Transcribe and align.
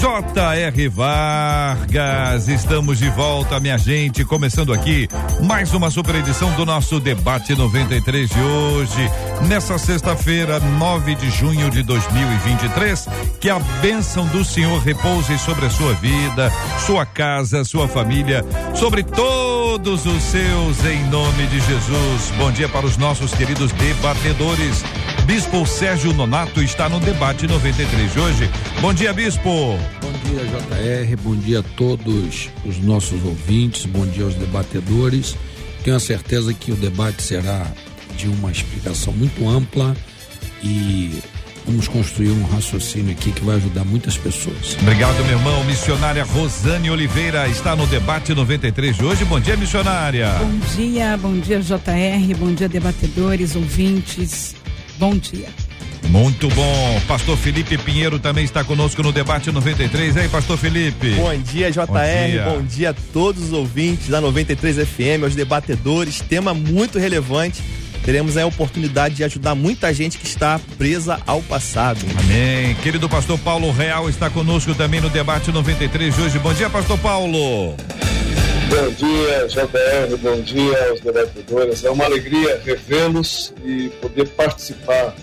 J.R. 0.00 0.88
Vargas, 0.88 2.48
estamos 2.48 2.98
de 2.98 3.08
volta, 3.10 3.58
minha 3.58 3.78
gente, 3.78 4.26
começando 4.26 4.72
aqui 4.72 5.08
mais 5.42 5.72
uma 5.72 5.90
super 5.90 6.14
edição 6.16 6.52
do 6.54 6.66
nosso 6.66 7.00
debate 7.00 7.54
93 7.54 8.28
de 8.28 8.40
hoje, 8.40 9.10
nessa 9.48 9.78
sexta-feira, 9.78 10.60
9 10.60 11.14
de 11.14 11.30
junho 11.30 11.70
de 11.70 11.82
2023. 11.82 13.08
Que 13.40 13.48
a 13.48 13.58
bênção 13.80 14.26
do 14.26 14.44
Senhor 14.44 14.78
repouse 14.82 15.38
sobre 15.38 15.64
a 15.64 15.70
sua 15.70 15.94
vida, 15.94 16.52
sua 16.84 17.06
casa, 17.06 17.64
sua 17.64 17.88
família, 17.88 18.44
sobre 18.74 19.02
todos 19.02 20.04
os 20.04 20.22
seus, 20.22 20.84
em 20.84 21.02
nome 21.08 21.46
de 21.46 21.58
Jesus. 21.60 22.32
Bom 22.36 22.52
dia 22.52 22.68
para 22.68 22.84
os 22.84 22.98
nossos 22.98 23.32
queridos 23.32 23.72
debatedores. 23.72 24.84
Bispo 25.26 25.66
Sérgio 25.66 26.12
Nonato 26.12 26.62
está 26.62 26.88
no 26.88 27.00
debate 27.00 27.48
93 27.48 28.12
de 28.12 28.20
hoje. 28.20 28.50
Bom 28.80 28.94
dia, 28.94 29.12
Bispo. 29.12 29.76
Bom 30.00 30.12
dia, 30.24 30.44
JR. 30.44 31.16
Bom 31.20 31.34
dia 31.34 31.58
a 31.58 31.62
todos 31.64 32.48
os 32.64 32.78
nossos 32.78 33.24
ouvintes. 33.24 33.86
Bom 33.86 34.06
dia 34.06 34.22
aos 34.22 34.36
debatedores. 34.36 35.34
Tenho 35.82 35.96
a 35.96 36.00
certeza 36.00 36.54
que 36.54 36.70
o 36.70 36.76
debate 36.76 37.24
será 37.24 37.66
de 38.16 38.28
uma 38.28 38.52
explicação 38.52 39.12
muito 39.12 39.48
ampla 39.48 39.96
e 40.62 41.20
vamos 41.66 41.88
construir 41.88 42.30
um 42.30 42.44
raciocínio 42.46 43.10
aqui 43.10 43.32
que 43.32 43.44
vai 43.44 43.56
ajudar 43.56 43.84
muitas 43.84 44.16
pessoas. 44.16 44.76
Obrigado, 44.80 45.24
meu 45.24 45.38
irmão. 45.38 45.64
Missionária 45.64 46.22
Rosane 46.22 46.88
Oliveira 46.88 47.48
está 47.48 47.74
no 47.74 47.88
debate 47.88 48.32
93 48.32 48.96
de 48.96 49.04
hoje. 49.04 49.24
Bom 49.24 49.40
dia, 49.40 49.56
missionária. 49.56 50.30
Bom 50.38 50.58
dia, 50.76 51.16
bom 51.16 51.36
dia, 51.36 51.60
JR. 51.60 52.36
Bom 52.38 52.54
dia, 52.54 52.68
debatedores, 52.68 53.56
ouvintes. 53.56 54.54
Bom 54.98 55.16
dia. 55.16 55.48
Muito 56.08 56.48
bom. 56.50 57.00
Pastor 57.06 57.36
Felipe 57.36 57.76
Pinheiro 57.78 58.18
também 58.18 58.44
está 58.44 58.62
conosco 58.62 59.02
no 59.02 59.12
debate 59.12 59.50
93. 59.50 60.16
E 60.16 60.20
aí, 60.20 60.28
Pastor 60.28 60.56
Felipe? 60.56 61.10
Bom 61.10 61.36
dia, 61.38 61.70
JR. 61.70 61.86
Bom 61.86 61.94
dia. 61.94 62.44
Bom 62.44 62.62
dia 62.62 62.90
a 62.90 62.94
todos 63.12 63.44
os 63.44 63.52
ouvintes 63.52 64.08
da 64.08 64.20
93 64.20 64.88
FM, 64.88 65.24
aos 65.24 65.34
debatedores. 65.34 66.20
Tema 66.20 66.54
muito 66.54 66.98
relevante. 66.98 67.62
Teremos 68.04 68.36
a 68.36 68.46
oportunidade 68.46 69.16
de 69.16 69.24
ajudar 69.24 69.56
muita 69.56 69.92
gente 69.92 70.16
que 70.16 70.26
está 70.26 70.60
presa 70.78 71.18
ao 71.26 71.42
passado. 71.42 71.98
Amém. 72.20 72.74
Querido 72.76 73.08
pastor 73.08 73.36
Paulo 73.38 73.72
Real 73.72 74.08
está 74.08 74.30
conosco 74.30 74.74
também 74.76 75.00
no 75.00 75.10
debate 75.10 75.50
93 75.50 76.14
de 76.14 76.22
hoje. 76.22 76.38
Bom 76.38 76.54
dia, 76.54 76.70
pastor 76.70 76.98
Paulo. 76.98 77.74
Bom 78.68 78.90
dia, 78.92 79.46
JR, 79.48 80.16
bom 80.16 80.40
dia 80.40 80.88
aos 80.90 81.00
debatedores. 81.00 81.84
É 81.84 81.90
uma 81.90 82.04
alegria 82.04 82.60
revê-los 82.64 83.54
e 83.64 83.88
poder 84.00 84.28
participar 84.30 85.14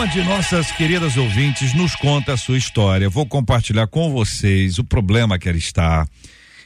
Uma 0.00 0.08
de 0.08 0.22
nossas 0.22 0.72
queridas 0.72 1.18
ouvintes 1.18 1.74
nos 1.74 1.94
conta 1.94 2.32
a 2.32 2.36
sua 2.38 2.56
história. 2.56 3.10
Vou 3.10 3.26
compartilhar 3.26 3.86
com 3.86 4.10
vocês 4.10 4.78
o 4.78 4.84
problema 4.84 5.38
que 5.38 5.46
ela 5.46 5.58
está. 5.58 6.08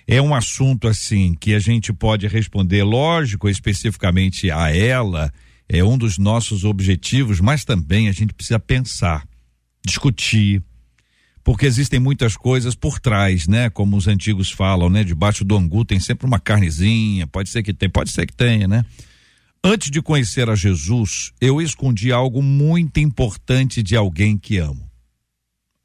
É 0.06 0.22
um 0.22 0.32
assunto 0.32 0.86
assim 0.86 1.34
que 1.34 1.52
a 1.52 1.58
gente 1.58 1.92
pode 1.92 2.28
responder, 2.28 2.84
lógico, 2.84 3.48
especificamente 3.48 4.52
a 4.52 4.72
ela, 4.72 5.32
é 5.68 5.82
um 5.82 5.98
dos 5.98 6.16
nossos 6.16 6.62
objetivos, 6.62 7.40
mas 7.40 7.64
também 7.64 8.08
a 8.08 8.12
gente 8.12 8.32
precisa 8.32 8.60
pensar, 8.60 9.26
discutir, 9.84 10.62
porque 11.42 11.66
existem 11.66 11.98
muitas 11.98 12.36
coisas 12.36 12.76
por 12.76 13.00
trás, 13.00 13.48
né? 13.48 13.68
Como 13.68 13.96
os 13.96 14.06
antigos 14.06 14.52
falam, 14.52 14.88
né? 14.88 15.02
Debaixo 15.02 15.44
do 15.44 15.56
angu 15.56 15.84
tem 15.84 15.98
sempre 15.98 16.24
uma 16.24 16.38
carnezinha, 16.38 17.26
pode 17.26 17.48
ser 17.48 17.64
que 17.64 17.74
tenha, 17.74 17.90
pode 17.90 18.12
ser 18.12 18.26
que 18.26 18.32
tenha, 18.32 18.68
né? 18.68 18.84
Antes 19.66 19.90
de 19.90 20.02
conhecer 20.02 20.50
a 20.50 20.54
Jesus, 20.54 21.32
eu 21.40 21.58
escondi 21.58 22.12
algo 22.12 22.42
muito 22.42 23.00
importante 23.00 23.82
de 23.82 23.96
alguém 23.96 24.36
que 24.36 24.58
amo. 24.58 24.90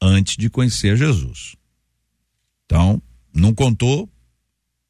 Antes 0.02 0.36
de 0.36 0.50
conhecer 0.50 0.98
Jesus. 0.98 1.56
Então, 2.66 3.00
não 3.34 3.54
contou 3.54 4.06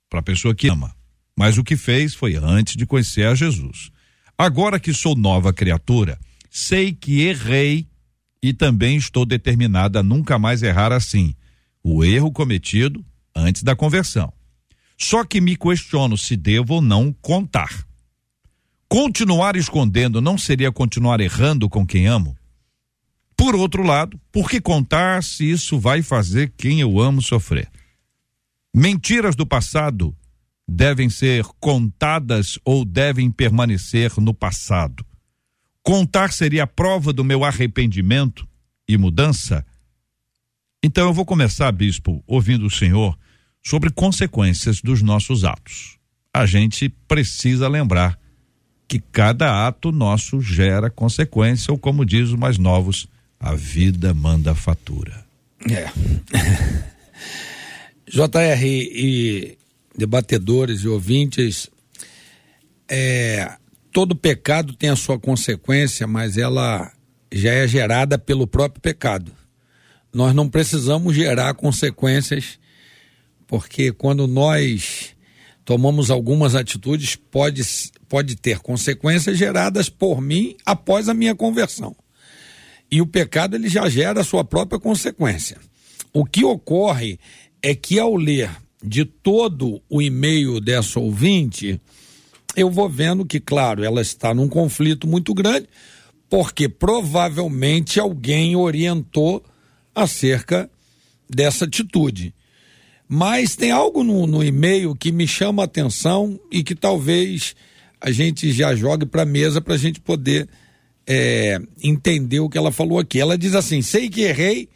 para 0.09 0.19
a 0.19 0.23
pessoa 0.25 0.57
que 0.57 0.67
ama. 0.67 0.93
Mas 1.37 1.57
o 1.57 1.63
que 1.63 1.77
fez 1.77 2.17
foi 2.17 2.35
antes 2.35 2.75
de 2.75 2.85
conhecer 2.85 3.29
a 3.29 3.35
Jesus. 3.37 3.93
Agora 4.37 4.81
que 4.81 4.93
sou 4.93 5.15
nova 5.15 5.53
criatura, 5.53 6.19
sei 6.51 6.93
que 6.93 7.21
errei 7.21 7.87
e 8.43 8.53
também 8.53 8.97
estou 8.97 9.25
determinada 9.25 10.01
a 10.01 10.03
nunca 10.03 10.37
mais 10.37 10.65
errar 10.65 10.91
assim. 10.91 11.37
O 11.81 12.03
erro 12.05 12.33
cometido 12.33 13.07
antes 13.37 13.63
da 13.63 13.77
conversão. 13.77 14.33
Só 14.99 15.25
que 15.25 15.41
me 15.41 15.57
questiono 15.57 16.19
se 16.19 16.37
devo 16.37 16.75
ou 16.75 16.83
não 16.83 17.13
contar. 17.13 17.89
Continuar 18.93 19.55
escondendo 19.55 20.21
não 20.21 20.37
seria 20.37 20.73
continuar 20.73 21.21
errando 21.21 21.71
com 21.71 21.87
quem 21.87 22.09
amo? 22.09 22.37
Por 23.37 23.55
outro 23.55 23.85
lado, 23.85 24.21
por 24.33 24.51
que 24.51 24.61
contar 24.61 25.23
se 25.23 25.49
isso 25.49 25.79
vai 25.79 26.03
fazer 26.03 26.53
quem 26.57 26.81
eu 26.81 26.99
amo 26.99 27.23
sofrer? 27.23 27.71
Mentiras 28.75 29.37
do 29.37 29.47
passado 29.47 30.13
devem 30.69 31.09
ser 31.09 31.45
contadas 31.61 32.59
ou 32.65 32.85
devem 32.85 33.31
permanecer 33.31 34.13
no 34.19 34.35
passado. 34.35 35.07
Contar 35.85 36.33
seria 36.33 36.65
a 36.65 36.67
prova 36.67 37.13
do 37.13 37.23
meu 37.23 37.45
arrependimento 37.45 38.45
e 38.89 38.99
mudança? 38.99 39.65
Então 40.83 41.07
eu 41.07 41.15
vou 41.15 41.25
começar, 41.25 41.71
bispo, 41.71 42.25
ouvindo 42.27 42.67
o 42.67 42.71
senhor 42.71 43.17
sobre 43.63 43.89
consequências 43.91 44.81
dos 44.81 45.01
nossos 45.01 45.45
atos. 45.45 45.97
A 46.35 46.45
gente 46.45 46.89
precisa 46.89 47.69
lembrar 47.69 48.19
que 48.91 48.99
cada 48.99 49.69
ato 49.69 49.93
nosso 49.93 50.41
gera 50.43 50.91
consequência, 50.91 51.71
ou 51.71 51.79
como 51.79 52.05
diz 52.05 52.31
os 52.31 52.35
mais 52.35 52.59
novos, 52.59 53.07
a 53.39 53.55
vida 53.55 54.13
manda 54.13 54.53
fatura. 54.53 55.25
É. 55.71 55.89
JR 58.11 58.65
e 58.65 59.57
debatedores 59.97 60.81
e 60.81 60.89
ouvintes, 60.89 61.71
é, 62.89 63.53
todo 63.93 64.17
pecado 64.17 64.75
tem 64.75 64.91
a 64.91 64.97
sua 64.97 65.21
consequência, 65.21 66.09
mas 66.09 66.37
ela 66.37 66.91
já 67.31 67.53
é 67.53 67.69
gerada 67.69 68.19
pelo 68.19 68.45
próprio 68.45 68.81
pecado. 68.81 69.31
Nós 70.13 70.35
não 70.35 70.49
precisamos 70.49 71.15
gerar 71.15 71.55
consequências, 71.55 72.59
porque 73.47 73.93
quando 73.93 74.27
nós 74.27 75.15
tomamos 75.65 76.11
algumas 76.11 76.57
atitudes, 76.57 77.15
pode, 77.15 77.63
pode 78.11 78.35
ter 78.35 78.59
consequências 78.59 79.39
geradas 79.39 79.89
por 79.89 80.21
mim 80.21 80.57
após 80.67 81.09
a 81.09 81.15
minha 81.15 81.33
conversão. 81.33 81.95
E 82.91 83.01
o 83.01 83.07
pecado 83.07 83.55
ele 83.55 83.69
já 83.69 83.89
gera 83.89 84.21
a 84.21 84.25
sua 84.25 84.45
própria 84.45 84.81
consequência. 84.81 85.57
O 86.13 86.25
que 86.25 86.45
ocorre 86.45 87.21
é 87.63 87.73
que 87.73 88.01
ao 88.01 88.17
ler 88.17 88.51
de 88.83 89.05
todo 89.05 89.81
o 89.89 90.03
e-mail 90.03 90.61
dessa 90.61 90.99
ouvinte, 90.99 91.81
eu 92.57 92.69
vou 92.69 92.91
vendo 92.91 93.25
que, 93.25 93.39
claro, 93.39 93.85
ela 93.85 94.03
está 94.03 94.35
num 94.35 94.49
conflito 94.49 95.07
muito 95.07 95.33
grande, 95.33 95.69
porque 96.29 96.69
provavelmente 96.69 98.01
alguém 98.01 98.57
orientou 98.57 99.41
acerca 99.95 100.69
dessa 101.29 101.65
atitude. 101.65 102.35
Mas 103.09 103.55
tem 103.55 103.71
algo 103.71 104.03
no, 104.03 104.27
no 104.27 104.43
e-mail 104.43 104.97
que 104.97 105.13
me 105.13 105.29
chama 105.29 105.63
a 105.63 105.67
atenção 105.67 106.41
e 106.51 106.65
que 106.65 106.75
talvez 106.75 107.55
a 108.01 108.11
gente 108.11 108.51
já 108.53 108.75
jogue 108.75 109.07
para 109.07 109.23
a 109.23 109.27
mesa 109.27 109.61
para 109.61 109.75
a 109.75 109.79
gente 109.79 110.01
poder 110.01 110.49
é, 111.07 111.61
entender 111.83 112.41
o 112.41 112.49
que 112.49 112.57
ela 112.57 112.73
falou 112.73 112.99
aqui. 112.99 113.21
Ela 113.21 113.37
diz 113.37 113.55
assim: 113.55 113.83
sei 113.83 114.09
que 114.09 114.23
errei 114.23 114.69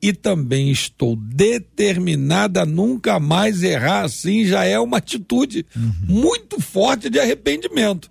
e 0.00 0.12
também 0.12 0.70
estou 0.70 1.16
determinada 1.16 2.62
a 2.62 2.66
nunca 2.66 3.20
mais 3.20 3.62
errar 3.62 4.04
assim. 4.04 4.44
Já 4.46 4.64
é 4.64 4.78
uma 4.78 4.98
atitude 4.98 5.66
uhum. 5.76 5.92
muito 6.06 6.60
forte 6.60 7.10
de 7.10 7.18
arrependimento. 7.18 8.08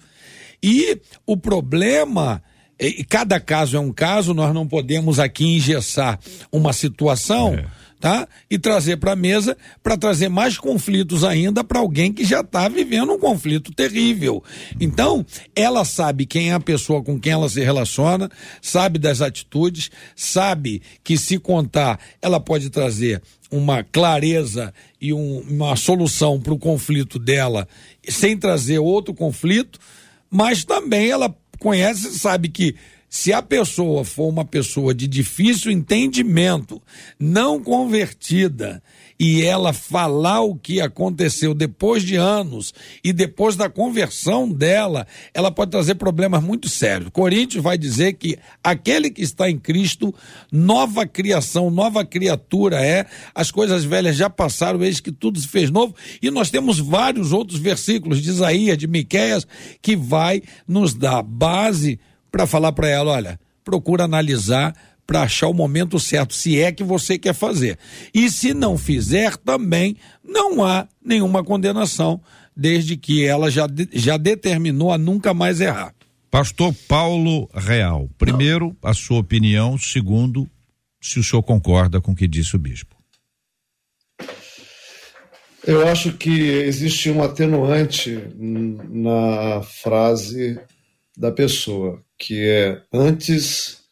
E 0.61 0.99
o 1.25 1.35
problema 1.35 2.41
cada 3.07 3.39
caso 3.39 3.77
é 3.77 3.79
um 3.79 3.93
caso, 3.93 4.33
nós 4.33 4.53
não 4.53 4.67
podemos 4.67 5.19
aqui 5.19 5.45
engessar 5.45 6.19
uma 6.51 6.73
situação. 6.73 7.53
É 7.53 7.82
tá? 8.03 8.27
E 8.49 8.59
trazer 8.59 8.97
para 8.97 9.13
a 9.13 9.15
mesa 9.15 9.55
para 9.81 9.95
trazer 9.95 10.27
mais 10.27 10.57
conflitos 10.57 11.23
ainda 11.23 11.63
para 11.63 11.79
alguém 11.79 12.11
que 12.11 12.25
já 12.25 12.41
está 12.41 12.67
vivendo 12.67 13.13
um 13.13 13.17
conflito 13.17 13.71
terrível. 13.71 14.43
Então, 14.77 15.25
ela 15.55 15.85
sabe 15.85 16.25
quem 16.25 16.49
é 16.49 16.53
a 16.53 16.59
pessoa 16.59 17.01
com 17.01 17.17
quem 17.17 17.31
ela 17.31 17.47
se 17.47 17.61
relaciona, 17.63 18.29
sabe 18.61 18.99
das 18.99 19.21
atitudes, 19.21 19.89
sabe 20.17 20.81
que 21.01 21.17
se 21.17 21.39
contar, 21.39 21.97
ela 22.21 22.41
pode 22.41 22.69
trazer 22.69 23.21
uma 23.49 23.85
clareza 23.85 24.73
e 24.99 25.13
um, 25.13 25.39
uma 25.49 25.77
solução 25.77 26.41
para 26.41 26.53
o 26.53 26.59
conflito 26.59 27.17
dela 27.17 27.65
sem 28.05 28.37
trazer 28.37 28.79
outro 28.79 29.13
conflito, 29.13 29.79
mas 30.29 30.65
também 30.65 31.09
ela 31.09 31.33
conhece 31.57 32.19
sabe 32.19 32.49
que 32.49 32.75
se 33.13 33.31
a 33.31 33.43
pessoa 33.43 34.03
for 34.03 34.27
uma 34.27 34.43
pessoa 34.43 34.91
de 34.91 35.07
difícil 35.07 35.71
entendimento, 35.71 36.81
não 37.19 37.61
convertida, 37.63 38.81
e 39.19 39.43
ela 39.43 39.71
falar 39.71 40.41
o 40.41 40.55
que 40.55 40.81
aconteceu 40.81 41.53
depois 41.53 42.01
de 42.01 42.15
anos 42.15 42.73
e 43.03 43.13
depois 43.13 43.55
da 43.55 43.69
conversão 43.69 44.51
dela, 44.51 45.05
ela 45.31 45.51
pode 45.51 45.69
trazer 45.69 45.93
problemas 45.93 46.43
muito 46.43 46.67
sérios. 46.67 47.11
Coríntios 47.13 47.63
vai 47.63 47.77
dizer 47.77 48.13
que 48.13 48.35
aquele 48.63 49.11
que 49.11 49.21
está 49.21 49.47
em 49.47 49.59
Cristo, 49.59 50.11
nova 50.51 51.05
criação, 51.05 51.69
nova 51.69 52.03
criatura 52.03 52.83
é, 52.83 53.05
as 53.35 53.51
coisas 53.51 53.83
velhas 53.83 54.15
já 54.15 54.27
passaram, 54.27 54.83
eis 54.83 54.99
que 54.99 55.11
tudo 55.11 55.39
se 55.39 55.47
fez 55.47 55.69
novo, 55.69 55.93
e 56.19 56.31
nós 56.31 56.49
temos 56.49 56.79
vários 56.79 57.31
outros 57.31 57.59
versículos 57.59 58.23
de 58.23 58.31
Isaías, 58.31 58.75
de 58.75 58.87
Miqueias, 58.87 59.45
que 59.83 59.95
vai 59.95 60.41
nos 60.67 60.95
dar 60.95 61.21
base 61.21 61.99
para 62.33 62.47
falar 62.47 62.71
para 62.71 62.89
ela, 62.89 63.11
olha, 63.11 63.39
procura 63.63 64.05
analisar 64.05 64.75
para 65.05 65.21
achar 65.21 65.47
o 65.49 65.53
momento 65.53 65.99
certo, 65.99 66.33
se 66.33 66.59
é 66.59 66.71
que 66.71 66.83
você 66.83 67.19
quer 67.19 67.35
fazer. 67.35 67.77
E 68.11 68.27
se 68.27 68.55
não 68.55 68.75
fizer, 68.75 69.37
também 69.37 69.95
não 70.23 70.65
há 70.65 70.87
nenhuma 71.05 71.43
condenação, 71.43 72.19
desde 72.57 72.97
que 72.97 73.23
ela 73.23 73.51
já, 73.51 73.67
já 73.91 74.17
determinou 74.17 74.91
a 74.91 74.97
nunca 74.97 75.31
mais 75.31 75.61
errar. 75.61 75.93
Pastor 76.31 76.73
Paulo 76.87 77.47
Real, 77.53 78.09
primeiro, 78.17 78.75
a 78.81 78.95
sua 78.95 79.19
opinião, 79.19 79.77
segundo, 79.77 80.49
se 80.99 81.19
o 81.19 81.23
senhor 81.23 81.43
concorda 81.43 82.01
com 82.01 82.13
o 82.13 82.15
que 82.15 82.27
disse 82.27 82.55
o 82.55 82.59
bispo. 82.59 82.95
Eu 85.67 85.87
acho 85.87 86.13
que 86.13 86.31
existe 86.31 87.11
um 87.11 87.21
atenuante 87.21 88.19
na 88.35 89.61
frase 89.61 90.59
da 91.15 91.31
pessoa 91.31 92.01
que 92.25 92.47
é 92.47 92.81
antes 92.93 93.83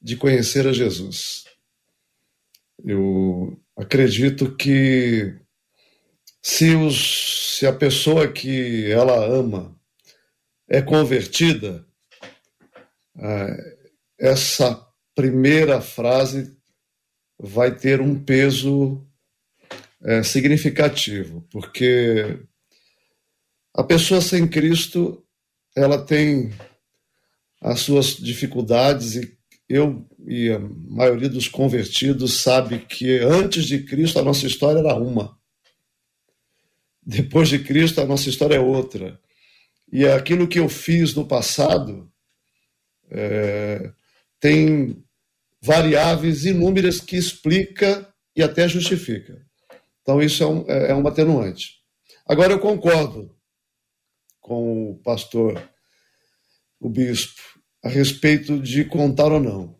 de 0.00 0.16
conhecer 0.16 0.64
a 0.64 0.72
Jesus. 0.72 1.44
Eu 2.84 3.60
acredito 3.76 4.54
que 4.54 5.36
se, 6.40 6.76
os, 6.76 7.58
se 7.58 7.66
a 7.66 7.72
pessoa 7.72 8.30
que 8.30 8.88
ela 8.92 9.26
ama 9.26 9.76
é 10.68 10.80
convertida, 10.80 11.84
é, 13.18 13.76
essa 14.20 14.86
primeira 15.12 15.80
frase 15.80 16.56
vai 17.36 17.74
ter 17.74 18.00
um 18.00 18.22
peso 18.22 19.04
é, 20.00 20.22
significativo, 20.22 21.44
porque 21.50 22.38
a 23.74 23.82
pessoa 23.82 24.20
sem 24.20 24.46
Cristo 24.46 25.26
ela 25.76 26.00
tem 26.00 26.52
as 27.64 27.80
suas 27.80 28.14
dificuldades 28.14 29.16
e 29.16 29.38
eu 29.66 30.06
e 30.28 30.50
a 30.50 30.58
maioria 30.58 31.30
dos 31.30 31.48
convertidos 31.48 32.42
sabe 32.42 32.80
que 32.80 33.18
antes 33.20 33.64
de 33.64 33.82
Cristo 33.82 34.18
a 34.18 34.22
nossa 34.22 34.46
história 34.46 34.80
era 34.80 34.94
uma. 34.94 35.38
Depois 37.02 37.48
de 37.48 37.58
Cristo 37.58 38.02
a 38.02 38.06
nossa 38.06 38.28
história 38.28 38.56
é 38.56 38.60
outra. 38.60 39.18
E 39.90 40.06
aquilo 40.06 40.46
que 40.46 40.58
eu 40.58 40.68
fiz 40.68 41.14
no 41.14 41.26
passado 41.26 42.12
é, 43.10 43.90
tem 44.38 45.02
variáveis 45.62 46.44
inúmeras 46.44 47.00
que 47.00 47.16
explica 47.16 48.12
e 48.36 48.42
até 48.42 48.68
justifica. 48.68 49.42
Então 50.02 50.20
isso 50.20 50.42
é, 50.42 50.46
um, 50.46 50.64
é, 50.68 50.90
é 50.90 50.94
um 50.94 51.06
atenuante. 51.08 51.76
Agora 52.26 52.52
eu 52.52 52.60
concordo 52.60 53.34
com 54.38 54.90
o 54.90 54.98
pastor, 54.98 55.66
o 56.78 56.90
bispo, 56.90 57.53
a 57.84 57.88
respeito 57.90 58.58
de 58.58 58.82
contar 58.86 59.30
ou 59.30 59.38
não. 59.38 59.76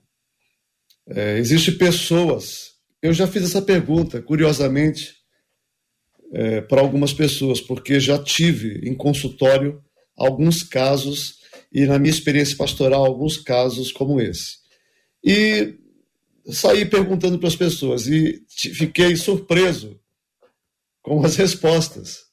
É, 1.08 1.38
Existem 1.38 1.76
pessoas, 1.78 2.72
eu 3.02 3.14
já 3.14 3.26
fiz 3.26 3.44
essa 3.44 3.62
pergunta, 3.62 4.20
curiosamente, 4.20 5.14
é, 6.34 6.60
para 6.60 6.82
algumas 6.82 7.14
pessoas, 7.14 7.62
porque 7.62 7.98
já 7.98 8.22
tive 8.22 8.86
em 8.86 8.94
consultório 8.94 9.82
alguns 10.14 10.62
casos, 10.62 11.38
e 11.72 11.86
na 11.86 11.98
minha 11.98 12.12
experiência 12.12 12.56
pastoral, 12.56 13.04
alguns 13.04 13.38
casos 13.38 13.90
como 13.90 14.20
esse. 14.20 14.58
E 15.24 15.78
saí 16.52 16.84
perguntando 16.84 17.38
para 17.38 17.48
as 17.48 17.56
pessoas 17.56 18.06
e 18.06 18.44
fiquei 18.48 19.16
surpreso 19.16 19.98
com 21.02 21.24
as 21.24 21.36
respostas. 21.36 22.24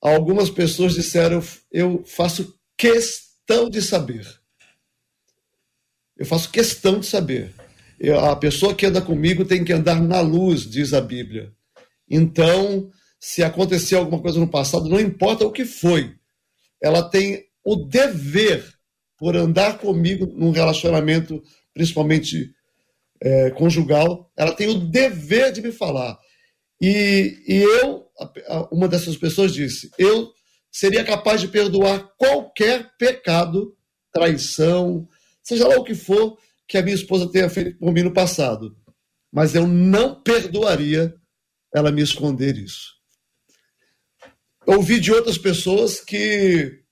Algumas 0.00 0.48
pessoas 0.48 0.94
disseram: 0.94 1.42
Eu 1.72 2.04
faço 2.06 2.54
questão 2.76 3.68
de 3.68 3.82
saber. 3.82 4.24
Eu 6.18 6.26
faço 6.26 6.50
questão 6.50 6.98
de 6.98 7.06
saber. 7.06 7.54
Eu, 7.98 8.18
a 8.18 8.34
pessoa 8.34 8.74
que 8.74 8.86
anda 8.86 9.00
comigo 9.00 9.44
tem 9.44 9.64
que 9.64 9.72
andar 9.72 10.00
na 10.00 10.20
luz, 10.20 10.68
diz 10.68 10.92
a 10.92 11.00
Bíblia. 11.00 11.52
Então, 12.10 12.90
se 13.20 13.42
acontecer 13.42 13.94
alguma 13.94 14.20
coisa 14.20 14.38
no 14.38 14.48
passado, 14.48 14.88
não 14.88 15.00
importa 15.00 15.46
o 15.46 15.52
que 15.52 15.64
foi, 15.64 16.14
ela 16.82 17.02
tem 17.02 17.44
o 17.64 17.76
dever, 17.76 18.64
por 19.18 19.36
andar 19.36 19.78
comigo 19.78 20.26
num 20.26 20.50
relacionamento, 20.50 21.42
principalmente 21.74 22.52
é, 23.20 23.50
conjugal, 23.50 24.30
ela 24.36 24.52
tem 24.52 24.68
o 24.68 24.78
dever 24.78 25.52
de 25.52 25.60
me 25.60 25.72
falar. 25.72 26.16
E, 26.80 27.36
e 27.46 27.56
eu, 27.56 28.06
uma 28.70 28.86
dessas 28.86 29.16
pessoas 29.16 29.52
disse, 29.52 29.90
eu 29.98 30.30
seria 30.70 31.04
capaz 31.04 31.40
de 31.40 31.48
perdoar 31.48 32.12
qualquer 32.16 32.90
pecado, 32.96 33.74
traição, 34.12 35.08
seja 35.48 35.66
lá 35.66 35.76
o 35.76 35.84
que 35.84 35.94
for 35.94 36.36
que 36.66 36.76
a 36.76 36.82
minha 36.82 36.94
esposa 36.94 37.30
tenha 37.30 37.48
feito 37.48 37.78
por 37.78 37.90
mim 37.90 38.02
no 38.02 38.12
passado. 38.12 38.76
Mas 39.32 39.54
eu 39.54 39.66
não 39.66 40.20
perdoaria 40.22 41.14
ela 41.74 41.90
me 41.90 42.02
esconder 42.02 42.58
isso. 42.58 42.98
Ouvi 44.66 45.00
de 45.00 45.10
outras 45.10 45.38
pessoas 45.38 46.00
que 46.00 46.82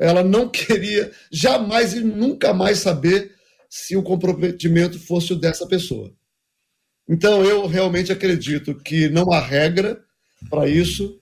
ela 0.00 0.24
não 0.24 0.48
queria 0.50 1.12
jamais 1.30 1.94
e 1.94 2.00
nunca 2.00 2.52
mais 2.52 2.78
saber 2.78 3.32
se 3.70 3.96
o 3.96 4.02
comprometimento 4.02 4.98
fosse 4.98 5.32
o 5.32 5.36
dessa 5.36 5.66
pessoa. 5.66 6.12
Então, 7.08 7.44
eu 7.44 7.66
realmente 7.66 8.10
acredito 8.10 8.74
que 8.74 9.08
não 9.08 9.32
há 9.32 9.38
regra 9.38 10.02
para 10.50 10.68
isso. 10.68 11.20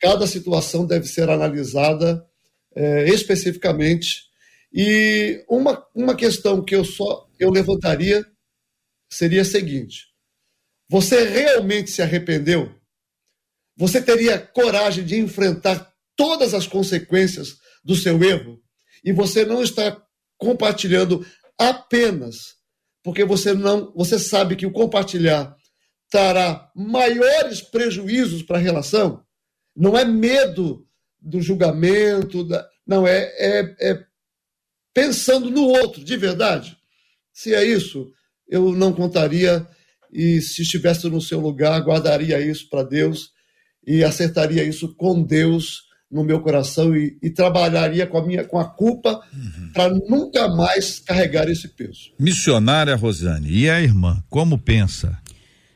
Cada 0.00 0.26
situação 0.26 0.86
deve 0.86 1.06
ser 1.06 1.28
analisada 1.28 2.26
é, 2.74 3.08
especificamente. 3.10 4.27
E 4.72 5.44
uma, 5.48 5.86
uma 5.94 6.14
questão 6.14 6.64
que 6.64 6.74
eu 6.74 6.84
só 6.84 7.28
eu 7.38 7.50
levantaria 7.50 8.24
seria 9.10 9.42
a 9.42 9.44
seguinte: 9.44 10.06
você 10.88 11.24
realmente 11.24 11.90
se 11.90 12.02
arrependeu? 12.02 12.74
Você 13.76 14.02
teria 14.02 14.38
coragem 14.38 15.04
de 15.04 15.16
enfrentar 15.18 15.92
todas 16.16 16.52
as 16.52 16.66
consequências 16.66 17.56
do 17.84 17.94
seu 17.94 18.22
erro? 18.22 18.60
E 19.04 19.12
você 19.12 19.44
não 19.44 19.62
está 19.62 20.02
compartilhando 20.36 21.24
apenas 21.56 22.58
porque 23.08 23.24
você 23.24 23.54
não, 23.54 23.90
você 23.94 24.18
sabe 24.18 24.54
que 24.54 24.66
o 24.66 24.70
compartilhar 24.70 25.56
trará 26.10 26.70
maiores 26.76 27.62
prejuízos 27.62 28.42
para 28.42 28.58
a 28.58 28.60
relação. 28.60 29.22
Não 29.74 29.96
é 29.96 30.04
medo 30.04 30.86
do 31.18 31.40
julgamento, 31.40 32.44
da, 32.44 32.68
não 32.86 33.06
é, 33.06 33.32
é, 33.38 33.76
é 33.80 34.04
pensando 34.98 35.48
no 35.48 35.62
outro, 35.62 36.02
de 36.02 36.16
verdade. 36.16 36.76
Se 37.32 37.54
é 37.54 37.64
isso, 37.64 38.10
eu 38.48 38.72
não 38.72 38.92
contaria 38.92 39.64
e 40.12 40.40
se 40.40 40.62
estivesse 40.62 41.08
no 41.08 41.20
seu 41.20 41.38
lugar, 41.38 41.80
guardaria 41.82 42.40
isso 42.40 42.68
para 42.68 42.82
Deus 42.82 43.30
e 43.86 44.02
acertaria 44.02 44.64
isso 44.64 44.94
com 44.96 45.22
Deus 45.22 45.82
no 46.10 46.24
meu 46.24 46.40
coração 46.40 46.96
e, 46.96 47.16
e 47.22 47.30
trabalharia 47.30 48.06
com 48.06 48.18
a 48.18 48.26
minha 48.26 48.42
com 48.42 48.58
a 48.58 48.64
culpa 48.64 49.20
uhum. 49.32 49.70
para 49.72 49.94
nunca 49.94 50.48
mais 50.48 50.98
carregar 50.98 51.48
esse 51.48 51.68
peso. 51.68 52.10
Missionária 52.18 52.96
Rosane, 52.96 53.50
e 53.50 53.70
a 53.70 53.80
irmã, 53.80 54.20
como 54.28 54.58
pensa? 54.58 55.16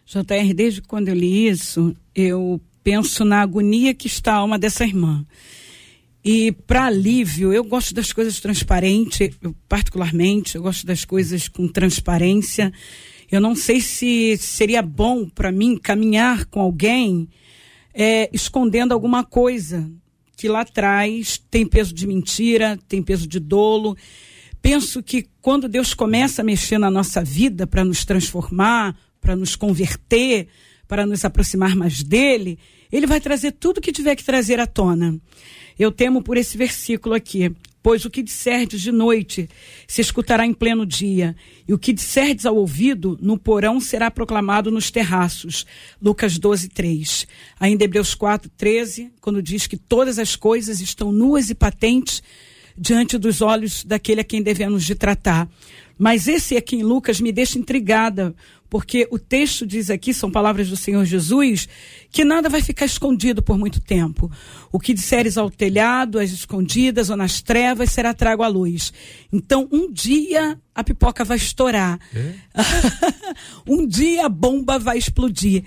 JR, 0.04 0.52
desde 0.54 0.82
quando 0.82 1.08
eu 1.08 1.14
li 1.14 1.48
isso, 1.48 1.94
eu 2.14 2.60
penso 2.82 3.24
na 3.24 3.40
agonia 3.40 3.94
que 3.94 4.08
está 4.08 4.32
a 4.32 4.36
alma 4.36 4.58
dessa 4.58 4.84
irmã. 4.84 5.24
E 6.24 6.52
para 6.52 6.84
alívio, 6.86 7.52
eu 7.52 7.64
gosto 7.64 7.92
das 7.92 8.12
coisas 8.12 8.38
transparentes, 8.38 9.30
particularmente, 9.68 10.54
eu 10.54 10.62
gosto 10.62 10.86
das 10.86 11.04
coisas 11.04 11.48
com 11.48 11.66
transparência. 11.66 12.72
Eu 13.30 13.40
não 13.40 13.56
sei 13.56 13.80
se 13.80 14.36
seria 14.36 14.82
bom 14.82 15.28
para 15.28 15.50
mim 15.50 15.76
caminhar 15.76 16.44
com 16.46 16.60
alguém 16.60 17.28
é, 17.92 18.30
escondendo 18.32 18.92
alguma 18.92 19.24
coisa 19.24 19.90
que 20.36 20.48
lá 20.48 20.60
atrás 20.60 21.40
tem 21.50 21.66
peso 21.66 21.92
de 21.92 22.06
mentira, 22.06 22.78
tem 22.88 23.02
peso 23.02 23.26
de 23.26 23.38
dolo. 23.38 23.96
Penso 24.60 25.02
que 25.02 25.26
quando 25.40 25.68
Deus 25.68 25.92
começa 25.92 26.42
a 26.42 26.44
mexer 26.44 26.78
na 26.78 26.90
nossa 26.90 27.22
vida 27.22 27.66
para 27.66 27.84
nos 27.84 28.04
transformar, 28.04 28.96
para 29.20 29.36
nos 29.36 29.56
converter, 29.56 30.48
para 30.86 31.06
nos 31.06 31.24
aproximar 31.24 31.74
mais 31.74 32.02
dele, 32.02 32.58
ele 32.90 33.06
vai 33.06 33.20
trazer 33.20 33.52
tudo 33.52 33.80
que 33.80 33.92
tiver 33.92 34.14
que 34.14 34.24
trazer 34.24 34.60
à 34.60 34.66
tona. 34.66 35.18
Eu 35.82 35.90
temo 35.90 36.22
por 36.22 36.36
esse 36.36 36.56
versículo 36.56 37.12
aqui. 37.12 37.52
Pois 37.82 38.04
o 38.04 38.10
que 38.10 38.22
disserdes 38.22 38.80
de 38.80 38.92
noite 38.92 39.48
se 39.88 40.00
escutará 40.00 40.46
em 40.46 40.54
pleno 40.54 40.86
dia, 40.86 41.34
e 41.66 41.74
o 41.74 41.78
que 41.78 41.92
disserdes 41.92 42.46
ao 42.46 42.54
ouvido 42.54 43.18
no 43.20 43.36
porão 43.36 43.80
será 43.80 44.08
proclamado 44.08 44.70
nos 44.70 44.88
terraços. 44.92 45.66
Lucas 46.00 46.38
12, 46.38 46.68
3. 46.68 47.26
Ainda 47.58 47.82
Hebreus 47.82 48.14
4, 48.14 48.48
13, 48.56 49.10
quando 49.20 49.42
diz 49.42 49.66
que 49.66 49.76
todas 49.76 50.20
as 50.20 50.36
coisas 50.36 50.80
estão 50.80 51.10
nuas 51.10 51.50
e 51.50 51.54
patentes 51.56 52.22
diante 52.76 53.18
dos 53.18 53.40
olhos 53.40 53.84
daquele 53.84 54.20
a 54.20 54.24
quem 54.24 54.42
devemos 54.42 54.84
de 54.84 54.94
tratar. 54.94 55.48
Mas 55.98 56.26
esse 56.26 56.56
aqui 56.56 56.76
em 56.76 56.82
Lucas 56.82 57.20
me 57.20 57.30
deixa 57.30 57.58
intrigada, 57.58 58.34
porque 58.68 59.06
o 59.10 59.18
texto 59.18 59.66
diz 59.66 59.90
aqui, 59.90 60.14
são 60.14 60.30
palavras 60.30 60.68
do 60.68 60.76
Senhor 60.76 61.04
Jesus, 61.04 61.68
que 62.10 62.24
nada 62.24 62.48
vai 62.48 62.62
ficar 62.62 62.86
escondido 62.86 63.42
por 63.42 63.58
muito 63.58 63.80
tempo. 63.80 64.30
O 64.72 64.80
que 64.80 64.94
disseres 64.94 65.36
ao 65.36 65.50
telhado, 65.50 66.18
às 66.18 66.30
escondidas 66.30 67.10
ou 67.10 67.16
nas 67.16 67.42
trevas, 67.42 67.92
será 67.92 68.14
trago 68.14 68.42
à 68.42 68.48
luz. 68.48 68.92
Então, 69.30 69.68
um 69.70 69.92
dia 69.92 70.58
a 70.74 70.82
pipoca 70.82 71.22
vai 71.22 71.36
estourar. 71.36 72.00
É? 72.14 72.32
um 73.68 73.86
dia 73.86 74.26
a 74.26 74.28
bomba 74.28 74.78
vai 74.78 74.96
explodir. 74.96 75.64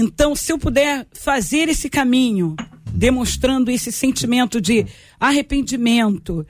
Então, 0.00 0.34
se 0.34 0.50
eu 0.50 0.58
puder 0.58 1.06
fazer 1.12 1.68
esse 1.68 1.90
caminho, 1.90 2.56
demonstrando 2.90 3.70
esse 3.70 3.92
sentimento 3.92 4.58
de 4.58 4.86
arrependimento, 5.18 6.46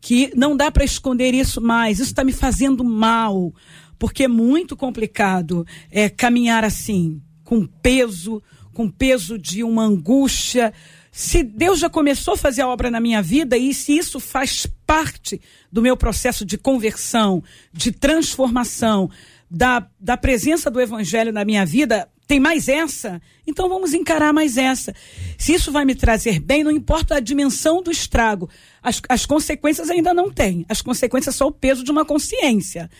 que 0.00 0.30
não 0.36 0.56
dá 0.56 0.70
para 0.70 0.84
esconder 0.84 1.34
isso 1.34 1.60
mais, 1.60 1.98
isso 1.98 2.10
está 2.10 2.22
me 2.22 2.32
fazendo 2.32 2.84
mal 2.84 3.52
porque 3.98 4.24
é 4.24 4.28
muito 4.28 4.76
complicado 4.76 5.64
é, 5.88 6.08
caminhar 6.08 6.64
assim, 6.64 7.22
com 7.44 7.64
peso, 7.64 8.42
com 8.72 8.88
peso 8.88 9.38
de 9.38 9.62
uma 9.62 9.84
angústia. 9.84 10.72
Se 11.12 11.44
Deus 11.44 11.78
já 11.78 11.88
começou 11.88 12.34
a 12.34 12.36
fazer 12.36 12.62
a 12.62 12.68
obra 12.68 12.90
na 12.90 13.00
minha 13.00 13.22
vida 13.22 13.56
e 13.56 13.72
se 13.72 13.96
isso 13.96 14.18
faz 14.18 14.66
parte 14.84 15.40
do 15.70 15.82
meu 15.82 15.96
processo 15.96 16.44
de 16.44 16.58
conversão, 16.58 17.42
de 17.72 17.92
transformação, 17.92 19.08
da, 19.48 19.86
da 20.00 20.16
presença 20.16 20.70
do 20.70 20.80
Evangelho 20.80 21.30
na 21.30 21.44
minha 21.44 21.64
vida, 21.66 22.08
tem 22.26 22.40
mais 22.40 22.68
essa, 22.68 23.20
então 23.46 23.68
vamos 23.68 23.92
encarar 23.92 24.32
mais 24.32 24.56
essa. 24.56 24.94
Se 25.36 25.52
isso 25.52 25.70
vai 25.72 25.84
me 25.84 25.94
trazer 25.94 26.40
bem, 26.40 26.64
não 26.64 26.70
importa 26.70 27.16
a 27.16 27.20
dimensão 27.20 27.82
do 27.82 27.90
estrago, 27.90 28.48
as, 28.82 29.00
as 29.08 29.26
consequências 29.26 29.90
ainda 29.90 30.14
não 30.14 30.30
tem. 30.30 30.64
As 30.68 30.80
consequências 30.80 31.34
são 31.34 31.48
o 31.48 31.52
peso 31.52 31.84
de 31.84 31.90
uma 31.90 32.04
consciência. 32.04 32.90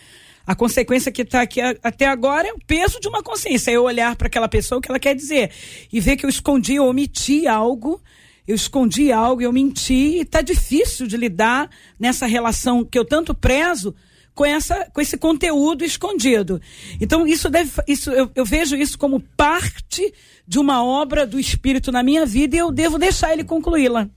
A 0.45 0.53
consequência 0.53 1.11
que 1.11 1.21
está 1.21 1.41
aqui 1.41 1.61
a, 1.61 1.75
até 1.81 2.05
agora 2.05 2.49
é 2.49 2.53
o 2.53 2.59
peso 2.59 2.99
de 2.99 3.07
uma 3.07 3.23
consciência. 3.23 3.71
É 3.71 3.75
eu 3.75 3.83
olhar 3.83 4.15
para 4.15 4.27
aquela 4.27 4.49
pessoa 4.49 4.79
o 4.79 4.81
que 4.81 4.91
ela 4.91 4.99
quer 4.99 5.15
dizer 5.15 5.51
e 5.91 5.99
ver 5.99 6.17
que 6.17 6.25
eu 6.25 6.29
escondi, 6.29 6.75
eu 6.75 6.85
omiti 6.85 7.47
algo, 7.47 8.01
eu 8.45 8.55
escondi 8.55 9.11
algo, 9.11 9.41
eu 9.41 9.53
menti 9.53 10.17
e 10.17 10.21
está 10.21 10.41
difícil 10.41 11.07
de 11.07 11.15
lidar 11.15 11.69
nessa 11.97 12.25
relação 12.25 12.83
que 12.83 12.99
eu 12.99 13.05
tanto 13.05 13.33
prezo 13.33 13.95
com 14.33 14.45
essa 14.45 14.89
com 14.93 15.01
esse 15.01 15.17
conteúdo 15.17 15.83
escondido. 15.83 16.61
Então 16.99 17.27
isso 17.27 17.49
deve 17.49 17.71
isso 17.87 18.11
eu, 18.11 18.29
eu 18.35 18.45
vejo 18.45 18.75
isso 18.75 18.97
como 18.97 19.19
parte 19.19 20.13
de 20.47 20.59
uma 20.59 20.83
obra 20.83 21.25
do 21.25 21.39
espírito 21.39 21.91
na 21.91 22.03
minha 22.03 22.25
vida 22.25 22.55
e 22.55 22.59
eu 22.59 22.71
devo 22.71 22.97
deixar 22.97 23.33
ele 23.33 23.43
concluí-la 23.43 24.09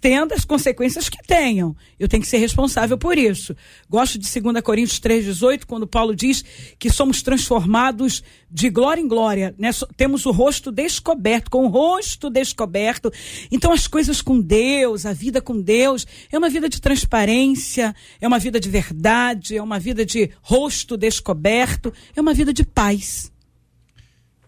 tendo 0.00 0.32
as 0.32 0.44
consequências 0.44 1.08
que 1.08 1.18
tenham. 1.26 1.74
Eu 1.98 2.06
tenho 2.08 2.22
que 2.22 2.28
ser 2.28 2.38
responsável 2.38 2.96
por 2.96 3.18
isso. 3.18 3.56
Gosto 3.88 4.18
de 4.18 4.40
2 4.40 4.60
Coríntios 4.62 5.00
3,18, 5.00 5.64
quando 5.66 5.86
Paulo 5.86 6.14
diz 6.14 6.44
que 6.78 6.88
somos 6.90 7.22
transformados 7.22 8.22
de 8.50 8.70
glória 8.70 9.00
em 9.00 9.08
glória. 9.08 9.54
Né? 9.58 9.70
Temos 9.96 10.26
o 10.26 10.30
rosto 10.30 10.70
descoberto, 10.70 11.50
com 11.50 11.64
o 11.64 11.68
rosto 11.68 12.30
descoberto. 12.30 13.12
Então, 13.50 13.72
as 13.72 13.86
coisas 13.86 14.22
com 14.22 14.40
Deus, 14.40 15.04
a 15.04 15.12
vida 15.12 15.40
com 15.40 15.60
Deus, 15.60 16.06
é 16.30 16.38
uma 16.38 16.48
vida 16.48 16.68
de 16.68 16.80
transparência, 16.80 17.94
é 18.20 18.28
uma 18.28 18.38
vida 18.38 18.60
de 18.60 18.68
verdade, 18.68 19.56
é 19.56 19.62
uma 19.62 19.78
vida 19.78 20.06
de 20.06 20.30
rosto 20.40 20.96
descoberto, 20.96 21.92
é 22.14 22.20
uma 22.20 22.34
vida 22.34 22.52
de 22.52 22.64
paz. 22.64 23.32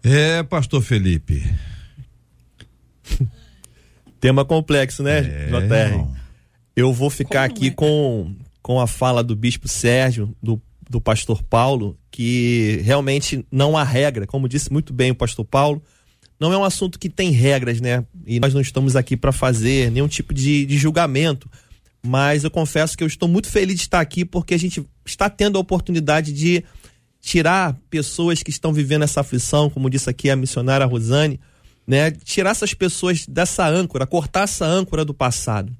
É, 0.03 0.43
Pastor 0.43 0.81
Felipe. 0.81 1.43
Tema 4.25 4.43
complexo, 4.43 5.03
né, 5.03 5.19
é, 5.19 5.45
JR? 5.51 6.03
Eu 6.75 6.91
vou 6.91 7.11
ficar 7.11 7.47
Como 7.47 7.59
aqui 7.59 7.67
é? 7.67 7.71
com, 7.71 8.35
com 8.59 8.81
a 8.81 8.87
fala 8.87 9.23
do 9.23 9.35
Bispo 9.35 9.67
Sérgio, 9.67 10.35
do, 10.41 10.59
do 10.89 10.99
pastor 10.99 11.43
Paulo, 11.43 11.95
que 12.09 12.81
realmente 12.83 13.45
não 13.51 13.77
há 13.77 13.83
regra, 13.83 14.25
como 14.25 14.49
disse 14.49 14.73
muito 14.73 14.91
bem 14.91 15.11
o 15.11 15.15
pastor 15.15 15.45
Paulo, 15.45 15.79
não 16.39 16.51
é 16.51 16.57
um 16.57 16.63
assunto 16.63 16.97
que 16.97 17.07
tem 17.07 17.29
regras, 17.29 17.79
né? 17.79 18.03
E 18.25 18.39
nós 18.39 18.51
não 18.51 18.61
estamos 18.61 18.95
aqui 18.95 19.15
para 19.15 19.31
fazer 19.31 19.91
nenhum 19.91 20.07
tipo 20.07 20.33
de, 20.33 20.65
de 20.65 20.75
julgamento, 20.75 21.47
mas 22.03 22.43
eu 22.43 22.49
confesso 22.49 22.97
que 22.97 23.03
eu 23.03 23.07
estou 23.07 23.29
muito 23.29 23.47
feliz 23.47 23.75
de 23.75 23.81
estar 23.81 23.99
aqui 23.99 24.25
porque 24.25 24.55
a 24.55 24.59
gente 24.59 24.83
está 25.05 25.29
tendo 25.29 25.59
a 25.59 25.61
oportunidade 25.61 26.33
de 26.33 26.63
tirar 27.21 27.77
pessoas 27.91 28.41
que 28.41 28.49
estão 28.49 28.73
vivendo 28.73 29.03
essa 29.03 29.21
aflição, 29.21 29.69
como 29.69 29.87
disse 29.87 30.09
aqui 30.09 30.31
a 30.31 30.35
missionária 30.35 30.83
Rosane, 30.87 31.39
né? 31.87 32.11
Tirar 32.11 32.51
essas 32.51 32.73
pessoas 32.73 33.25
dessa 33.25 33.67
âncora, 33.67 34.07
cortar 34.07 34.43
essa 34.43 34.65
âncora 34.65 35.03
do 35.05 35.13
passado. 35.13 35.71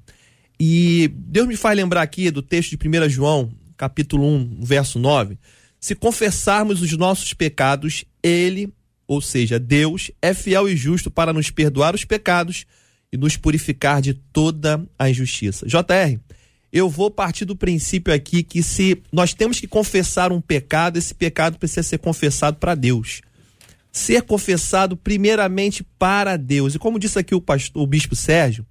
E 0.58 1.10
Deus 1.14 1.46
me 1.46 1.56
faz 1.56 1.76
lembrar 1.76 2.02
aqui 2.02 2.30
do 2.30 2.42
texto 2.42 2.76
de 2.76 2.88
1 2.88 3.08
João, 3.08 3.50
capítulo 3.76 4.26
1, 4.26 4.60
verso 4.62 4.98
9. 4.98 5.38
Se 5.78 5.94
confessarmos 5.94 6.80
os 6.80 6.92
nossos 6.96 7.34
pecados, 7.34 8.04
ele 8.22 8.72
ou 9.06 9.20
seja, 9.20 9.58
Deus 9.58 10.10
é 10.20 10.34
fiel 10.34 10.68
e 10.68 10.76
justo 10.76 11.10
para 11.10 11.32
nos 11.32 11.50
perdoar 11.50 11.94
os 11.94 12.04
pecados 12.04 12.66
e 13.12 13.16
nos 13.16 13.36
purificar 13.36 14.02
de 14.02 14.14
toda 14.14 14.84
a 14.98 15.08
injustiça. 15.08 15.66
JR, 15.66 16.18
eu 16.72 16.90
vou 16.90 17.10
partir 17.10 17.44
do 17.44 17.54
princípio 17.54 18.12
aqui 18.12 18.42
que 18.42 18.62
se 18.62 19.00
nós 19.12 19.32
temos 19.32 19.60
que 19.60 19.68
confessar 19.68 20.32
um 20.32 20.40
pecado, 20.40 20.98
esse 20.98 21.14
pecado 21.14 21.58
precisa 21.58 21.84
ser 21.84 21.98
confessado 21.98 22.56
para 22.56 22.74
Deus. 22.74 23.20
Ser 23.96 24.22
confessado 24.22 24.94
primeiramente 24.94 25.82
para 25.98 26.36
Deus. 26.36 26.74
E 26.74 26.78
como 26.78 26.98
disse 26.98 27.18
aqui 27.18 27.34
o, 27.34 27.40
pastor, 27.40 27.82
o 27.82 27.86
bispo 27.86 28.14
Sérgio, 28.14 28.66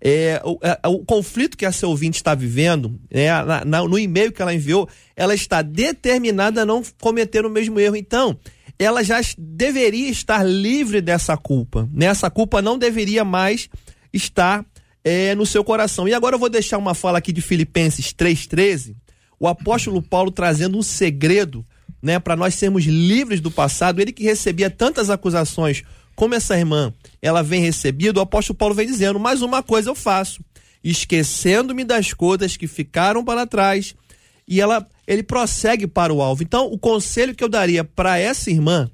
é, 0.00 0.40
o, 0.44 0.58
é, 0.62 0.88
o, 0.88 1.04
conflito 1.04 1.56
que 1.58 1.66
essa 1.66 1.86
ouvinte 1.86 2.16
está 2.16 2.34
vivendo, 2.34 2.98
né, 3.10 3.30
na, 3.44 3.64
na, 3.64 3.82
no 3.82 3.98
e-mail 3.98 4.32
que 4.32 4.40
ela 4.40 4.54
enviou, 4.54 4.88
ela 5.14 5.34
está 5.34 5.60
determinada 5.60 6.62
a 6.62 6.66
não 6.66 6.82
cometer 7.00 7.44
o 7.44 7.50
mesmo 7.50 7.78
erro. 7.78 7.96
Então, 7.96 8.36
ela 8.78 9.04
já 9.04 9.20
deveria 9.36 10.08
estar 10.08 10.42
livre 10.42 11.02
dessa 11.02 11.36
culpa. 11.36 11.86
Né? 11.92 12.06
Essa 12.06 12.30
culpa 12.30 12.62
não 12.62 12.78
deveria 12.78 13.24
mais 13.24 13.68
estar 14.10 14.64
é, 15.04 15.34
no 15.34 15.44
seu 15.44 15.62
coração. 15.62 16.08
E 16.08 16.14
agora 16.14 16.34
eu 16.34 16.40
vou 16.40 16.48
deixar 16.48 16.78
uma 16.78 16.94
fala 16.94 17.18
aqui 17.18 17.30
de 17.30 17.42
Filipenses 17.42 18.12
3,13, 18.12 18.96
o 19.38 19.46
apóstolo 19.46 20.00
Paulo 20.00 20.30
trazendo 20.30 20.78
um 20.78 20.82
segredo 20.82 21.64
né, 22.02 22.18
para 22.18 22.34
nós 22.36 22.54
sermos 22.54 22.84
livres 22.84 23.40
do 23.40 23.50
passado. 23.50 24.00
Ele 24.00 24.12
que 24.12 24.24
recebia 24.24 24.68
tantas 24.68 25.08
acusações 25.08 25.84
como 26.14 26.34
essa 26.34 26.58
irmã, 26.58 26.92
ela 27.22 27.42
vem 27.42 27.62
recebida, 27.62 28.18
o 28.18 28.22
apóstolo 28.22 28.58
Paulo 28.58 28.74
vem 28.74 28.86
dizendo: 28.86 29.18
mais 29.18 29.40
uma 29.40 29.62
coisa 29.62 29.88
eu 29.88 29.94
faço, 29.94 30.44
esquecendo-me 30.84 31.84
das 31.84 32.12
coisas 32.12 32.56
que 32.56 32.66
ficaram 32.66 33.24
para 33.24 33.46
trás 33.46 33.94
e 34.46 34.60
ela, 34.60 34.86
ele 35.06 35.22
prossegue 35.22 35.86
para 35.86 36.12
o 36.12 36.20
alvo. 36.20 36.42
Então, 36.42 36.66
o 36.66 36.78
conselho 36.78 37.34
que 37.34 37.42
eu 37.42 37.48
daria 37.48 37.84
para 37.84 38.18
essa 38.18 38.50
irmã 38.50 38.90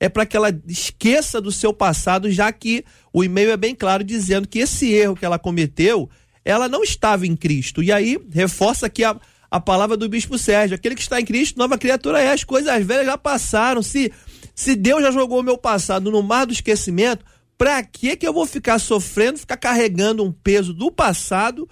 é 0.00 0.08
para 0.08 0.26
que 0.26 0.36
ela 0.36 0.50
esqueça 0.66 1.40
do 1.40 1.50
seu 1.50 1.72
passado, 1.72 2.30
já 2.30 2.52
que 2.52 2.84
o 3.12 3.24
e-mail 3.24 3.50
é 3.50 3.56
bem 3.56 3.74
claro 3.74 4.04
dizendo 4.04 4.46
que 4.46 4.58
esse 4.60 4.92
erro 4.92 5.16
que 5.16 5.24
ela 5.24 5.38
cometeu, 5.38 6.08
ela 6.44 6.68
não 6.68 6.82
estava 6.82 7.26
em 7.26 7.34
Cristo. 7.34 7.82
E 7.82 7.90
aí, 7.90 8.18
reforça 8.32 8.86
aqui 8.86 9.02
a, 9.02 9.16
a 9.50 9.60
palavra 9.60 9.96
do 9.96 10.08
bispo 10.08 10.38
Sérgio: 10.38 10.74
aquele 10.74 10.94
que 10.94 11.02
está 11.02 11.20
em 11.20 11.24
Cristo, 11.24 11.58
nova 11.58 11.78
criatura 11.78 12.20
é, 12.20 12.32
as 12.32 12.44
coisas 12.44 12.84
velhas 12.84 13.06
já 13.06 13.18
passaram. 13.18 13.82
Se, 13.82 14.12
se 14.54 14.74
Deus 14.74 15.02
já 15.02 15.10
jogou 15.10 15.40
o 15.40 15.44
meu 15.44 15.58
passado 15.58 16.10
no 16.10 16.22
mar 16.22 16.46
do 16.46 16.52
esquecimento, 16.52 17.24
para 17.56 17.82
que 17.82 18.16
que 18.16 18.26
eu 18.26 18.32
vou 18.32 18.46
ficar 18.46 18.78
sofrendo, 18.78 19.38
ficar 19.38 19.56
carregando 19.56 20.24
um 20.24 20.32
peso 20.32 20.72
do 20.72 20.90
passado 20.90 21.68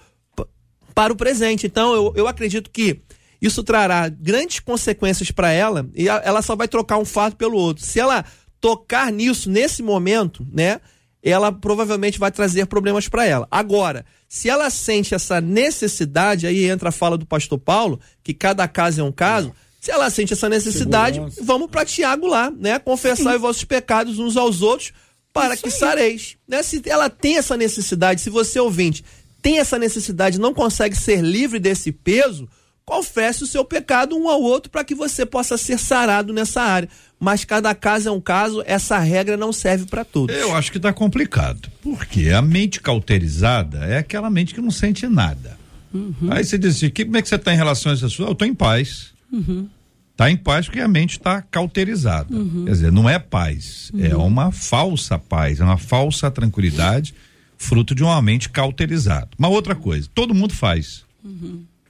para 0.93 1.13
o 1.13 1.15
presente? 1.15 1.67
Então, 1.67 1.93
eu, 1.93 2.13
eu 2.15 2.27
acredito 2.27 2.69
que 2.69 3.01
isso 3.41 3.63
trará 3.63 4.09
grandes 4.09 4.59
consequências 4.59 5.31
para 5.31 5.51
ela 5.51 5.87
e 5.95 6.09
ela 6.09 6.41
só 6.41 6.55
vai 6.55 6.67
trocar 6.67 6.97
um 6.97 7.05
fato 7.05 7.35
pelo 7.35 7.57
outro. 7.57 7.85
Se 7.85 7.99
ela 7.99 8.25
tocar 8.59 9.11
nisso 9.11 9.49
nesse 9.49 9.83
momento, 9.83 10.45
né, 10.51 10.81
ela 11.29 11.51
provavelmente 11.51 12.19
vai 12.19 12.31
trazer 12.31 12.65
problemas 12.67 13.07
para 13.07 13.25
ela. 13.25 13.47
Agora, 13.51 14.05
se 14.29 14.49
ela 14.49 14.69
sente 14.69 15.13
essa 15.13 15.41
necessidade, 15.41 16.47
aí 16.47 16.65
entra 16.65 16.89
a 16.89 16.91
fala 16.91 17.17
do 17.17 17.25
pastor 17.25 17.59
Paulo, 17.59 17.99
que 18.23 18.33
cada 18.33 18.67
caso 18.67 19.01
é 19.01 19.03
um 19.03 19.11
caso. 19.11 19.53
Se 19.81 19.91
ela 19.91 20.09
sente 20.09 20.33
essa 20.33 20.49
necessidade, 20.49 21.15
Segurança. 21.15 21.43
vamos 21.43 21.69
para 21.69 21.85
Tiago 21.85 22.27
lá, 22.27 22.51
né? 22.51 22.79
Confessar 22.79 23.35
os 23.35 23.41
vossos 23.41 23.63
pecados 23.63 24.19
uns 24.19 24.35
aos 24.35 24.61
outros 24.61 24.91
para 25.31 25.53
Isso 25.53 25.63
que 25.63 25.71
sareis. 25.71 26.37
Né? 26.47 26.63
Se 26.63 26.81
ela 26.85 27.09
tem 27.09 27.37
essa 27.37 27.55
necessidade, 27.55 28.21
se 28.21 28.29
você 28.29 28.59
ouvinte 28.59 29.03
tem 29.41 29.59
essa 29.59 29.77
necessidade, 29.77 30.39
não 30.39 30.53
consegue 30.53 30.95
ser 30.95 31.21
livre 31.21 31.59
desse 31.59 31.91
peso, 31.91 32.49
confesse 32.83 33.43
o 33.43 33.47
seu 33.47 33.63
pecado 33.63 34.17
um 34.17 34.29
ao 34.29 34.41
outro 34.41 34.71
para 34.71 34.83
que 34.83 34.95
você 34.95 35.25
possa 35.25 35.57
ser 35.57 35.77
sarado 35.77 36.33
nessa 36.33 36.61
área. 36.61 36.89
Mas 37.19 37.43
cada 37.43 37.73
caso 37.73 38.09
é 38.09 38.11
um 38.11 38.21
caso, 38.21 38.63
essa 38.65 38.99
regra 38.99 39.35
não 39.35 39.51
serve 39.51 39.85
para 39.85 40.05
todos. 40.05 40.35
Eu 40.35 40.55
acho 40.55 40.71
que 40.71 40.77
está 40.77 40.93
complicado, 40.93 41.69
porque 41.81 42.29
a 42.29 42.41
mente 42.41 42.79
cauterizada 42.79 43.79
é 43.85 43.97
aquela 43.97 44.29
mente 44.29 44.53
que 44.53 44.61
não 44.61 44.69
sente 44.69 45.07
nada. 45.07 45.57
Uhum. 45.93 46.29
Aí 46.29 46.43
você 46.43 46.57
diz 46.57 46.75
assim, 46.75 46.89
como 46.89 47.17
é 47.17 47.21
que 47.21 47.27
você 47.27 47.35
está 47.35 47.53
em 47.53 47.57
relação 47.57 47.91
a 47.91 47.95
isso? 47.95 48.21
Eu 48.21 48.31
estou 48.31 48.47
em 48.47 48.53
paz. 48.53 49.13
Uhum. 49.31 49.67
Tá 50.15 50.29
em 50.29 50.37
paz 50.37 50.65
porque 50.65 50.79
a 50.79 50.87
mente 50.87 51.11
está 51.11 51.41
cauterizada. 51.41 52.35
Uhum. 52.35 52.65
Quer 52.65 52.71
dizer, 52.71 52.91
não 52.91 53.09
é 53.09 53.17
paz, 53.19 53.91
é 53.99 54.15
uhum. 54.15 54.25
uma 54.25 54.51
falsa 54.51 55.17
paz, 55.17 55.59
é 55.59 55.63
uma 55.63 55.77
falsa 55.77 56.29
tranquilidade, 56.29 57.15
fruto 57.57 57.95
de 57.95 58.03
uma 58.03 58.21
mente 58.21 58.49
cauterizada. 58.49 59.29
Uma 59.37 59.47
outra 59.47 59.75
coisa, 59.75 60.07
todo 60.13 60.35
mundo 60.35 60.53
faz. 60.53 61.03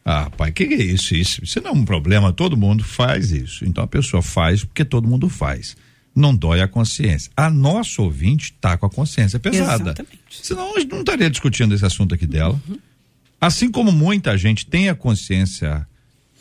Ah, 0.09 0.29
pai, 0.29 0.53
que, 0.53 0.65
que 0.65 0.73
é 0.73 0.81
isso? 0.81 1.13
isso? 1.13 1.43
Isso 1.43 1.59
não 1.59 1.71
é 1.71 1.73
um 1.73 1.83
problema, 1.83 2.31
todo 2.31 2.55
mundo 2.55 2.81
faz 2.81 3.29
isso. 3.31 3.65
Então 3.65 3.83
a 3.83 3.87
pessoa 3.87 4.23
faz 4.23 4.63
porque 4.63 4.85
todo 4.85 5.05
mundo 5.05 5.27
faz. 5.27 5.75
Não 6.15 6.33
dói 6.33 6.61
a 6.61 6.67
consciência. 6.67 7.29
A 7.35 7.49
nossa 7.49 8.01
ouvinte 8.01 8.53
está 8.53 8.77
com 8.77 8.85
a 8.85 8.89
consciência 8.89 9.37
pesada. 9.37 9.83
Exatamente. 9.83 10.17
Senão 10.31 10.77
a 10.77 10.79
gente 10.79 10.91
não 10.91 11.01
estaria 11.01 11.29
discutindo 11.29 11.75
esse 11.75 11.85
assunto 11.85 12.15
aqui 12.15 12.25
dela. 12.25 12.57
Uhum. 12.69 12.79
Assim 13.41 13.69
como 13.69 13.91
muita 13.91 14.37
gente 14.37 14.65
tem 14.65 14.87
a 14.87 14.95
consciência 14.95 15.85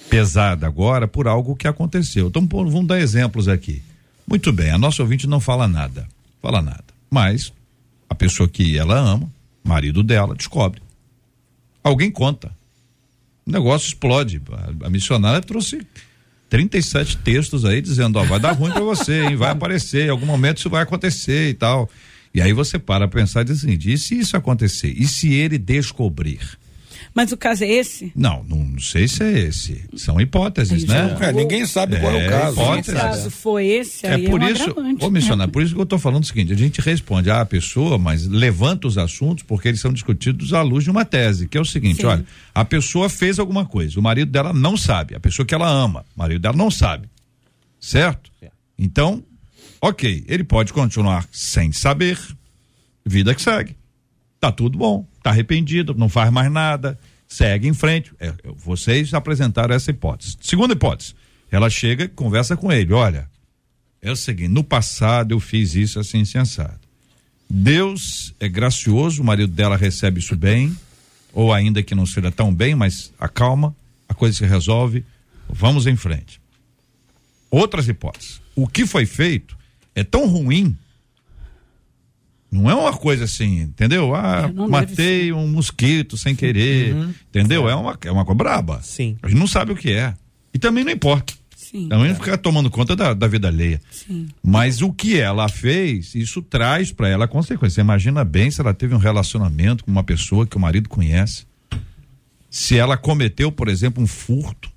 pesada 0.09 0.65
agora 0.65 1.09
por 1.09 1.27
algo 1.27 1.57
que 1.57 1.67
aconteceu. 1.67 2.29
Então 2.29 2.47
vamos 2.47 2.87
dar 2.87 3.01
exemplos 3.01 3.49
aqui. 3.49 3.83
Muito 4.29 4.53
bem, 4.53 4.71
a 4.71 4.79
nossa 4.79 5.03
ouvinte 5.03 5.27
não 5.27 5.41
fala 5.41 5.67
nada. 5.67 6.07
Fala 6.41 6.63
nada. 6.63 6.85
Mas 7.11 7.53
a 8.09 8.15
pessoa 8.15 8.49
que 8.49 8.79
ela 8.79 8.97
ama, 8.97 9.29
marido 9.65 10.05
dela, 10.05 10.37
descobre. 10.37 10.81
Alguém 11.83 12.13
conta 12.13 12.55
o 13.47 13.51
negócio 13.51 13.87
explode. 13.87 14.43
A, 14.51 14.87
a 14.87 14.91
missionária 14.91 15.41
trouxe 15.41 15.87
37 16.49 17.19
textos 17.19 17.65
aí 17.65 17.81
dizendo, 17.81 18.19
ó, 18.19 18.25
vai 18.25 18.41
dar 18.41 18.53
ruim 18.53 18.73
para 18.73 18.83
você, 18.83 19.25
hein? 19.25 19.37
Vai 19.37 19.51
aparecer, 19.51 20.07
em 20.07 20.11
algum 20.11 20.27
momento 20.27 20.59
isso 20.59 20.71
vai 20.71 20.83
acontecer 20.83 21.49
e 21.49 21.55
tal. 21.55 21.89
E 22.35 22.41
aí 22.43 22.53
você 22.53 22.79
para 22.79 23.09
pensar 23.09 23.43
e 23.43 23.45
diz 23.45 23.59
assim, 23.65 23.79
e 23.81 23.99
se 23.99 24.19
isso 24.19 24.37
acontecer? 24.37 24.93
E 24.97 25.07
se 25.07 25.33
ele 25.33 25.59
descobrir? 25.59 26.41
Mas 27.15 27.33
o 27.33 27.37
caso 27.37 27.65
é 27.65 27.69
esse? 27.69 28.13
Não, 28.15 28.45
não 28.45 28.79
sei 28.79 29.09
se 29.09 29.23
é 29.23 29.39
esse. 29.41 29.85
São 29.97 30.21
hipóteses, 30.21 30.85
né? 30.85 31.17
É, 31.21 31.33
ninguém 31.33 31.67
sabe 31.67 31.97
é, 31.97 32.01
qual 32.01 32.15
é 32.15 32.27
o 32.27 32.31
caso. 32.31 32.61
Hipóteses. 32.61 32.85
Se 32.87 32.93
o 32.93 32.95
caso 32.95 33.31
foi 33.31 33.67
esse, 33.67 34.07
aí 34.07 34.25
é 34.25 34.29
por 34.29 34.43
é 34.43 34.45
um 34.45 34.49
isso, 34.49 34.75
vou 34.99 35.11
mencionar, 35.11 35.47
né? 35.47 35.53
por 35.53 35.63
isso 35.63 35.75
que 35.75 35.81
eu 35.81 35.85
estou 35.85 35.99
falando 35.99 36.23
o 36.23 36.27
seguinte, 36.27 36.53
a 36.53 36.57
gente 36.57 36.81
responde 36.81 37.31
à 37.31 37.45
pessoa, 37.45 37.99
mas 37.99 38.27
levanta 38.27 38.87
os 38.87 38.99
assuntos 38.99 39.43
porque 39.45 39.69
eles 39.69 39.81
são 39.81 39.93
discutidos 39.93 40.53
à 40.53 40.63
luz 40.63 40.85
de 40.85 40.91
uma 40.91 41.05
tese, 41.05 41.49
que 41.49 41.57
é 41.57 41.61
o 41.61 41.65
seguinte, 41.65 42.01
Sim. 42.01 42.07
olha, 42.07 42.25
a 42.55 42.65
pessoa 42.65 43.09
fez 43.09 43.39
alguma 43.39 43.65
coisa, 43.65 43.99
o 43.99 44.03
marido 44.03 44.31
dela 44.31 44.53
não 44.53 44.77
sabe, 44.77 45.15
a 45.15 45.21
pessoa 45.21 45.47
que 45.47 45.55
ela 45.55 45.69
ama, 45.69 46.05
o 46.15 46.19
marido 46.19 46.41
dela 46.41 46.57
não 46.57 46.71
sabe. 46.71 47.09
Certo? 47.81 48.31
Então, 48.79 49.23
ok, 49.81 50.25
ele 50.27 50.45
pode 50.45 50.73
continuar 50.73 51.27
sem 51.31 51.73
saber, 51.73 52.19
vida 53.05 53.35
que 53.35 53.43
segue. 53.43 53.77
Tá 54.41 54.53
tudo 54.53 54.77
bom, 54.77 55.07
tá 55.27 55.31
arrependido, 55.31 55.93
não 55.95 56.09
faz 56.09 56.31
mais 56.31 56.51
nada, 56.51 56.97
segue 57.27 57.67
em 57.67 57.75
frente. 57.75 58.13
É, 58.21 58.33
vocês 58.57 59.13
apresentaram 59.13 59.75
essa 59.75 59.91
hipótese. 59.91 60.37
Segunda 60.41 60.73
hipótese, 60.73 61.15
ela 61.51 61.69
chega 61.69 62.05
e 62.05 62.09
conversa 62.09 62.57
com 62.57 62.73
ele, 62.73 62.93
olha, 62.93 63.29
é 64.01 64.11
o 64.11 64.17
seguinte, 64.17 64.49
no 64.49 64.63
passado 64.63 65.33
eu 65.33 65.41
fiz 65.41 65.75
isso 65.75 65.99
assim 65.99 66.25
sensado. 66.25 66.79
Deus 67.51 68.35
é 68.39 68.49
gracioso, 68.49 69.21
o 69.21 69.25
marido 69.25 69.53
dela 69.53 69.77
recebe 69.77 70.21
isso 70.21 70.37
bem, 70.37 70.77
ou 71.33 71.53
ainda 71.53 71.83
que 71.83 71.95
não 71.95 72.07
seja 72.07 72.31
tão 72.31 72.55
bem, 72.55 72.77
mas 72.77 73.13
acalma, 73.19 73.75
a 74.09 74.15
coisa 74.15 74.37
se 74.37 74.47
resolve, 74.47 75.05
vamos 75.49 75.89
em 75.89 75.97
frente. 75.97 76.41
Outras 77.51 77.89
hipóteses. 77.89 78.41
O 78.55 78.67
que 78.69 78.87
foi 78.87 79.07
feito 79.07 79.57
é 79.95 80.05
tão 80.05 80.29
ruim 80.29 80.77
não 82.51 82.71
é 82.71 82.75
uma 82.75 82.93
coisa 82.93 83.25
assim, 83.25 83.61
entendeu? 83.61 84.15
Ah, 84.15 84.49
é, 84.49 84.69
matei 84.69 85.33
um 85.33 85.47
mosquito 85.49 86.17
sem 86.17 86.35
querer, 86.35 86.95
uhum. 86.95 87.15
entendeu? 87.29 87.69
É 87.69 87.75
uma, 87.75 87.99
é 88.05 88.11
uma 88.11 88.25
coisa 88.25 88.39
braba. 88.39 88.81
Sim. 88.83 89.17
A 89.23 89.29
gente 89.29 89.39
não 89.39 89.47
sabe 89.47 89.73
o 89.73 89.77
que 89.77 89.91
é. 89.91 90.15
E 90.55 90.59
também 90.59 90.85
não 90.85 90.93
importa. 90.93 91.35
Sim. 91.55 91.89
Também 91.89 92.07
é. 92.07 92.09
não 92.11 92.15
ficar 92.15 92.39
tomando 92.39 92.71
conta 92.71 92.95
da, 92.95 93.13
da 93.13 93.27
vida 93.27 93.49
alheia. 93.49 93.81
Sim. 93.91 94.29
Mas 94.43 94.81
o 94.81 94.93
que 94.93 95.19
ela 95.19 95.49
fez, 95.49 96.15
isso 96.15 96.41
traz 96.41 96.93
para 96.93 97.09
ela 97.09 97.27
consequências. 97.27 97.75
Você 97.75 97.81
imagina 97.81 98.25
bem 98.25 98.51
se 98.51 98.61
ela 98.61 98.73
teve 98.73 98.95
um 98.95 98.99
relacionamento 98.99 99.85
com 99.85 99.91
uma 99.91 100.05
pessoa 100.05 100.47
que 100.47 100.57
o 100.57 100.61
marido 100.61 100.89
conhece. 100.89 101.45
Se 102.49 102.79
ela 102.79 102.97
cometeu, 102.97 103.51
por 103.51 103.69
exemplo, 103.69 104.03
um 104.03 104.07
furto. 104.07 104.71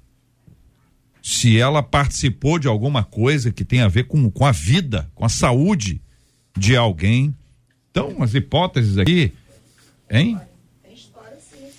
Se 1.21 1.57
ela 1.57 1.83
participou 1.83 2.57
de 2.57 2.67
alguma 2.67 3.03
coisa 3.03 3.51
que 3.51 3.63
tem 3.63 3.81
a 3.81 3.87
ver 3.87 4.05
com, 4.05 4.29
com 4.31 4.45
a 4.45 4.51
vida, 4.51 5.09
com 5.13 5.23
a 5.23 5.29
saúde 5.29 6.01
de 6.57 6.75
alguém 6.75 7.33
então, 7.91 8.21
as 8.21 8.33
hipóteses 8.33 8.97
aqui, 8.97 9.31
hein? 10.09 10.39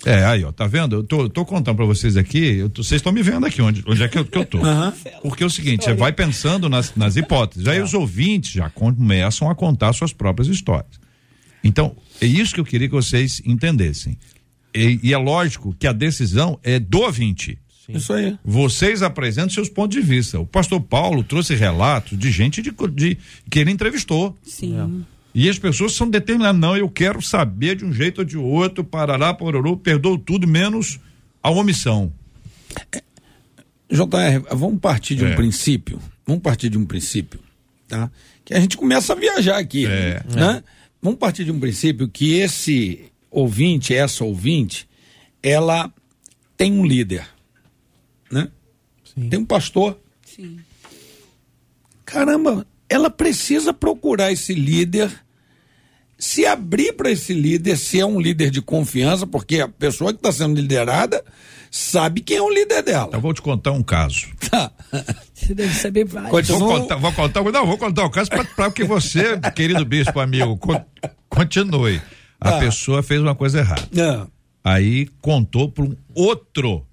É, 0.03 0.25
aí, 0.25 0.43
ó, 0.43 0.51
tá 0.51 0.65
vendo? 0.65 0.95
Eu 0.95 1.03
tô, 1.03 1.29
tô 1.29 1.45
contando 1.45 1.75
para 1.75 1.85
vocês 1.85 2.17
aqui, 2.17 2.63
vocês 2.75 2.93
estão 2.99 3.11
me 3.11 3.21
vendo 3.21 3.45
aqui, 3.45 3.61
onde, 3.61 3.83
onde 3.85 4.01
é 4.01 4.07
que 4.07 4.17
eu, 4.17 4.25
que 4.25 4.37
eu 4.37 4.45
tô. 4.45 4.57
Uhum. 4.57 4.91
Porque 5.21 5.43
é 5.43 5.45
o 5.45 5.49
seguinte, 5.49 5.83
você 5.83 5.93
vai 5.93 6.11
pensando 6.11 6.67
nas, 6.67 6.95
nas 6.95 7.15
hipóteses, 7.15 7.67
aí 7.67 7.79
os 7.79 7.93
ouvintes 7.93 8.51
já 8.51 8.69
começam 8.69 9.49
a 9.49 9.53
contar 9.53 9.93
suas 9.93 10.11
próprias 10.11 10.47
histórias. 10.47 10.99
Então, 11.63 11.95
é 12.19 12.25
isso 12.25 12.53
que 12.53 12.59
eu 12.59 12.65
queria 12.65 12.87
que 12.87 12.95
vocês 12.95 13.43
entendessem. 13.45 14.17
E, 14.73 14.99
e 15.03 15.13
é 15.13 15.17
lógico 15.17 15.75
que 15.77 15.85
a 15.85 15.93
decisão 15.93 16.59
é 16.63 16.79
do 16.79 17.01
ouvinte. 17.01 17.59
Sim. 17.85 17.93
Isso 17.93 18.13
aí. 18.13 18.37
Vocês 18.43 19.03
apresentam 19.03 19.51
seus 19.51 19.69
pontos 19.69 19.95
de 19.95 20.01
vista. 20.01 20.39
O 20.39 20.45
pastor 20.45 20.81
Paulo 20.81 21.23
trouxe 21.23 21.53
relatos 21.53 22.17
de 22.17 22.31
gente 22.31 22.61
de, 22.61 22.71
de 22.93 23.17
que 23.49 23.59
ele 23.59 23.69
entrevistou. 23.69 24.35
Sim. 24.43 24.79
É. 24.79 25.20
E 25.33 25.49
as 25.49 25.57
pessoas 25.57 25.93
são 25.93 26.09
determinadas. 26.09 26.59
Não, 26.59 26.75
eu 26.75 26.89
quero 26.89 27.21
saber 27.21 27.75
de 27.75 27.85
um 27.85 27.93
jeito 27.93 28.19
ou 28.19 28.25
de 28.25 28.37
outro, 28.37 28.83
parará, 28.83 29.33
pororô, 29.33 29.77
perdoou 29.77 30.17
tudo, 30.17 30.47
menos 30.47 30.99
a 31.41 31.49
omissão. 31.49 32.11
É, 32.91 33.01
JR, 33.89 34.55
vamos 34.55 34.79
partir 34.79 35.15
de 35.15 35.25
um 35.25 35.29
é. 35.29 35.35
princípio. 35.35 35.99
Vamos 36.25 36.41
partir 36.41 36.69
de 36.69 36.77
um 36.77 36.85
princípio, 36.85 37.39
tá? 37.87 38.09
Que 38.43 38.53
a 38.53 38.59
gente 38.59 38.77
começa 38.77 39.13
a 39.13 39.15
viajar 39.15 39.57
aqui, 39.57 39.85
é. 39.85 40.23
né? 40.29 40.63
Vamos 41.01 41.19
partir 41.19 41.43
de 41.43 41.51
um 41.51 41.59
princípio 41.59 42.07
que 42.07 42.33
esse 42.33 43.11
ouvinte, 43.29 43.93
essa 43.93 44.23
ouvinte, 44.23 44.87
ela 45.41 45.91
tem 46.55 46.71
um 46.71 46.85
líder 46.85 47.25
né? 48.31 48.49
Sim. 49.03 49.29
Tem 49.29 49.39
um 49.39 49.45
pastor. 49.45 49.99
Sim. 50.25 50.59
Caramba, 52.05 52.65
ela 52.91 53.09
precisa 53.09 53.73
procurar 53.73 54.33
esse 54.33 54.53
líder, 54.53 55.09
se 56.19 56.45
abrir 56.45 56.91
para 56.93 57.09
esse 57.09 57.33
líder, 57.33 57.77
se 57.77 58.01
é 58.01 58.05
um 58.05 58.19
líder 58.19 58.51
de 58.51 58.61
confiança, 58.61 59.25
porque 59.25 59.61
a 59.61 59.67
pessoa 59.69 60.11
que 60.11 60.19
está 60.19 60.29
sendo 60.29 60.59
liderada 60.59 61.23
sabe 61.71 62.19
quem 62.19 62.35
é 62.35 62.41
o 62.41 62.49
líder 62.49 62.83
dela. 62.83 63.09
Eu 63.13 63.21
vou 63.21 63.33
te 63.33 63.41
contar 63.41 63.71
um 63.71 63.81
caso. 63.81 64.27
Tá. 64.51 64.69
Você 65.33 65.55
deve 65.55 65.73
saber 65.73 66.03
vários. 66.03 66.49
Vou 66.49 66.59
contar, 66.59 66.97
vou 66.97 67.13
contar, 67.13 67.43
não, 67.43 67.65
vou 67.65 67.77
contar 67.77 68.03
o 68.03 68.07
um 68.07 68.11
caso 68.11 68.29
para 68.29 68.69
que 68.69 68.83
você, 68.83 69.39
querido 69.55 69.85
bispo 69.85 70.19
amigo, 70.19 70.59
continue. 71.29 72.01
A 72.41 72.57
ah. 72.57 72.59
pessoa 72.59 73.01
fez 73.01 73.21
uma 73.21 73.33
coisa 73.33 73.59
errada. 73.59 73.87
Não. 73.93 74.29
Aí 74.61 75.07
contou 75.21 75.71
para 75.71 75.85
um 75.85 75.95
outro 76.13 76.85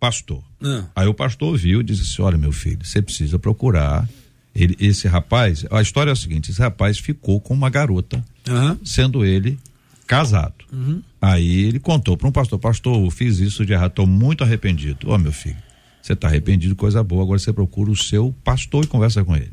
pastor. 0.00 0.42
Ah. 0.60 0.84
Aí 0.96 1.06
o 1.06 1.14
pastor 1.14 1.56
viu 1.56 1.80
e 1.80 1.84
disse 1.84 2.02
assim: 2.02 2.22
Olha, 2.22 2.36
meu 2.36 2.50
filho, 2.50 2.84
você 2.84 3.00
precisa 3.00 3.38
procurar. 3.38 4.08
Ele, 4.56 4.74
esse 4.80 5.06
rapaz, 5.06 5.66
a 5.70 5.82
história 5.82 6.10
é 6.10 6.14
a 6.14 6.16
seguinte: 6.16 6.50
esse 6.50 6.60
rapaz 6.60 6.98
ficou 6.98 7.38
com 7.38 7.52
uma 7.52 7.68
garota, 7.68 8.24
uhum. 8.48 8.78
sendo 8.82 9.22
ele 9.22 9.58
casado. 10.06 10.64
Uhum. 10.72 11.02
Aí 11.20 11.64
ele 11.64 11.78
contou 11.78 12.16
para 12.16 12.26
um 12.26 12.32
pastor: 12.32 12.58
Pastor, 12.58 13.04
eu 13.04 13.10
fiz 13.10 13.38
isso 13.38 13.66
de 13.66 13.74
errado, 13.74 13.90
estou 13.90 14.06
muito 14.06 14.42
arrependido. 14.42 15.10
Ó, 15.10 15.14
oh, 15.14 15.18
meu 15.18 15.32
filho, 15.32 15.58
você 16.00 16.14
está 16.14 16.26
arrependido, 16.28 16.74
coisa 16.74 17.02
boa, 17.04 17.22
agora 17.22 17.38
você 17.38 17.52
procura 17.52 17.90
o 17.90 17.96
seu 17.96 18.34
pastor 18.42 18.84
e 18.84 18.86
conversa 18.86 19.22
com 19.22 19.36
ele. 19.36 19.52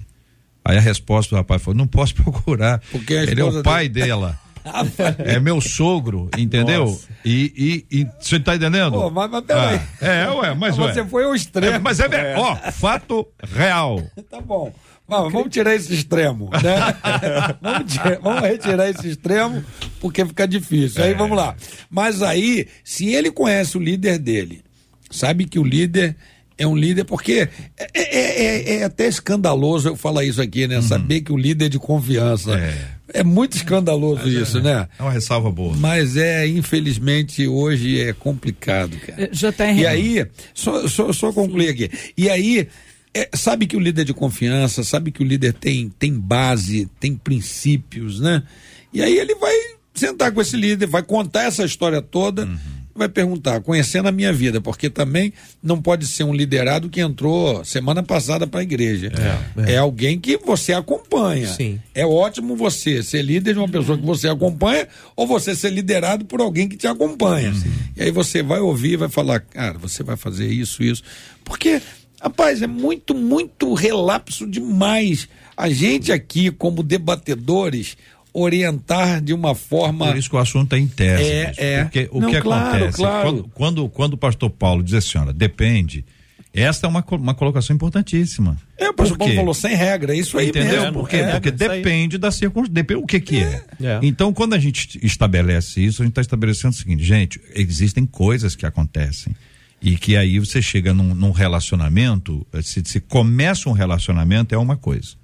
Aí 0.64 0.78
a 0.78 0.82
resposta 0.82 1.36
do 1.36 1.38
rapaz 1.38 1.62
foi: 1.62 1.74
Não 1.74 1.86
posso 1.86 2.16
procurar, 2.24 2.80
Porque 2.90 3.14
ele 3.14 3.42
é 3.42 3.44
o 3.44 3.62
pai 3.62 3.90
dela. 3.90 4.40
é 5.20 5.40
meu 5.40 5.60
sogro, 5.60 6.30
entendeu? 6.38 6.86
Nossa. 6.86 7.10
E, 7.26 7.86
e, 7.92 8.00
e 8.00 8.08
você 8.20 8.40
tá 8.40 8.56
entendendo? 8.56 8.94
Pô, 8.94 9.10
mas, 9.10 9.30
mas 9.30 9.44
peraí. 9.44 9.82
Ah, 10.02 10.08
é, 10.08 10.30
ué, 10.30 10.54
mas 10.56 10.76
Você 10.78 11.02
ué. 11.02 11.08
foi 11.08 11.26
ao 11.26 11.36
extremo. 11.36 11.76
É, 11.76 11.80
mas 11.80 12.00
é, 12.00 12.06
é, 12.06 12.36
ó, 12.38 12.56
fato 12.72 13.28
real. 13.44 14.02
tá 14.32 14.40
bom. 14.40 14.74
Vamos, 15.18 15.34
vamos 15.34 15.50
tirar 15.50 15.76
esse 15.76 15.94
extremo, 15.94 16.50
né? 16.52 16.96
vamos, 17.62 17.94
tirar, 17.94 18.20
vamos, 18.20 18.42
retirar 18.42 18.90
esse 18.90 19.10
extremo, 19.10 19.64
porque 20.00 20.26
fica 20.26 20.48
difícil. 20.48 21.04
Aí 21.04 21.12
é. 21.12 21.16
vamos 21.16 21.38
lá. 21.38 21.56
Mas 21.90 22.22
aí, 22.22 22.68
se 22.84 23.10
ele 23.10 23.32
conhece 23.32 23.78
o 23.78 23.82
líder 23.82 24.20
dele, 24.20 24.62
sabe 25.10 25.46
que 25.46 25.60
o 25.60 25.64
líder 25.64 26.16
é 26.58 26.68
um 26.68 26.76
líder, 26.76 27.04
porque 27.04 27.50
é, 27.78 27.90
é, 27.94 28.46
é, 28.46 28.76
é 28.78 28.84
até 28.84 29.08
escandaloso 29.08 29.90
eu 29.90 29.96
falar 29.96 30.24
isso 30.24 30.42
aqui, 30.42 30.68
né? 30.68 30.78
Uhum. 30.78 30.82
Saber 30.82 31.22
que 31.22 31.32
o 31.32 31.38
líder 31.38 31.66
é 31.66 31.70
de 31.70 31.80
confiança. 31.80 32.56
É. 32.56 33.04
É 33.16 33.24
muito 33.24 33.56
escandaloso 33.56 34.24
Mas 34.24 34.34
isso, 34.34 34.58
é, 34.58 34.62
né? 34.62 34.88
É 34.98 35.04
uma 35.04 35.12
ressalva 35.12 35.52
boa. 35.52 35.76
Mas 35.78 36.18
é, 36.18 36.48
infelizmente, 36.48 37.48
hoje 37.48 38.02
é 38.02 38.12
complicado, 38.12 38.98
cara. 38.98 39.30
Já 39.32 39.52
tá 39.52 39.72
E 39.72 39.86
aí, 39.86 40.26
só, 40.54 40.88
só, 40.88 41.14
só 41.14 41.32
concluir 41.32 41.70
aqui. 41.70 41.92
E 42.18 42.28
aí, 42.28 42.68
é, 43.14 43.30
sabe 43.36 43.68
que 43.68 43.78
o 43.78 43.80
líder 43.80 44.02
é 44.02 44.06
de 44.06 44.14
confiança, 44.14 44.84
sabe 44.84 45.12
que 45.12 45.22
o 45.22 45.26
líder 45.26 45.54
tem, 45.54 45.90
tem 45.90 46.14
base, 46.14 46.90
tem 47.00 47.16
princípios, 47.16 48.20
né? 48.20 48.44
E 48.92 49.02
aí 49.02 49.18
ele 49.18 49.36
vai 49.36 49.54
sentar 49.94 50.32
com 50.32 50.42
esse 50.42 50.58
líder, 50.58 50.88
vai 50.88 51.04
contar 51.04 51.44
essa 51.44 51.64
história 51.64 52.02
toda. 52.02 52.46
Uhum 52.46 52.84
vai 52.96 53.10
perguntar, 53.10 53.60
conhecendo 53.62 54.08
a 54.08 54.12
minha 54.12 54.32
vida, 54.32 54.62
porque 54.62 54.90
também 54.90 55.34
não 55.62 55.82
pode 55.82 56.06
ser 56.06 56.24
um 56.24 56.34
liderado 56.34 56.90
que 56.90 57.02
entrou 57.02 57.66
semana 57.66 58.04
passada 58.04 58.46
para 58.46 58.60
a 58.60 58.64
igreja. 58.64 59.12
É, 59.58 59.62
é. 59.62 59.74
é, 59.74 59.78
alguém 59.78 60.20
que 60.20 60.38
você 60.38 60.74
acompanha. 60.74 61.48
Sim. 61.48 61.80
É 61.94 62.06
ótimo 62.06 62.56
você 62.56 63.02
ser 63.02 63.24
líder 63.24 63.54
de 63.54 63.60
uma 63.60 63.68
pessoa 63.68 63.98
que 63.98 64.06
você 64.06 64.28
acompanha 64.28 64.88
ou 65.16 65.26
você 65.26 65.56
ser 65.56 65.72
liderado 65.72 66.26
por 66.26 66.40
alguém 66.40 66.70
que 66.70 66.78
te 66.78 66.88
acompanha. 66.88 67.54
Sim. 67.54 67.72
E 67.98 68.04
aí 68.04 68.12
você 68.12 68.44
vai 68.44 68.60
ouvir 68.60 68.94
e 68.94 68.98
vai 68.98 69.10
falar, 69.10 69.40
cara, 69.40 69.78
você 69.78 70.04
vai 70.04 70.16
fazer 70.16 70.48
isso, 70.48 70.84
isso. 70.84 71.04
Porque, 71.44 71.82
rapaz, 72.24 72.62
é 72.62 72.68
muito, 72.68 73.14
muito 73.14 73.74
relapso 73.74 74.48
demais. 74.48 75.28
A 75.56 75.70
gente 75.70 76.12
aqui, 76.12 76.50
como 76.50 76.82
debatedores, 76.82 77.98
orientar 78.34 79.22
de 79.22 79.34
uma 79.34 79.54
forma. 79.54 80.08
Por 80.08 80.18
isso 80.18 80.30
que 80.30 80.36
o 80.36 80.40
assunto 80.40 80.74
é 80.74 80.80
em 80.80 80.88
tese. 80.88 81.24
É, 81.24 81.54
é. 81.58 81.84
Porque 81.84 82.10
o 82.12 82.22
Não, 82.22 82.32
que 82.32 82.42
claro, 82.42 82.76
acontece? 82.78 82.98
Claro. 82.98 83.24
Quando, 83.24 83.44
quando, 83.54 83.90
quando 83.90 84.14
o 84.14 84.18
pastor 84.18 84.50
Paulo 84.50 84.82
diz 84.82 84.94
assim, 84.96 85.18
olha, 85.18 85.34
depende. 85.34 86.06
Esta 86.54 86.86
é 86.86 86.90
uma, 86.90 87.04
uma 87.14 87.34
colocação 87.34 87.76
importantíssima. 87.76 88.56
É, 88.78 88.88
o 88.88 88.94
pastor 88.94 89.18
Paulo 89.18 89.34
falou 89.34 89.54
sem 89.56 89.76
regra, 89.76 90.14
é 90.14 90.20
isso 90.20 90.38
aí 90.38 90.50
Entendeu? 90.50 90.82
mesmo. 90.82 90.94
Por 90.94 91.10
quê? 91.10 91.18
É, 91.18 91.32
Porque 91.32 91.50
depende 91.50 92.20
da 92.20 92.30
circunstância, 92.30 93.00
o 93.00 93.08
que 93.08 93.20
que 93.20 93.38
é. 93.44 93.64
é. 93.82 94.00
Então, 94.04 94.32
quando 94.32 94.54
a 94.54 94.60
gente 94.60 95.00
estabelece 95.04 95.84
isso, 95.84 96.04
a 96.04 96.06
gente 96.06 96.12
está 96.12 96.22
estabelecendo 96.22 96.76
o 96.76 96.78
seguinte, 96.78 97.04
gente, 97.04 97.42
existem 97.56 98.06
coisas 98.06 98.56
que 98.56 98.68
acontecem 98.68 99.36
e 99.84 99.98
que 99.98 100.16
aí 100.16 100.40
você 100.40 100.62
chega 100.62 100.94
num, 100.94 101.14
num 101.14 101.32
relacionamento, 101.32 102.48
se, 102.64 102.82
se 102.86 103.02
começa 103.02 103.70
um 103.70 103.74
relacionamento 103.74 104.56
é 104.56 104.58
uma 104.58 104.78
coisa. 104.78 105.16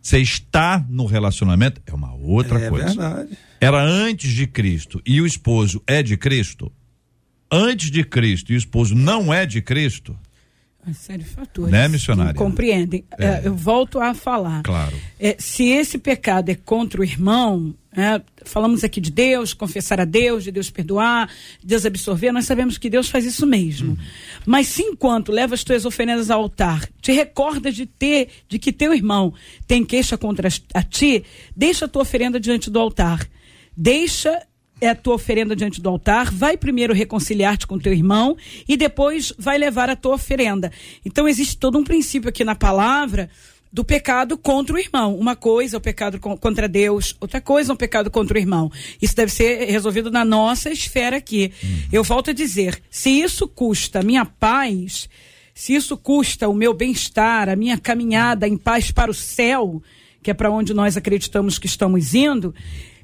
Você 0.00 0.18
está 0.18 0.82
no 0.88 1.04
relacionamento 1.04 1.82
é 1.84 1.92
uma 1.92 2.14
outra 2.14 2.58
é 2.58 2.70
coisa. 2.70 2.86
Verdade. 2.86 3.38
Era 3.60 3.82
antes 3.82 4.32
de 4.32 4.46
Cristo 4.46 5.02
e 5.04 5.20
o 5.20 5.26
esposo 5.26 5.82
é 5.86 6.02
de 6.02 6.16
Cristo. 6.16 6.72
Antes 7.52 7.90
de 7.90 8.02
Cristo 8.02 8.50
e 8.50 8.54
o 8.54 8.58
esposo 8.58 8.94
não 8.94 9.32
é 9.32 9.44
de 9.44 9.60
Cristo. 9.60 10.18
Uma 10.86 10.94
série 10.94 11.22
de 11.22 11.28
fatores. 11.28 11.70
Né, 11.70 11.86
missionária? 11.88 12.32
Compreendem. 12.32 13.04
É. 13.18 13.26
É, 13.26 13.42
eu 13.44 13.54
volto 13.54 14.00
a 14.00 14.14
falar. 14.14 14.62
Claro. 14.62 14.96
É, 15.20 15.36
se 15.38 15.64
esse 15.64 15.98
pecado 15.98 16.48
é 16.48 16.54
contra 16.54 17.02
o 17.02 17.04
irmão, 17.04 17.74
é, 17.98 18.22
falamos 18.44 18.84
aqui 18.84 19.00
de 19.00 19.10
Deus, 19.10 19.52
confessar 19.52 20.00
a 20.00 20.04
Deus, 20.04 20.44
de 20.44 20.52
Deus 20.52 20.70
perdoar, 20.70 21.28
de 21.60 21.66
Deus 21.66 21.84
absorver, 21.84 22.30
nós 22.30 22.44
sabemos 22.44 22.78
que 22.78 22.88
Deus 22.88 23.08
faz 23.08 23.24
isso 23.24 23.46
mesmo. 23.46 23.90
Uhum. 23.90 23.98
Mas 24.46 24.68
se 24.68 24.82
enquanto 24.82 25.32
leva 25.32 25.54
as 25.54 25.64
tuas 25.64 25.84
oferendas 25.84 26.30
ao 26.30 26.42
altar, 26.42 26.88
te 27.02 27.10
recordas 27.10 27.74
de 27.74 27.86
ter, 27.86 28.28
de 28.48 28.58
que 28.58 28.72
teu 28.72 28.94
irmão 28.94 29.34
tem 29.66 29.84
queixa 29.84 30.16
contra 30.16 30.48
a 30.72 30.82
ti, 30.82 31.24
deixa 31.56 31.86
a 31.86 31.88
tua 31.88 32.02
oferenda 32.02 32.38
diante 32.38 32.70
do 32.70 32.78
altar. 32.78 33.28
Deixa 33.76 34.42
é 34.80 34.88
a 34.90 34.94
tua 34.94 35.14
oferenda 35.14 35.56
diante 35.56 35.80
do 35.80 35.88
altar, 35.88 36.30
vai 36.32 36.56
primeiro 36.56 36.94
reconciliar-te 36.94 37.66
com 37.66 37.78
teu 37.78 37.92
irmão 37.92 38.36
e 38.68 38.76
depois 38.76 39.32
vai 39.36 39.58
levar 39.58 39.90
a 39.90 39.96
tua 39.96 40.14
oferenda. 40.14 40.70
Então 41.04 41.26
existe 41.26 41.56
todo 41.56 41.78
um 41.78 41.84
princípio 41.84 42.28
aqui 42.28 42.44
na 42.44 42.54
palavra 42.54 43.28
do 43.72 43.84
pecado 43.84 44.36
contra 44.36 44.74
o 44.74 44.78
irmão. 44.78 45.16
Uma 45.16 45.36
coisa 45.36 45.76
é 45.76 45.78
o 45.78 45.80
pecado 45.80 46.18
contra 46.18 46.68
Deus, 46.68 47.16
outra 47.20 47.40
coisa 47.40 47.72
é 47.72 47.74
o 47.74 47.76
pecado 47.76 48.10
contra 48.10 48.36
o 48.36 48.40
irmão. 48.40 48.70
Isso 49.00 49.14
deve 49.14 49.32
ser 49.32 49.70
resolvido 49.70 50.10
na 50.10 50.24
nossa 50.24 50.70
esfera 50.70 51.16
aqui. 51.16 51.52
Uhum. 51.62 51.82
Eu 51.92 52.04
volto 52.04 52.30
a 52.30 52.32
dizer, 52.32 52.80
se 52.90 53.10
isso 53.10 53.46
custa 53.46 54.00
a 54.00 54.02
minha 54.02 54.24
paz, 54.24 55.08
se 55.54 55.74
isso 55.74 55.96
custa 55.96 56.48
o 56.48 56.54
meu 56.54 56.72
bem-estar, 56.72 57.48
a 57.48 57.56
minha 57.56 57.76
caminhada 57.76 58.46
em 58.46 58.56
paz 58.56 58.90
para 58.90 59.10
o 59.10 59.14
céu, 59.14 59.82
que 60.22 60.30
é 60.30 60.34
para 60.34 60.50
onde 60.50 60.72
nós 60.72 60.96
acreditamos 60.96 61.58
que 61.58 61.66
estamos 61.66 62.14
indo, 62.14 62.54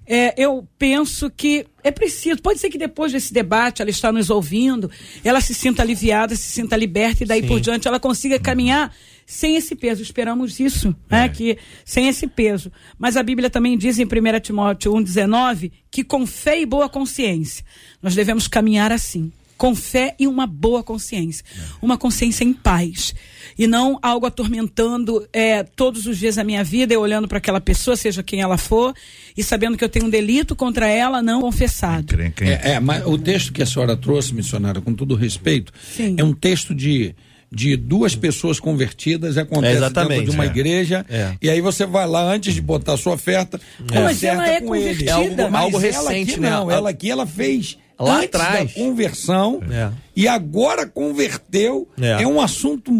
é, 0.06 0.34
eu 0.36 0.66
penso 0.78 1.30
que 1.30 1.66
é 1.82 1.90
preciso. 1.90 2.40
Pode 2.42 2.58
ser 2.58 2.68
que 2.68 2.78
depois 2.78 3.12
desse 3.12 3.32
debate 3.32 3.80
ela 3.80 3.90
está 3.90 4.12
nos 4.12 4.30
ouvindo, 4.30 4.90
ela 5.24 5.40
se 5.40 5.54
sinta 5.54 5.82
aliviada, 5.82 6.36
se 6.36 6.50
sinta 6.50 6.76
liberta 6.76 7.24
e 7.24 7.26
daí 7.26 7.40
Sim. 7.40 7.48
por 7.48 7.60
diante 7.60 7.88
ela 7.88 7.98
consiga 7.98 8.38
caminhar 8.38 8.94
sem 9.26 9.56
esse 9.56 9.74
peso. 9.74 10.02
Esperamos 10.02 10.58
isso, 10.60 10.88
né? 10.88 10.94
é. 11.10 11.16
né? 11.22 11.28
Que 11.28 11.58
sem 11.84 12.08
esse 12.08 12.26
peso. 12.26 12.70
Mas 12.98 13.16
a 13.16 13.22
Bíblia 13.22 13.50
também 13.50 13.76
diz 13.76 13.98
em 13.98 14.04
1 14.04 14.40
Timóteo 14.40 14.92
1,19 14.92 15.72
que 15.90 16.04
com 16.04 16.26
fé 16.26 16.60
e 16.60 16.66
boa 16.66 16.88
consciência 16.88 17.64
nós 18.02 18.14
devemos 18.14 18.48
caminhar 18.48 18.92
assim 18.92 19.32
com 19.56 19.74
fé 19.74 20.14
e 20.18 20.26
uma 20.26 20.46
boa 20.46 20.82
consciência. 20.82 21.44
Uma 21.80 21.96
consciência 21.96 22.44
em 22.44 22.52
paz. 22.52 23.14
E 23.56 23.66
não 23.66 23.98
algo 24.02 24.26
atormentando 24.26 25.26
é, 25.32 25.62
todos 25.62 26.06
os 26.06 26.18
dias 26.18 26.36
da 26.36 26.44
minha 26.44 26.64
vida, 26.64 26.92
eu 26.92 27.00
olhando 27.00 27.28
para 27.28 27.38
aquela 27.38 27.60
pessoa, 27.60 27.96
seja 27.96 28.22
quem 28.22 28.40
ela 28.40 28.58
for, 28.58 28.92
e 29.36 29.42
sabendo 29.42 29.76
que 29.76 29.84
eu 29.84 29.88
tenho 29.88 30.06
um 30.06 30.10
delito 30.10 30.56
contra 30.56 30.88
ela 30.88 31.22
não 31.22 31.40
confessado. 31.40 32.14
É, 32.40 32.72
é 32.72 32.80
mas 32.80 33.06
o 33.06 33.16
texto 33.16 33.52
que 33.52 33.62
a 33.62 33.66
senhora 33.66 33.96
trouxe, 33.96 34.34
missionária, 34.34 34.80
com 34.80 34.92
todo 34.92 35.14
respeito, 35.14 35.72
Sim. 35.80 36.16
é 36.18 36.24
um 36.24 36.34
texto 36.34 36.74
de 36.74 37.14
de 37.50 37.76
duas 37.76 38.14
pessoas 38.14 38.58
convertidas 38.58 39.36
acontece 39.38 39.82
é 39.82 39.90
dentro 39.90 40.24
de 40.24 40.30
uma 40.30 40.44
é. 40.44 40.46
igreja 40.46 41.06
é. 41.08 41.32
e 41.40 41.48
aí 41.48 41.60
você 41.60 41.86
vai 41.86 42.06
lá 42.06 42.22
antes 42.22 42.54
de 42.54 42.60
botar 42.60 42.94
a 42.94 42.96
sua 42.96 43.14
oferta 43.14 43.60
é. 43.92 44.00
mas 44.00 44.22
ela 44.22 44.48
é 44.48 44.60
convertida. 44.60 45.10
É 45.10 45.12
algo, 45.12 45.56
algo 45.56 45.78
recente 45.78 46.32
aqui, 46.32 46.40
né? 46.40 46.50
não 46.50 46.70
ela 46.70 46.90
aqui 46.90 47.10
ela 47.10 47.26
fez 47.26 47.78
lá 47.98 48.16
Antes 48.16 48.28
atrás. 48.40 48.74
Da 48.74 48.80
conversão 48.80 49.62
é. 49.70 49.90
e 50.16 50.26
agora 50.26 50.86
converteu. 50.86 51.88
É. 52.00 52.22
é 52.22 52.26
um 52.26 52.40
assunto. 52.40 52.92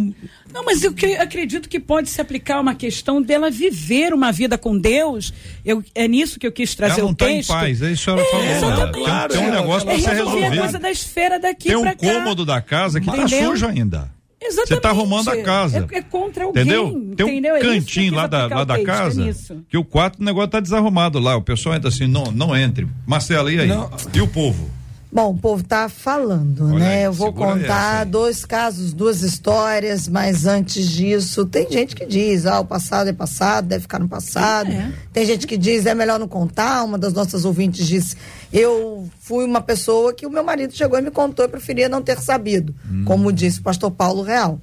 Não, 0.52 0.64
mas 0.64 0.84
eu 0.84 0.94
acredito 1.20 1.68
que 1.68 1.80
pode 1.80 2.08
se 2.08 2.20
aplicar 2.20 2.60
uma 2.60 2.74
questão 2.74 3.20
dela 3.20 3.50
viver 3.50 4.12
uma 4.12 4.30
vida 4.30 4.56
com 4.56 4.78
Deus. 4.78 5.32
Eu, 5.64 5.82
é 5.94 6.06
nisso 6.06 6.38
que 6.38 6.46
eu 6.46 6.52
quis 6.52 6.74
trazer 6.74 7.00
ela 7.00 7.08
não 7.08 7.12
o 7.12 7.16
tá 7.16 7.26
texto. 7.26 7.50
em 7.50 7.52
paz, 7.52 7.82
é 7.82 7.90
isso 7.90 8.04
que 8.04 8.10
ela 8.10 8.24
falou. 8.24 8.44
É, 8.44 8.56
exatamente. 8.56 9.04
Claro, 9.04 9.32
tem, 9.32 9.42
um 9.42 9.50
negócio 9.50 9.86
para 9.86 9.98
ser 9.98 10.10
resolvido. 10.10 10.56
coisa 10.56 10.78
da 10.78 10.90
esfera 10.90 11.38
daqui 11.40 11.68
Tem 11.68 11.76
um 11.76 11.94
cômodo 11.94 12.46
da 12.46 12.60
casa 12.60 13.00
que 13.00 13.10
está 13.10 13.28
sujo 13.28 13.66
ainda. 13.66 14.13
Exatamente. 14.44 14.68
Você 14.68 14.74
está 14.74 14.90
arrumando 14.90 15.28
a 15.28 15.42
casa. 15.42 15.88
É, 15.90 15.98
é 15.98 16.02
contra 16.02 16.44
alguém. 16.44 16.62
Entendeu? 16.62 17.14
Tem 17.16 17.26
um 17.26 17.28
entendeu? 17.30 17.56
É 17.56 17.60
cantinho 17.60 18.14
lá 18.14 18.26
da, 18.26 18.46
lá 18.46 18.64
da 18.64 18.82
casa 18.84 19.34
que 19.68 19.78
o 19.78 19.84
quarto 19.84 20.20
o 20.20 20.24
negócio 20.24 20.46
está 20.46 20.60
desarrumado 20.60 21.18
lá. 21.18 21.36
O 21.36 21.42
pessoal 21.42 21.74
entra 21.74 21.88
assim, 21.88 22.06
não, 22.06 22.30
não 22.30 22.54
entre. 22.54 22.86
Marcela, 23.06 23.50
e 23.50 23.60
aí? 23.60 23.68
Não. 23.68 23.90
E 24.12 24.20
o 24.20 24.28
povo? 24.28 24.70
Bom, 25.14 25.30
o 25.30 25.38
povo 25.38 25.62
está 25.62 25.88
falando, 25.88 26.66
Olha 26.66 26.78
né? 26.80 26.96
Aí, 26.96 27.02
eu 27.04 27.12
vou 27.12 27.32
contar 27.32 28.02
dois 28.02 28.44
casos, 28.44 28.92
duas 28.92 29.22
histórias, 29.22 30.08
mas 30.08 30.44
antes 30.44 30.90
disso, 30.90 31.46
tem 31.46 31.70
gente 31.70 31.94
que 31.94 32.04
diz, 32.04 32.46
ah, 32.46 32.58
o 32.58 32.64
passado 32.64 33.10
é 33.10 33.12
passado, 33.12 33.68
deve 33.68 33.82
ficar 33.82 34.00
no 34.00 34.08
passado. 34.08 34.72
É. 34.72 34.92
Tem 35.12 35.24
gente 35.24 35.46
que 35.46 35.56
diz, 35.56 35.86
é 35.86 35.94
melhor 35.94 36.18
não 36.18 36.26
contar. 36.26 36.82
Uma 36.82 36.98
das 36.98 37.12
nossas 37.12 37.44
ouvintes 37.44 37.86
disse, 37.86 38.16
eu 38.52 39.08
fui 39.20 39.44
uma 39.44 39.60
pessoa 39.60 40.12
que 40.12 40.26
o 40.26 40.30
meu 40.30 40.42
marido 40.42 40.74
chegou 40.74 40.98
e 40.98 41.02
me 41.02 41.12
contou, 41.12 41.44
eu 41.44 41.48
preferia 41.48 41.88
não 41.88 42.02
ter 42.02 42.18
sabido, 42.18 42.74
hum. 42.84 43.04
como 43.04 43.32
disse 43.32 43.60
o 43.60 43.62
pastor 43.62 43.92
Paulo 43.92 44.22
Real. 44.22 44.58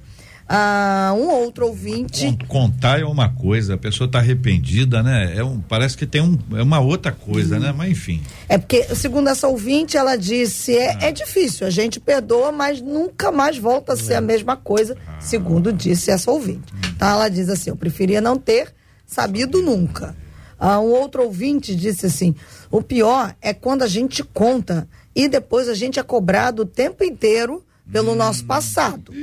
Ah, 0.54 1.14
um 1.16 1.30
outro 1.30 1.66
ouvinte. 1.66 2.36
Contar 2.46 3.00
é 3.00 3.06
uma 3.06 3.30
coisa, 3.30 3.72
a 3.72 3.78
pessoa 3.78 4.04
está 4.04 4.18
arrependida, 4.18 5.02
né? 5.02 5.32
É 5.34 5.42
um, 5.42 5.58
parece 5.62 5.96
que 5.96 6.04
tem 6.04 6.20
um, 6.20 6.38
é 6.54 6.62
uma 6.62 6.78
outra 6.78 7.10
coisa, 7.10 7.58
né? 7.58 7.72
Mas 7.74 7.90
enfim. 7.90 8.20
É 8.50 8.58
porque, 8.58 8.94
segundo 8.94 9.30
essa 9.30 9.48
ouvinte, 9.48 9.96
ela 9.96 10.14
disse: 10.14 10.76
é, 10.76 10.90
ah. 10.90 11.06
é 11.06 11.10
difícil, 11.10 11.66
a 11.66 11.70
gente 11.70 11.98
perdoa, 11.98 12.52
mas 12.52 12.82
nunca 12.82 13.32
mais 13.32 13.56
volta 13.56 13.94
a 13.94 13.96
ser 13.96 14.12
a 14.12 14.20
mesma 14.20 14.54
coisa, 14.54 14.94
ah. 15.08 15.18
segundo 15.22 15.72
disse 15.72 16.10
essa 16.10 16.30
ouvinte. 16.30 16.70
Hum. 16.74 16.80
Então 16.94 17.08
ela 17.08 17.30
diz 17.30 17.48
assim: 17.48 17.70
eu 17.70 17.76
preferia 17.76 18.20
não 18.20 18.36
ter 18.36 18.74
sabido 19.06 19.62
nunca. 19.62 20.14
Ah, 20.60 20.78
um 20.80 20.90
outro 20.90 21.22
ouvinte 21.22 21.74
disse 21.74 22.04
assim: 22.04 22.34
o 22.70 22.82
pior 22.82 23.34
é 23.40 23.54
quando 23.54 23.84
a 23.84 23.88
gente 23.88 24.22
conta 24.22 24.86
e 25.16 25.28
depois 25.28 25.66
a 25.66 25.74
gente 25.74 25.98
é 25.98 26.02
cobrado 26.02 26.60
o 26.60 26.66
tempo 26.66 27.02
inteiro 27.02 27.64
pelo 27.90 28.12
hum. 28.12 28.16
nosso 28.16 28.44
passado 28.44 29.14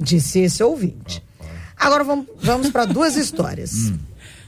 disse 0.00 0.40
esse 0.40 0.62
ouvinte. 0.62 1.22
Agora 1.76 2.02
vamos, 2.04 2.26
vamos 2.40 2.70
para 2.70 2.84
duas 2.84 3.14
histórias 3.18 3.72
hum. 3.72 3.98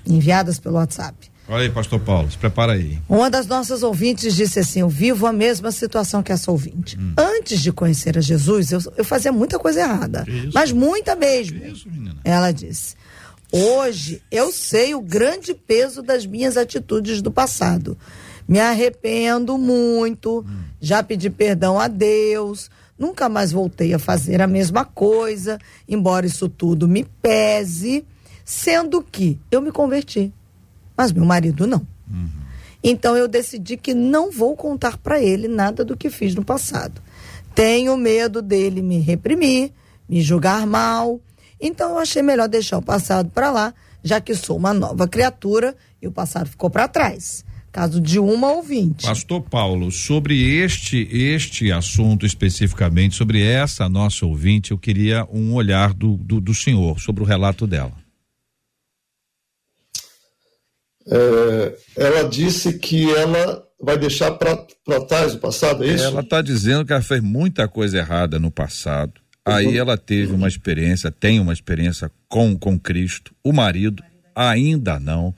enviadas 0.06 0.58
pelo 0.58 0.76
WhatsApp. 0.76 1.30
Olha 1.50 1.64
aí, 1.64 1.70
pastor 1.70 1.98
Paulo, 1.98 2.30
se 2.30 2.38
prepara 2.38 2.74
aí. 2.74 2.96
Uma 3.08 3.28
das 3.28 3.44
nossas 3.44 3.82
ouvintes 3.82 4.36
disse 4.36 4.60
assim: 4.60 4.80
Eu 4.80 4.88
vivo 4.88 5.26
a 5.26 5.32
mesma 5.32 5.72
situação 5.72 6.22
que 6.22 6.30
essa 6.30 6.48
ouvinte. 6.48 6.96
Hum. 6.96 7.12
Antes 7.16 7.60
de 7.60 7.72
conhecer 7.72 8.16
a 8.16 8.20
Jesus, 8.20 8.70
eu, 8.70 8.80
eu 8.96 9.04
fazia 9.04 9.32
muita 9.32 9.58
coisa 9.58 9.80
errada. 9.80 10.24
Mas 10.54 10.70
muita 10.70 11.16
mesmo. 11.16 11.58
Isso, 11.64 11.88
Ela 12.22 12.52
disse: 12.52 12.94
Hoje 13.50 14.22
eu 14.30 14.52
sei 14.52 14.94
o 14.94 15.00
grande 15.00 15.52
peso 15.52 16.02
das 16.02 16.24
minhas 16.24 16.56
atitudes 16.56 17.20
do 17.20 17.32
passado. 17.32 17.98
Me 18.46 18.60
arrependo 18.60 19.58
muito, 19.58 20.40
hum. 20.40 20.58
já 20.80 21.02
pedi 21.02 21.30
perdão 21.30 21.80
a 21.80 21.88
Deus, 21.88 22.70
Nunca 23.00 23.30
mais 23.30 23.50
voltei 23.50 23.94
a 23.94 23.98
fazer 23.98 24.42
a 24.42 24.46
mesma 24.46 24.84
coisa, 24.84 25.58
embora 25.88 26.26
isso 26.26 26.50
tudo 26.50 26.86
me 26.86 27.02
pese, 27.22 28.04
sendo 28.44 29.02
que 29.02 29.38
eu 29.50 29.62
me 29.62 29.72
converti, 29.72 30.30
mas 30.94 31.10
meu 31.10 31.24
marido 31.24 31.66
não. 31.66 31.78
Uhum. 32.10 32.28
Então 32.84 33.16
eu 33.16 33.26
decidi 33.26 33.78
que 33.78 33.94
não 33.94 34.30
vou 34.30 34.54
contar 34.54 34.98
para 34.98 35.18
ele 35.18 35.48
nada 35.48 35.82
do 35.82 35.96
que 35.96 36.10
fiz 36.10 36.34
no 36.34 36.44
passado. 36.44 37.00
Tenho 37.54 37.96
medo 37.96 38.42
dele 38.42 38.82
me 38.82 38.98
reprimir, 38.98 39.72
me 40.06 40.20
julgar 40.20 40.66
mal. 40.66 41.18
Então 41.58 41.92
eu 41.92 41.98
achei 41.98 42.20
melhor 42.20 42.48
deixar 42.48 42.76
o 42.76 42.82
passado 42.82 43.30
para 43.30 43.50
lá, 43.50 43.72
já 44.02 44.20
que 44.20 44.34
sou 44.34 44.58
uma 44.58 44.74
nova 44.74 45.08
criatura 45.08 45.74
e 46.02 46.06
o 46.06 46.12
passado 46.12 46.50
ficou 46.50 46.68
para 46.68 46.86
trás. 46.86 47.46
Caso 47.72 48.00
de 48.00 48.18
uma 48.18 48.50
ouvinte. 48.52 49.06
Pastor 49.06 49.42
Paulo, 49.42 49.92
sobre 49.92 50.58
este 50.58 51.08
este 51.12 51.70
assunto 51.70 52.26
especificamente, 52.26 53.14
sobre 53.14 53.42
essa 53.42 53.88
nossa 53.88 54.26
ouvinte, 54.26 54.72
eu 54.72 54.78
queria 54.78 55.24
um 55.32 55.54
olhar 55.54 55.94
do, 55.94 56.16
do, 56.16 56.40
do 56.40 56.52
senhor 56.52 56.98
sobre 57.00 57.22
o 57.22 57.26
relato 57.26 57.66
dela. 57.66 57.92
É, 61.06 61.76
ela 61.96 62.28
disse 62.28 62.78
que 62.78 63.08
ela 63.14 63.64
vai 63.80 63.96
deixar 63.96 64.32
para 64.32 64.56
trás 65.08 65.34
o 65.34 65.38
passado, 65.38 65.84
é 65.84 65.88
isso? 65.94 66.04
Ela 66.04 66.20
está 66.20 66.42
dizendo 66.42 66.84
que 66.84 66.92
ela 66.92 67.02
fez 67.02 67.22
muita 67.22 67.66
coisa 67.66 67.98
errada 67.98 68.38
no 68.38 68.50
passado. 68.50 69.20
Aí 69.44 69.78
ela 69.78 69.96
teve 69.96 70.32
uma 70.32 70.46
experiência, 70.46 71.10
tem 71.10 71.40
uma 71.40 71.52
experiência 71.52 72.10
com, 72.28 72.56
com 72.56 72.78
Cristo. 72.78 73.34
O 73.42 73.52
marido 73.52 74.02
ainda 74.34 75.00
não. 75.00 75.34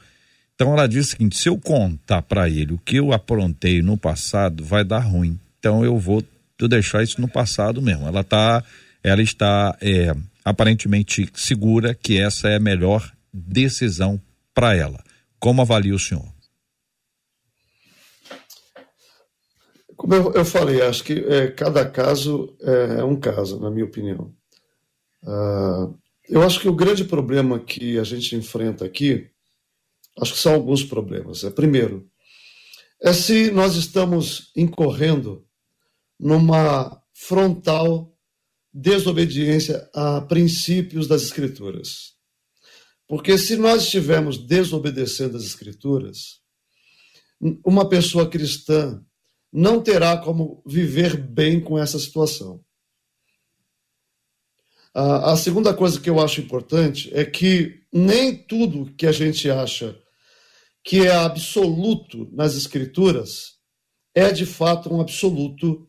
Então 0.54 0.72
ela 0.72 0.86
disse 0.86 1.08
o 1.08 1.10
seguinte: 1.12 1.36
se 1.36 1.48
eu 1.48 1.58
contar 1.58 2.22
para 2.22 2.48
ele 2.48 2.74
o 2.74 2.78
que 2.78 2.96
eu 2.96 3.12
aprontei 3.12 3.82
no 3.82 3.96
passado, 3.96 4.64
vai 4.64 4.84
dar 4.84 5.00
ruim. 5.00 5.38
Então 5.58 5.84
eu 5.84 5.98
vou 5.98 6.24
deixar 6.68 7.02
isso 7.02 7.20
no 7.20 7.28
passado 7.28 7.82
mesmo. 7.82 8.06
Ela 8.06 8.22
tá, 8.22 8.62
ela 9.02 9.22
está 9.22 9.76
é, 9.80 10.14
aparentemente 10.44 11.28
segura 11.34 11.94
que 11.94 12.20
essa 12.20 12.48
é 12.48 12.56
a 12.56 12.60
melhor 12.60 13.10
decisão 13.32 14.20
para 14.54 14.76
ela. 14.76 15.02
Como 15.38 15.62
avalia 15.62 15.94
o 15.94 15.98
senhor? 15.98 16.26
Como 19.96 20.14
eu, 20.14 20.32
eu 20.32 20.44
falei, 20.44 20.82
acho 20.82 21.04
que 21.04 21.12
é, 21.12 21.48
cada 21.48 21.88
caso 21.88 22.56
é, 22.60 23.00
é 23.00 23.04
um 23.04 23.16
caso, 23.16 23.60
na 23.60 23.70
minha 23.70 23.84
opinião. 23.84 24.32
Uh, 25.22 25.96
eu 26.28 26.42
acho 26.42 26.60
que 26.60 26.68
o 26.68 26.74
grande 26.74 27.04
problema 27.04 27.58
que 27.58 27.98
a 27.98 28.04
gente 28.04 28.34
enfrenta 28.34 28.84
aqui 28.84 29.31
Acho 30.20 30.35
que 30.35 30.38
são 30.38 30.55
alguns 30.55 30.85
problemas. 30.85 31.44
É, 31.44 31.51
primeiro, 31.51 32.09
é 33.01 33.12
se 33.12 33.51
nós 33.51 33.77
estamos 33.77 34.53
incorrendo 34.57 35.46
numa 36.18 37.03
frontal 37.12 38.16
desobediência 38.72 39.88
a 39.94 40.20
princípios 40.22 41.07
das 41.07 41.22
Escrituras. 41.22 42.12
Porque 43.07 43.37
se 43.37 43.57
nós 43.57 43.83
estivermos 43.83 44.38
desobedecendo 44.38 45.37
as 45.37 45.44
Escrituras, 45.44 46.40
uma 47.64 47.88
pessoa 47.88 48.29
cristã 48.29 49.05
não 49.53 49.83
terá 49.83 50.16
como 50.16 50.62
viver 50.64 51.16
bem 51.16 51.61
com 51.61 51.79
essa 51.79 51.98
situação. 51.98 52.64
A, 54.94 55.37
segunda 55.37 55.72
coisa 55.75 55.98
que 55.98 56.09
eu 56.09 56.20
acho 56.20 56.40
importante 56.40 57.11
é 57.14 57.25
que 57.25 57.83
nem 57.92 58.37
tudo 58.37 58.92
que 58.94 59.07
a 59.07 59.12
gente 59.12 59.51
acha 59.51 59.98
que 60.84 61.06
é 61.06 61.12
absoluto 61.12 62.28
nas 62.32 62.56
Escrituras, 62.56 63.52
é 64.14 64.30
de 64.30 64.44
fato 64.44 64.92
um 64.92 65.00
absoluto 65.00 65.86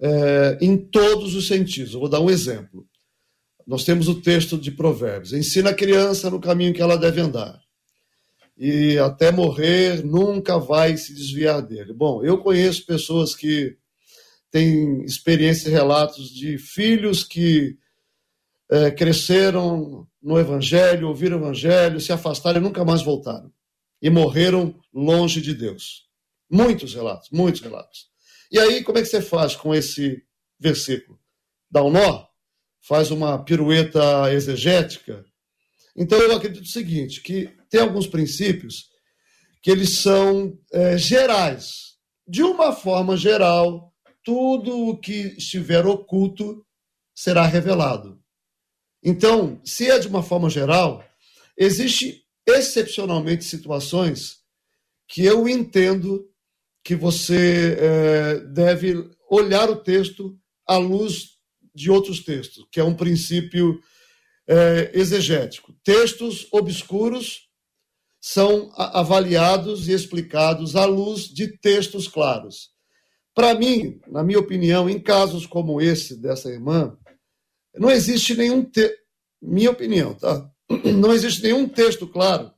é, 0.00 0.58
em 0.60 0.76
todos 0.76 1.34
os 1.34 1.46
sentidos. 1.46 1.94
Eu 1.94 2.00
vou 2.00 2.08
dar 2.08 2.20
um 2.20 2.30
exemplo. 2.30 2.86
Nós 3.66 3.84
temos 3.84 4.08
o 4.08 4.20
texto 4.20 4.58
de 4.58 4.70
Provérbios: 4.70 5.32
ensina 5.32 5.70
a 5.70 5.74
criança 5.74 6.28
no 6.30 6.40
caminho 6.40 6.74
que 6.74 6.82
ela 6.82 6.96
deve 6.96 7.20
andar, 7.20 7.58
e 8.56 8.98
até 8.98 9.30
morrer 9.30 10.04
nunca 10.04 10.58
vai 10.58 10.96
se 10.96 11.14
desviar 11.14 11.62
dele. 11.62 11.92
Bom, 11.92 12.24
eu 12.24 12.38
conheço 12.38 12.86
pessoas 12.86 13.34
que 13.34 13.76
têm 14.50 15.04
experiências 15.04 15.66
e 15.66 15.70
relatos 15.70 16.30
de 16.30 16.58
filhos 16.58 17.24
que 17.24 17.76
é, 18.70 18.90
cresceram 18.90 20.06
no 20.22 20.38
Evangelho, 20.38 21.08
ouviram 21.08 21.36
o 21.36 21.40
Evangelho, 21.40 22.00
se 22.00 22.12
afastaram 22.12 22.60
e 22.60 22.62
nunca 22.62 22.84
mais 22.84 23.02
voltaram 23.02 23.52
e 24.00 24.10
morreram 24.10 24.78
longe 24.92 25.40
de 25.40 25.54
Deus. 25.54 26.06
Muitos 26.50 26.94
relatos, 26.94 27.30
muitos 27.30 27.60
relatos. 27.60 28.06
E 28.50 28.58
aí, 28.58 28.84
como 28.84 28.98
é 28.98 29.02
que 29.02 29.08
você 29.08 29.20
faz 29.20 29.56
com 29.56 29.74
esse 29.74 30.22
versículo? 30.58 31.18
Dá 31.70 31.82
um 31.82 31.90
nó? 31.90 32.26
Faz 32.80 33.10
uma 33.10 33.42
pirueta 33.42 34.32
exegética? 34.32 35.24
Então, 35.96 36.18
eu 36.20 36.36
acredito 36.36 36.64
o 36.64 36.68
seguinte, 36.68 37.20
que 37.20 37.50
tem 37.68 37.80
alguns 37.80 38.06
princípios 38.06 38.90
que 39.62 39.70
eles 39.70 39.98
são 39.98 40.56
é, 40.72 40.96
gerais. 40.96 41.96
De 42.28 42.42
uma 42.42 42.72
forma 42.72 43.16
geral, 43.16 43.92
tudo 44.22 44.88
o 44.88 44.96
que 44.96 45.34
estiver 45.38 45.86
oculto 45.86 46.64
será 47.14 47.46
revelado. 47.46 48.20
Então, 49.02 49.60
se 49.64 49.90
é 49.90 49.98
de 49.98 50.08
uma 50.08 50.22
forma 50.22 50.50
geral, 50.50 51.04
existe 51.56 52.25
excepcionalmente 52.46 53.44
situações 53.44 54.38
que 55.08 55.24
eu 55.24 55.48
entendo 55.48 56.28
que 56.84 56.94
você 56.94 57.76
é, 57.78 58.40
deve 58.52 58.94
olhar 59.28 59.68
o 59.68 59.76
texto 59.76 60.38
à 60.66 60.76
luz 60.76 61.36
de 61.74 61.90
outros 61.90 62.20
textos, 62.24 62.66
que 62.70 62.80
é 62.80 62.84
um 62.84 62.94
princípio 62.94 63.80
é, 64.48 64.90
exegético. 64.94 65.74
Textos 65.84 66.46
obscuros 66.52 67.46
são 68.20 68.72
avaliados 68.76 69.88
e 69.88 69.92
explicados 69.92 70.74
à 70.74 70.84
luz 70.84 71.24
de 71.24 71.58
textos 71.58 72.08
claros. 72.08 72.70
Para 73.34 73.54
mim, 73.54 74.00
na 74.06 74.24
minha 74.24 74.38
opinião, 74.38 74.88
em 74.88 74.98
casos 74.98 75.46
como 75.46 75.80
esse 75.80 76.20
dessa 76.20 76.48
irmã, 76.48 76.96
não 77.74 77.90
existe 77.90 78.34
nenhum 78.34 78.64
te... 78.64 78.90
minha 79.42 79.70
opinião, 79.70 80.14
tá? 80.14 80.50
Não 80.96 81.12
existe 81.12 81.42
nenhum 81.42 81.68
texto 81.68 82.06
claro 82.06 82.52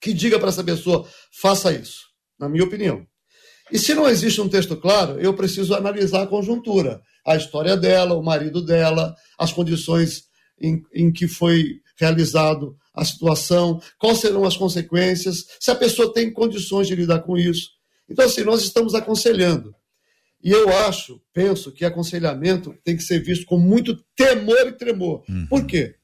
que 0.00 0.12
diga 0.12 0.38
para 0.38 0.48
essa 0.48 0.62
pessoa 0.62 1.08
faça 1.32 1.72
isso, 1.72 2.02
na 2.38 2.48
minha 2.48 2.64
opinião. 2.64 3.06
E 3.72 3.78
se 3.78 3.94
não 3.94 4.06
existe 4.06 4.38
um 4.40 4.48
texto 4.48 4.76
claro, 4.76 5.18
eu 5.18 5.32
preciso 5.32 5.74
analisar 5.74 6.22
a 6.22 6.26
conjuntura, 6.26 7.00
a 7.26 7.34
história 7.34 7.74
dela, 7.76 8.14
o 8.14 8.22
marido 8.22 8.62
dela, 8.62 9.14
as 9.38 9.52
condições 9.52 10.24
em, 10.60 10.82
em 10.92 11.10
que 11.10 11.26
foi 11.26 11.80
realizado 11.98 12.76
a 12.94 13.04
situação, 13.04 13.80
quais 13.98 14.18
serão 14.18 14.44
as 14.44 14.56
consequências, 14.56 15.46
se 15.58 15.70
a 15.70 15.74
pessoa 15.74 16.12
tem 16.12 16.30
condições 16.30 16.86
de 16.86 16.94
lidar 16.94 17.20
com 17.20 17.38
isso. 17.38 17.70
Então, 18.08 18.26
assim, 18.26 18.42
nós 18.42 18.62
estamos 18.62 18.94
aconselhando. 18.94 19.74
E 20.42 20.50
eu 20.50 20.68
acho, 20.68 21.20
penso 21.32 21.72
que 21.72 21.86
aconselhamento 21.86 22.74
tem 22.84 22.96
que 22.96 23.02
ser 23.02 23.18
visto 23.20 23.46
com 23.46 23.58
muito 23.58 23.96
temor 24.14 24.68
e 24.68 24.72
tremor. 24.72 25.24
Uhum. 25.26 25.46
Por 25.46 25.64
quê? 25.64 25.94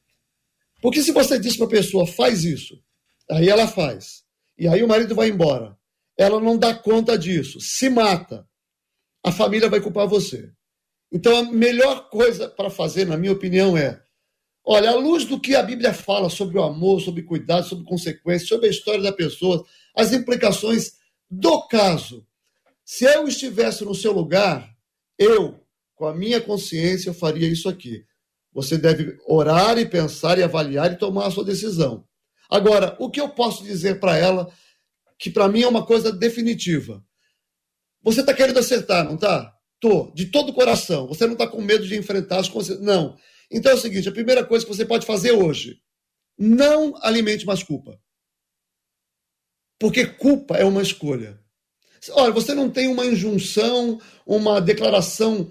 Porque 0.81 1.03
se 1.03 1.13
você 1.13 1.39
diz 1.39 1.57
para 1.57 1.67
a 1.67 1.71
pessoa, 1.71 2.07
faz 2.07 2.45
isso, 2.45 2.83
aí 3.31 3.49
ela 3.49 3.67
faz, 3.67 4.25
e 4.59 4.67
aí 4.67 4.83
o 4.83 4.89
marido 4.89 5.15
vai 5.15 5.29
embora, 5.29 5.77
ela 6.17 6.41
não 6.41 6.57
dá 6.57 6.75
conta 6.75 7.19
disso, 7.19 7.61
se 7.61 7.89
mata, 7.89 8.47
a 9.25 9.31
família 9.31 9.69
vai 9.69 9.81
culpar 9.81 10.07
você. 10.07 10.51
Então, 11.13 11.37
a 11.37 11.43
melhor 11.43 12.09
coisa 12.09 12.49
para 12.49 12.71
fazer, 12.71 13.05
na 13.05 13.17
minha 13.17 13.33
opinião, 13.33 13.77
é 13.77 14.01
Olha, 14.65 14.91
à 14.91 14.95
luz 14.95 15.25
do 15.25 15.41
que 15.41 15.55
a 15.55 15.63
Bíblia 15.63 15.93
fala 15.93 16.29
sobre 16.29 16.59
o 16.59 16.63
amor, 16.63 17.01
sobre 17.01 17.23
cuidado, 17.23 17.67
sobre 17.67 17.85
consequências, 17.85 18.49
sobre 18.49 18.67
a 18.67 18.71
história 18.71 19.03
da 19.03 19.13
pessoa, 19.13 19.65
as 19.97 20.13
implicações 20.13 20.93
do 21.31 21.67
caso. 21.67 22.27
Se 22.85 23.05
eu 23.05 23.27
estivesse 23.27 23.85
no 23.85 23.95
seu 23.95 24.13
lugar, 24.13 24.71
eu, 25.19 25.59
com 25.95 26.07
a 26.07 26.15
minha 26.15 26.41
consciência, 26.41 27.09
eu 27.09 27.15
faria 27.15 27.49
isso 27.49 27.69
aqui. 27.69 28.05
Você 28.53 28.77
deve 28.77 29.17
orar 29.27 29.79
e 29.79 29.87
pensar 29.87 30.39
e 30.39 30.43
avaliar 30.43 30.93
e 30.93 30.99
tomar 30.99 31.27
a 31.27 31.31
sua 31.31 31.45
decisão. 31.45 32.05
Agora, 32.51 32.97
o 32.99 33.11
que 33.11 33.21
eu 33.21 33.29
posso 33.29 33.63
dizer 33.63 34.01
para 34.01 34.17
ela, 34.17 34.53
que 35.19 35.31
para 35.31 35.49
mim 35.49 35.63
é 35.63 35.69
uma 35.69 35.87
coisa 35.87 36.13
definitiva? 36.13 37.05
Você 38.03 38.21
está 38.21 38.35
querendo 38.35 38.59
acertar, 38.59 39.05
não 39.05 39.15
está? 39.15 39.55
Tô, 39.79 40.11
de 40.15 40.27
todo 40.27 40.51
o 40.51 40.55
coração. 40.55 41.07
Você 41.07 41.27
não 41.27 41.35
está 41.35 41.47
com 41.47 41.63
medo 41.63 41.87
de 41.87 41.97
enfrentar 41.97 42.41
as 42.41 42.49
consequências. 42.49 42.85
Não. 42.85 43.17
Então 43.51 43.73
é 43.73 43.75
o 43.75 43.79
seguinte: 43.79 44.09
a 44.09 44.13
primeira 44.13 44.45
coisa 44.45 44.65
que 44.65 44.75
você 44.75 44.85
pode 44.85 45.07
fazer 45.07 45.33
hoje, 45.33 45.81
não 46.39 46.95
alimente 47.03 47.47
mais 47.47 47.63
culpa. 47.63 47.99
Porque 49.79 50.07
culpa 50.07 50.57
é 50.57 50.65
uma 50.65 50.83
escolha. 50.83 51.39
Olha, 52.13 52.33
você 52.33 52.55
não 52.55 52.71
tem 52.71 52.89
uma 52.89 53.07
injunção, 53.07 54.01
uma 54.27 54.61
declaração 54.61 55.51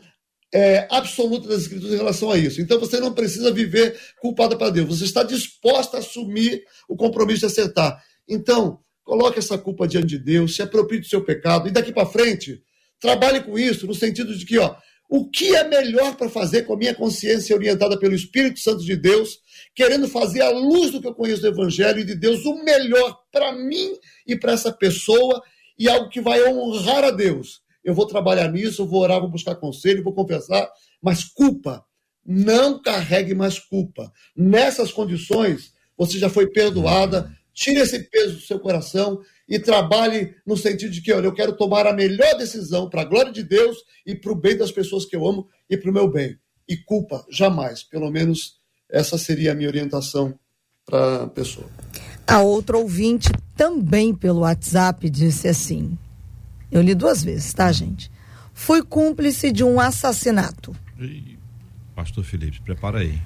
é, 0.53 0.87
absoluta 0.89 1.47
das 1.47 1.61
Escrituras 1.61 1.93
em 1.93 1.97
relação 1.97 2.31
a 2.31 2.37
isso. 2.37 2.61
Então 2.61 2.79
você 2.79 2.99
não 2.99 3.13
precisa 3.13 3.51
viver 3.51 3.97
culpada 4.19 4.57
para 4.57 4.69
Deus. 4.69 4.87
Você 4.97 5.05
está 5.05 5.23
disposta 5.23 5.97
a 5.97 5.99
assumir 5.99 6.63
o 6.87 6.95
compromisso 6.95 7.41
de 7.41 7.45
acertar. 7.47 8.01
Então, 8.27 8.79
coloque 9.03 9.39
essa 9.39 9.57
culpa 9.57 9.87
diante 9.87 10.07
de 10.07 10.19
Deus, 10.19 10.55
se 10.55 10.61
aproprie 10.61 10.99
do 10.99 11.05
seu 11.05 11.23
pecado 11.23 11.67
e 11.67 11.71
daqui 11.71 11.91
para 11.91 12.05
frente, 12.05 12.61
trabalhe 12.99 13.41
com 13.41 13.57
isso 13.57 13.87
no 13.87 13.95
sentido 13.95 14.35
de 14.35 14.45
que, 14.45 14.57
ó, 14.57 14.75
o 15.09 15.27
que 15.27 15.55
é 15.55 15.67
melhor 15.67 16.15
para 16.15 16.29
fazer 16.29 16.63
com 16.63 16.73
a 16.73 16.77
minha 16.77 16.93
consciência 16.93 17.55
orientada 17.55 17.97
pelo 17.97 18.13
Espírito 18.13 18.59
Santo 18.59 18.83
de 18.83 18.95
Deus, 18.95 19.39
querendo 19.73 20.07
fazer 20.07 20.41
à 20.41 20.51
luz 20.51 20.91
do 20.91 21.01
que 21.01 21.07
eu 21.07 21.15
conheço 21.15 21.41
do 21.41 21.47
Evangelho 21.47 21.99
e 21.99 22.05
de 22.05 22.13
Deus 22.13 22.45
o 22.45 22.63
melhor 22.63 23.17
para 23.31 23.51
mim 23.51 23.91
e 24.27 24.35
para 24.35 24.51
essa 24.51 24.71
pessoa 24.71 25.41
e 25.79 25.89
algo 25.89 26.09
que 26.09 26.21
vai 26.21 26.47
honrar 26.47 27.03
a 27.03 27.09
Deus. 27.09 27.61
Eu 27.83 27.93
vou 27.93 28.05
trabalhar 28.05 28.51
nisso, 28.51 28.85
vou 28.85 29.01
orar, 29.01 29.19
vou 29.19 29.29
buscar 29.29 29.55
conselho, 29.55 30.03
vou 30.03 30.13
confessar, 30.13 30.69
mas 31.01 31.23
culpa, 31.23 31.83
não 32.25 32.81
carregue 32.81 33.33
mais 33.33 33.57
culpa. 33.57 34.11
Nessas 34.35 34.91
condições, 34.91 35.73
você 35.97 36.17
já 36.17 36.29
foi 36.29 36.47
perdoada, 36.47 37.31
tire 37.53 37.79
esse 37.79 37.99
peso 37.99 38.35
do 38.35 38.41
seu 38.41 38.59
coração 38.59 39.19
e 39.47 39.59
trabalhe 39.59 40.35
no 40.45 40.55
sentido 40.55 40.91
de 40.91 41.01
que, 41.01 41.11
olha, 41.11 41.25
eu 41.25 41.33
quero 41.33 41.53
tomar 41.53 41.87
a 41.87 41.93
melhor 41.93 42.37
decisão 42.37 42.89
para 42.89 43.01
a 43.01 43.05
glória 43.05 43.31
de 43.31 43.43
Deus 43.43 43.77
e 44.05 44.13
para 44.15 44.31
o 44.31 44.35
bem 44.35 44.55
das 44.55 44.71
pessoas 44.71 45.05
que 45.05 45.15
eu 45.15 45.27
amo 45.27 45.47
e 45.69 45.75
para 45.75 45.89
o 45.89 45.93
meu 45.93 46.09
bem. 46.09 46.37
E 46.67 46.77
culpa, 46.77 47.25
jamais. 47.31 47.83
Pelo 47.83 48.11
menos 48.11 48.59
essa 48.89 49.17
seria 49.17 49.51
a 49.51 49.55
minha 49.55 49.69
orientação 49.69 50.37
para 50.85 51.23
a 51.23 51.27
pessoa. 51.27 51.67
A 52.27 52.41
outra 52.41 52.77
ouvinte, 52.77 53.29
também 53.57 54.13
pelo 54.13 54.41
WhatsApp, 54.41 55.09
disse 55.09 55.47
assim: 55.47 55.97
eu 56.71 56.81
li 56.81 56.93
duas 56.93 57.23
vezes, 57.23 57.53
tá, 57.53 57.71
gente? 57.71 58.11
Fui 58.53 58.83
cúmplice 58.83 59.51
de 59.51 59.63
um 59.63 59.79
assassinato. 59.79 60.75
Pastor 61.95 62.23
Felipe, 62.23 62.61
prepara 62.61 62.99
aí. 62.99 63.19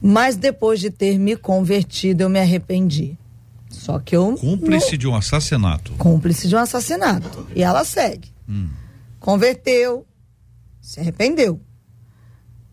Mas 0.00 0.36
depois 0.36 0.80
de 0.80 0.90
ter 0.90 1.18
me 1.18 1.36
convertido, 1.36 2.22
eu 2.22 2.28
me 2.28 2.38
arrependi. 2.38 3.18
Só 3.70 3.98
que 3.98 4.14
eu. 4.14 4.36
Cúmplice 4.36 4.92
não... 4.92 4.98
de 4.98 5.08
um 5.08 5.14
assassinato. 5.16 5.92
Cúmplice 5.92 6.46
de 6.46 6.54
um 6.54 6.58
assassinato. 6.58 7.46
E 7.54 7.62
ela 7.62 7.84
segue. 7.84 8.30
Hum. 8.48 8.68
Converteu, 9.18 10.06
se 10.80 11.00
arrependeu. 11.00 11.60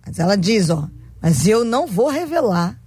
Mas 0.05 0.19
ela 0.19 0.35
diz, 0.35 0.69
ó, 0.69 0.89
mas 1.21 1.47
eu 1.47 1.63
não 1.63 1.87
vou 1.87 2.09
revelar, 2.09 2.79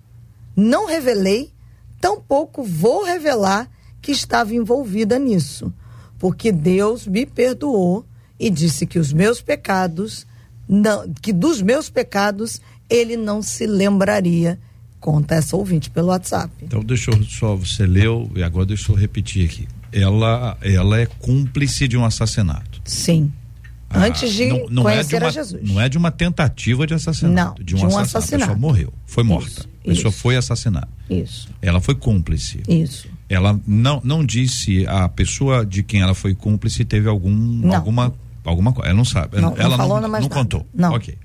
não 0.55 0.87
revelei, 0.87 1.53
tampouco 2.01 2.63
vou 2.63 3.05
revelar 3.05 3.71
que 4.03 4.13
estava 4.13 4.55
envolvida 4.55 5.19
nisso, 5.19 5.73
porque 6.25 6.51
Deus 6.51 7.07
me 7.07 7.27
perdoou 7.27 8.03
e 8.41 8.49
disse 8.49 8.87
que 8.87 8.99
os 8.99 9.13
meus 9.13 9.43
pecados, 9.43 10.27
não, 10.67 11.07
que 11.21 11.35
dos 11.35 11.61
meus 11.61 11.91
pecados 11.91 12.63
ele 12.89 13.15
não 13.15 13.43
se 13.43 13.67
lembraria 13.67 14.59
conta 14.99 15.35
essa 15.35 15.55
ouvinte 15.55 15.91
pelo 15.91 16.09
WhatsApp. 16.09 16.51
Então 16.63 16.83
deixa 16.83 17.11
eu 17.11 17.23
só, 17.25 17.55
você 17.55 17.85
leu 17.85 18.31
e 18.35 18.43
agora 18.43 18.65
deixa 18.65 18.91
eu 18.91 18.97
repetir 18.97 19.45
aqui. 19.45 19.69
Ela, 19.93 20.57
ela 20.63 20.99
é 20.99 21.05
cúmplice 21.05 21.87
de 21.87 21.99
um 21.99 22.07
assassinato. 22.07 22.81
Sim. 22.87 23.31
Ah, 23.91 24.07
Antes 24.07 24.33
de 24.33 24.47
não, 24.47 24.67
não 24.71 24.83
conhecer 24.83 25.17
é 25.17 25.19
de 25.19 25.25
uma, 25.25 25.29
a 25.29 25.31
Jesus. 25.31 25.63
Não 25.63 25.79
é 25.79 25.89
de 25.91 25.99
uma 25.99 26.11
tentativa 26.11 26.87
de 26.87 26.95
assassinato. 26.95 27.61
Não, 27.61 27.67
de 27.67 27.75
um, 27.75 27.79
de 27.81 27.85
um 27.85 27.89
assassinato. 27.89 28.17
assassinato. 28.17 28.45
A 28.45 28.55
pessoa 28.55 28.59
morreu, 28.59 28.95
foi 29.05 29.25
morta. 29.25 29.51
Isso, 29.51 29.61
a 29.61 29.89
pessoa 29.89 30.11
isso. 30.11 30.21
foi 30.21 30.37
assassinada. 30.37 30.89
Isso. 31.11 31.51
Ela 31.61 31.83
foi 31.83 31.95
cúmplice. 31.95 32.63
Isso. 32.67 33.13
Ela 33.29 33.59
não, 33.67 34.01
não 34.05 34.25
disse 34.25 34.87
a 34.87 35.09
pessoa 35.09 35.65
de 35.65 35.83
quem 35.83 36.03
ela 36.03 36.15
foi 36.15 36.35
cúmplice 36.35 36.85
teve 36.85 37.09
algum 37.09 37.31
não. 37.31 37.75
alguma 37.75 38.15
alguma 38.45 38.73
coisa. 38.73 38.91
Ela 38.91 38.97
não 38.97 39.05
sabe. 39.05 39.41
Não, 39.41 39.55
ela 39.57 39.71
não, 39.71 39.77
falou, 39.77 40.01
não, 40.01 40.09
não, 40.09 40.29
contou. 40.29 40.67
Não. 40.75 40.93
Ok. 40.93 41.17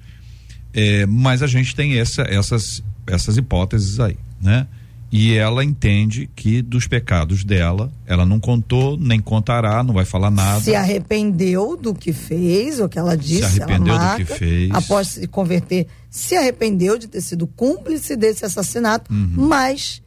É, 0.74 1.06
mas 1.06 1.44
a 1.44 1.48
gente 1.48 1.76
tem 1.76 2.00
essa, 2.00 2.22
essas 2.22 2.82
essas 3.08 3.38
hipóteses 3.38 4.00
aí, 4.00 4.18
né? 4.42 4.68
E 5.12 5.34
ela 5.34 5.64
entende 5.64 6.30
que 6.36 6.62
dos 6.62 6.86
pecados 6.86 7.44
dela, 7.44 7.92
ela 8.06 8.28
não 8.28 8.40
contou, 8.40 8.96
nem 8.96 9.20
contará, 9.20 9.82
não 9.84 9.92
vai 9.92 10.06
falar 10.06 10.30
nada. 10.30 10.60
Se 10.60 10.76
arrependeu 10.76 11.76
do 11.76 11.96
que 11.96 12.14
fez, 12.14 12.80
o 12.80 12.88
que 12.88 13.00
ela 13.00 13.18
disse. 13.18 13.54
Se 13.54 13.64
arrependeu 13.64 13.96
marca, 13.96 14.24
do 14.24 14.28
que 14.28 14.34
fez. 14.36 14.70
Após 14.72 15.08
se 15.08 15.28
converter, 15.28 15.88
se 16.12 16.36
arrependeu 16.36 16.96
de 16.96 17.08
ter 17.08 17.22
sido 17.22 17.48
cúmplice 17.48 18.16
desse 18.16 18.46
assassinato, 18.46 19.12
uhum. 19.12 19.32
mas 19.36 20.00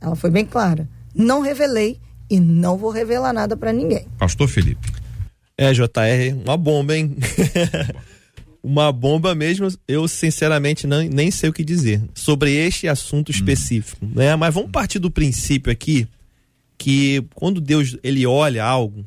ela 0.00 0.16
foi 0.16 0.30
bem 0.30 0.44
clara. 0.44 0.88
Não 1.14 1.40
revelei 1.40 1.98
e 2.30 2.38
não 2.38 2.76
vou 2.76 2.90
revelar 2.90 3.32
nada 3.32 3.56
para 3.56 3.72
ninguém. 3.72 4.06
Pastor 4.18 4.48
Felipe. 4.48 4.92
É, 5.58 5.72
JR, 5.72 6.34
uma 6.44 6.56
bomba, 6.56 6.96
hein? 6.96 7.16
uma 8.62 8.92
bomba 8.92 9.34
mesmo, 9.34 9.68
eu 9.88 10.06
sinceramente 10.06 10.86
não, 10.86 11.02
nem 11.02 11.30
sei 11.30 11.50
o 11.50 11.52
que 11.52 11.64
dizer 11.64 12.02
sobre 12.14 12.54
este 12.54 12.88
assunto 12.88 13.30
específico, 13.30 14.04
hum. 14.04 14.12
né? 14.14 14.36
Mas 14.36 14.54
vamos 14.54 14.70
partir 14.70 14.98
do 14.98 15.10
princípio 15.10 15.72
aqui 15.72 16.06
que 16.78 17.22
quando 17.34 17.60
Deus 17.60 17.96
ele 18.02 18.26
olha 18.26 18.64
algo, 18.64 19.04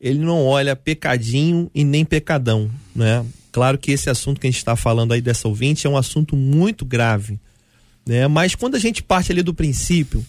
ele 0.00 0.20
não 0.20 0.44
olha 0.44 0.76
pecadinho 0.76 1.68
e 1.74 1.82
nem 1.82 2.04
pecadão, 2.04 2.70
né? 2.94 3.24
Claro 3.50 3.78
que 3.78 3.90
esse 3.90 4.08
assunto 4.08 4.40
que 4.40 4.46
a 4.46 4.50
gente 4.50 4.58
está 4.58 4.76
falando 4.76 5.12
aí 5.12 5.20
dessa 5.20 5.48
ouvinte 5.48 5.86
é 5.86 5.90
um 5.90 5.96
assunto 5.96 6.36
muito 6.36 6.84
grave, 6.84 7.40
né? 8.06 8.28
Mas 8.28 8.54
quando 8.54 8.76
a 8.76 8.78
gente 8.78 9.02
parte 9.02 9.32
ali 9.32 9.42
do 9.42 9.54
princípio 9.54 10.24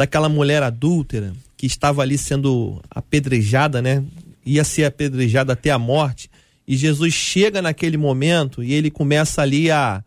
daquela 0.00 0.30
mulher 0.30 0.62
adúltera 0.62 1.34
que 1.58 1.66
estava 1.66 2.00
ali 2.00 2.16
sendo 2.16 2.80
apedrejada, 2.90 3.82
né? 3.82 4.02
Ia 4.46 4.64
ser 4.64 4.84
apedrejada 4.84 5.52
até 5.52 5.70
a 5.70 5.78
morte, 5.78 6.30
e 6.66 6.74
Jesus 6.74 7.12
chega 7.12 7.60
naquele 7.60 7.98
momento 7.98 8.64
e 8.64 8.72
ele 8.72 8.90
começa 8.90 9.42
ali 9.42 9.70
a 9.70 10.02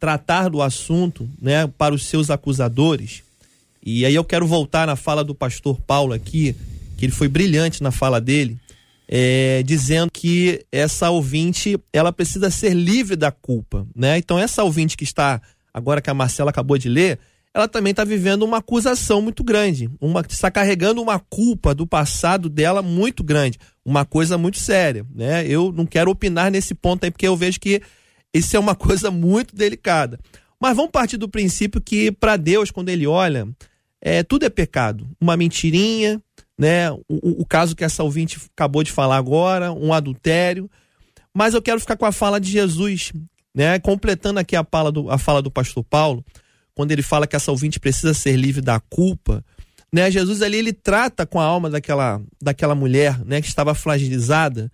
tratar 0.00 0.48
do 0.48 0.60
assunto, 0.60 1.28
né, 1.40 1.68
para 1.78 1.94
os 1.94 2.04
seus 2.06 2.30
acusadores. 2.30 3.22
E 3.80 4.04
aí 4.04 4.12
eu 4.12 4.24
quero 4.24 4.44
voltar 4.44 4.88
na 4.88 4.96
fala 4.96 5.22
do 5.22 5.36
pastor 5.36 5.80
Paulo 5.82 6.12
aqui, 6.12 6.56
que 6.96 7.06
ele 7.06 7.12
foi 7.12 7.28
brilhante 7.28 7.80
na 7.80 7.92
fala 7.92 8.20
dele, 8.20 8.58
é, 9.06 9.62
dizendo 9.64 10.10
que 10.12 10.66
essa 10.72 11.10
ouvinte 11.10 11.78
ela 11.92 12.12
precisa 12.12 12.50
ser 12.50 12.74
livre 12.74 13.14
da 13.14 13.30
culpa, 13.30 13.86
né? 13.94 14.18
Então 14.18 14.36
essa 14.36 14.64
ouvinte 14.64 14.96
que 14.96 15.04
está 15.04 15.40
agora 15.72 16.00
que 16.00 16.10
a 16.10 16.14
Marcela 16.14 16.50
acabou 16.50 16.76
de 16.76 16.88
ler, 16.88 17.20
ela 17.58 17.68
também 17.68 17.90
está 17.90 18.04
vivendo 18.04 18.44
uma 18.44 18.58
acusação 18.58 19.20
muito 19.20 19.42
grande, 19.42 19.90
uma 20.00 20.20
está 20.28 20.50
carregando 20.50 21.02
uma 21.02 21.18
culpa 21.18 21.74
do 21.74 21.86
passado 21.86 22.48
dela 22.48 22.82
muito 22.82 23.24
grande, 23.24 23.58
uma 23.84 24.04
coisa 24.04 24.38
muito 24.38 24.58
séria, 24.58 25.04
né? 25.12 25.44
Eu 25.46 25.72
não 25.72 25.84
quero 25.84 26.10
opinar 26.10 26.50
nesse 26.50 26.74
ponto 26.74 27.04
aí 27.04 27.10
porque 27.10 27.26
eu 27.26 27.36
vejo 27.36 27.58
que 27.58 27.82
isso 28.32 28.56
é 28.56 28.60
uma 28.60 28.74
coisa 28.76 29.10
muito 29.10 29.56
delicada. 29.56 30.20
Mas 30.60 30.76
vamos 30.76 30.92
partir 30.92 31.16
do 31.16 31.28
princípio 31.28 31.80
que 31.80 32.12
para 32.12 32.36
Deus, 32.36 32.70
quando 32.70 32.90
ele 32.90 33.06
olha, 33.06 33.48
é, 34.00 34.22
tudo 34.22 34.44
é 34.44 34.50
pecado. 34.50 35.08
Uma 35.20 35.36
mentirinha, 35.36 36.22
né? 36.56 36.90
O, 36.92 37.42
o, 37.42 37.46
caso 37.46 37.74
que 37.74 37.84
essa 37.84 38.02
ouvinte 38.02 38.38
acabou 38.54 38.82
de 38.82 38.92
falar 38.92 39.16
agora, 39.16 39.72
um 39.72 39.92
adultério. 39.92 40.70
Mas 41.34 41.54
eu 41.54 41.62
quero 41.62 41.80
ficar 41.80 41.96
com 41.96 42.06
a 42.06 42.12
fala 42.12 42.40
de 42.40 42.50
Jesus, 42.50 43.12
né? 43.54 43.78
Completando 43.78 44.38
aqui 44.40 44.56
a 44.56 44.64
fala 44.64 44.90
do, 44.90 45.10
a 45.10 45.18
fala 45.18 45.40
do 45.40 45.50
pastor 45.50 45.84
Paulo, 45.84 46.24
quando 46.78 46.92
ele 46.92 47.02
fala 47.02 47.26
que 47.26 47.34
essa 47.34 47.50
ouvinte 47.50 47.80
precisa 47.80 48.14
ser 48.14 48.36
livre 48.36 48.62
da 48.62 48.78
culpa, 48.78 49.44
né? 49.92 50.08
Jesus 50.12 50.42
ali 50.42 50.58
ele 50.58 50.72
trata 50.72 51.26
com 51.26 51.40
a 51.40 51.44
alma 51.44 51.68
daquela, 51.68 52.22
daquela 52.40 52.72
mulher, 52.72 53.18
né? 53.24 53.42
Que 53.42 53.48
estava 53.48 53.74
fragilizada 53.74 54.70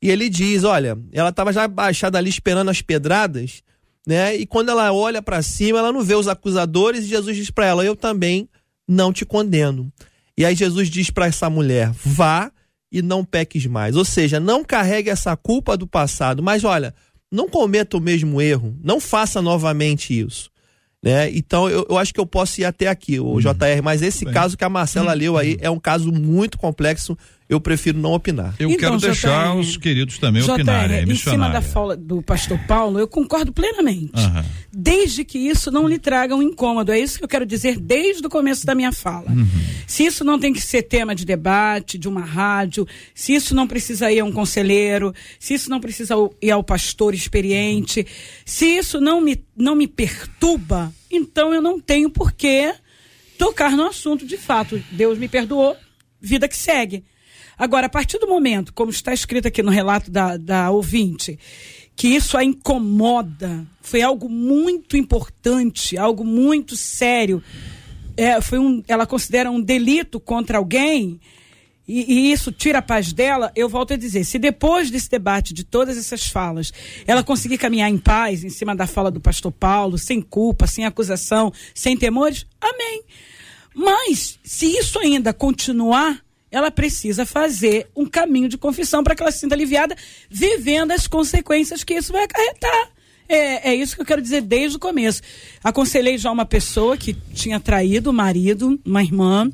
e 0.00 0.08
ele 0.08 0.28
diz, 0.28 0.62
olha, 0.62 0.96
ela 1.12 1.30
estava 1.30 1.52
já 1.52 1.66
baixada 1.66 2.16
ali 2.16 2.30
esperando 2.30 2.70
as 2.70 2.80
pedradas, 2.80 3.64
né? 4.06 4.36
E 4.36 4.46
quando 4.46 4.68
ela 4.68 4.92
olha 4.92 5.20
para 5.20 5.42
cima, 5.42 5.80
ela 5.80 5.90
não 5.90 6.04
vê 6.04 6.14
os 6.14 6.28
acusadores 6.28 7.06
e 7.06 7.08
Jesus 7.08 7.36
diz 7.36 7.50
para 7.50 7.66
ela, 7.66 7.84
eu 7.84 7.96
também 7.96 8.48
não 8.86 9.12
te 9.12 9.26
condeno. 9.26 9.92
E 10.36 10.44
aí 10.44 10.54
Jesus 10.54 10.88
diz 10.88 11.10
para 11.10 11.26
essa 11.26 11.50
mulher, 11.50 11.90
vá 11.90 12.52
e 12.92 13.02
não 13.02 13.24
peques 13.24 13.66
mais. 13.66 13.96
Ou 13.96 14.04
seja, 14.04 14.38
não 14.38 14.62
carregue 14.62 15.10
essa 15.10 15.36
culpa 15.36 15.76
do 15.76 15.88
passado, 15.88 16.40
mas 16.40 16.62
olha, 16.62 16.94
não 17.32 17.48
cometa 17.48 17.96
o 17.96 18.00
mesmo 18.00 18.40
erro, 18.40 18.78
não 18.80 19.00
faça 19.00 19.42
novamente 19.42 20.16
isso. 20.16 20.56
Né? 21.02 21.30
Então 21.30 21.68
eu, 21.68 21.86
eu 21.88 21.96
acho 21.96 22.12
que 22.12 22.18
eu 22.18 22.26
posso 22.26 22.60
ir 22.60 22.64
até 22.64 22.88
aqui, 22.88 23.20
o 23.20 23.36
hum. 23.36 23.40
JR, 23.40 23.82
mas 23.82 24.02
esse 24.02 24.24
Bem. 24.24 24.34
caso 24.34 24.56
que 24.56 24.64
a 24.64 24.68
Marcela 24.68 25.12
hum. 25.12 25.16
leu 25.16 25.36
aí 25.36 25.56
é 25.60 25.70
um 25.70 25.78
caso 25.78 26.12
muito 26.12 26.58
complexo. 26.58 27.16
Eu 27.48 27.58
prefiro 27.58 27.98
não 27.98 28.12
opinar. 28.12 28.54
Eu 28.58 28.68
então, 28.68 28.78
quero 28.78 28.98
deixar 28.98 29.52
JR, 29.54 29.58
os 29.58 29.76
queridos 29.78 30.18
também 30.18 30.42
JR, 30.42 30.52
opinarem. 30.52 30.96
É 30.98 31.02
em 31.04 31.14
cima 31.14 31.48
da 31.48 31.62
fala 31.62 31.96
do 31.96 32.20
pastor 32.20 32.58
Paulo, 32.68 32.98
eu 32.98 33.08
concordo 33.08 33.50
plenamente. 33.52 34.20
Uhum. 34.20 34.44
Desde 34.70 35.24
que 35.24 35.38
isso 35.38 35.70
não 35.70 35.88
lhe 35.88 35.98
traga 35.98 36.36
um 36.36 36.42
incômodo. 36.42 36.92
É 36.92 37.00
isso 37.00 37.16
que 37.16 37.24
eu 37.24 37.28
quero 37.28 37.46
dizer 37.46 37.78
desde 37.78 38.26
o 38.26 38.28
começo 38.28 38.66
da 38.66 38.74
minha 38.74 38.92
fala. 38.92 39.30
Uhum. 39.30 39.46
Se 39.86 40.04
isso 40.04 40.24
não 40.24 40.38
tem 40.38 40.52
que 40.52 40.60
ser 40.60 40.82
tema 40.82 41.14
de 41.14 41.24
debate, 41.24 41.96
de 41.96 42.06
uma 42.06 42.20
rádio, 42.20 42.86
se 43.14 43.34
isso 43.34 43.54
não 43.54 43.66
precisa 43.66 44.12
ir 44.12 44.20
a 44.20 44.24
um 44.26 44.32
conselheiro, 44.32 45.14
se 45.40 45.54
isso 45.54 45.70
não 45.70 45.80
precisa 45.80 46.14
ir 46.42 46.50
ao 46.50 46.62
pastor 46.62 47.14
experiente, 47.14 48.06
se 48.44 48.66
isso 48.66 49.00
não 49.00 49.22
me, 49.22 49.42
não 49.56 49.74
me 49.74 49.88
perturba, 49.88 50.92
então 51.10 51.54
eu 51.54 51.62
não 51.62 51.80
tenho 51.80 52.10
por 52.10 52.32
que 52.32 52.74
tocar 53.38 53.70
no 53.70 53.86
assunto 53.86 54.26
de 54.26 54.36
fato. 54.36 54.82
Deus 54.90 55.16
me 55.16 55.28
perdoou, 55.28 55.74
vida 56.20 56.46
que 56.46 56.56
segue. 56.56 57.04
Agora, 57.58 57.86
a 57.86 57.90
partir 57.90 58.18
do 58.18 58.28
momento, 58.28 58.72
como 58.72 58.90
está 58.90 59.12
escrito 59.12 59.48
aqui 59.48 59.62
no 59.62 59.70
relato 59.70 60.10
da, 60.10 60.36
da 60.36 60.70
ouvinte, 60.70 61.38
que 61.96 62.06
isso 62.06 62.36
a 62.36 62.44
incomoda, 62.44 63.66
foi 63.80 64.00
algo 64.02 64.28
muito 64.28 64.96
importante, 64.96 65.98
algo 65.98 66.24
muito 66.24 66.76
sério. 66.76 67.42
É, 68.16 68.40
foi 68.40 68.58
um, 68.58 68.82
ela 68.86 69.04
considera 69.04 69.50
um 69.50 69.60
delito 69.60 70.20
contra 70.20 70.58
alguém, 70.58 71.20
e, 71.88 72.12
e, 72.12 72.32
isso 72.32 72.52
tira 72.52 72.78
a 72.78 72.82
paz 72.82 73.14
dela, 73.14 73.50
eu 73.56 73.66
volto 73.66 73.94
a 73.94 73.96
dizer, 73.96 74.22
se 74.24 74.38
depois 74.38 74.90
desse 74.90 75.08
debate, 75.08 75.54
de 75.54 75.64
todas 75.64 75.96
essas 75.96 76.26
falas, 76.26 76.70
ela 77.06 77.24
conseguir 77.24 77.56
caminhar 77.56 77.88
em 77.90 77.96
paz, 77.96 78.44
em 78.44 78.50
cima 78.50 78.76
da 78.76 78.86
fala 78.86 79.10
do 79.10 79.20
pastor 79.20 79.50
Paulo, 79.50 79.96
sem 79.96 80.20
culpa, 80.20 80.66
sem 80.66 80.84
acusação, 80.84 81.50
sem 81.74 81.96
temores, 81.96 82.46
amém. 82.60 83.02
Mas, 83.74 84.38
se 84.44 84.66
isso 84.66 84.98
ainda 84.98 85.32
continuar, 85.32 86.22
ela 86.50 86.70
precisa 86.70 87.26
fazer 87.26 87.88
um 87.94 88.06
caminho 88.06 88.48
de 88.48 88.58
confissão 88.58 89.02
para 89.02 89.14
que 89.14 89.22
ela 89.22 89.32
se 89.32 89.40
sinta 89.40 89.54
aliviada, 89.54 89.96
vivendo 90.30 90.92
as 90.92 91.06
consequências 91.06 91.84
que 91.84 91.94
isso 91.94 92.12
vai 92.12 92.24
acarretar. 92.24 92.92
É, 93.28 93.70
é 93.70 93.74
isso 93.74 93.94
que 93.94 94.00
eu 94.00 94.06
quero 94.06 94.22
dizer 94.22 94.40
desde 94.40 94.78
o 94.78 94.80
começo. 94.80 95.20
Aconselhei 95.62 96.16
já 96.16 96.30
uma 96.30 96.46
pessoa 96.46 96.96
que 96.96 97.12
tinha 97.34 97.60
traído 97.60 98.10
o 98.10 98.12
marido, 98.12 98.80
uma 98.84 99.02
irmã. 99.02 99.50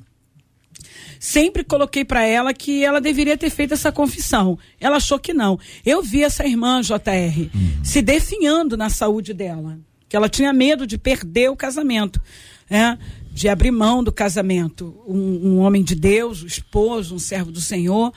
Sempre 1.19 1.65
coloquei 1.65 2.05
para 2.05 2.23
ela 2.23 2.55
que 2.55 2.85
ela 2.85 3.01
deveria 3.01 3.37
ter 3.37 3.51
feito 3.51 3.75
essa 3.75 3.91
confissão. 3.91 4.59
Ela 4.79 4.99
achou 4.99 5.19
que 5.19 5.35
não. 5.35 5.59
Eu 5.85 6.03
vi 6.03 6.23
essa 6.23 6.47
irmã, 6.47 6.81
JR, 6.83 7.51
uhum. 7.53 7.83
se 7.83 8.01
definhando 8.01 8.77
na 8.77 8.91
saúde 8.91 9.33
dela. 9.33 9.79
Que 10.09 10.17
ela 10.17 10.29
tinha 10.29 10.53
medo 10.53 10.87
de 10.87 10.97
perder 10.97 11.51
o 11.51 11.57
casamento. 11.57 12.21
É, 12.71 12.97
de 13.35 13.49
abrir 13.49 13.73
mão 13.73 14.03
do 14.03 14.13
casamento. 14.13 14.95
Um, 15.09 15.49
um 15.49 15.59
homem 15.59 15.83
de 15.83 15.97
Deus, 15.97 16.45
um 16.45 16.47
esposo, 16.47 17.17
um 17.17 17.19
servo 17.19 17.51
do 17.51 17.61
Senhor. 17.61 18.13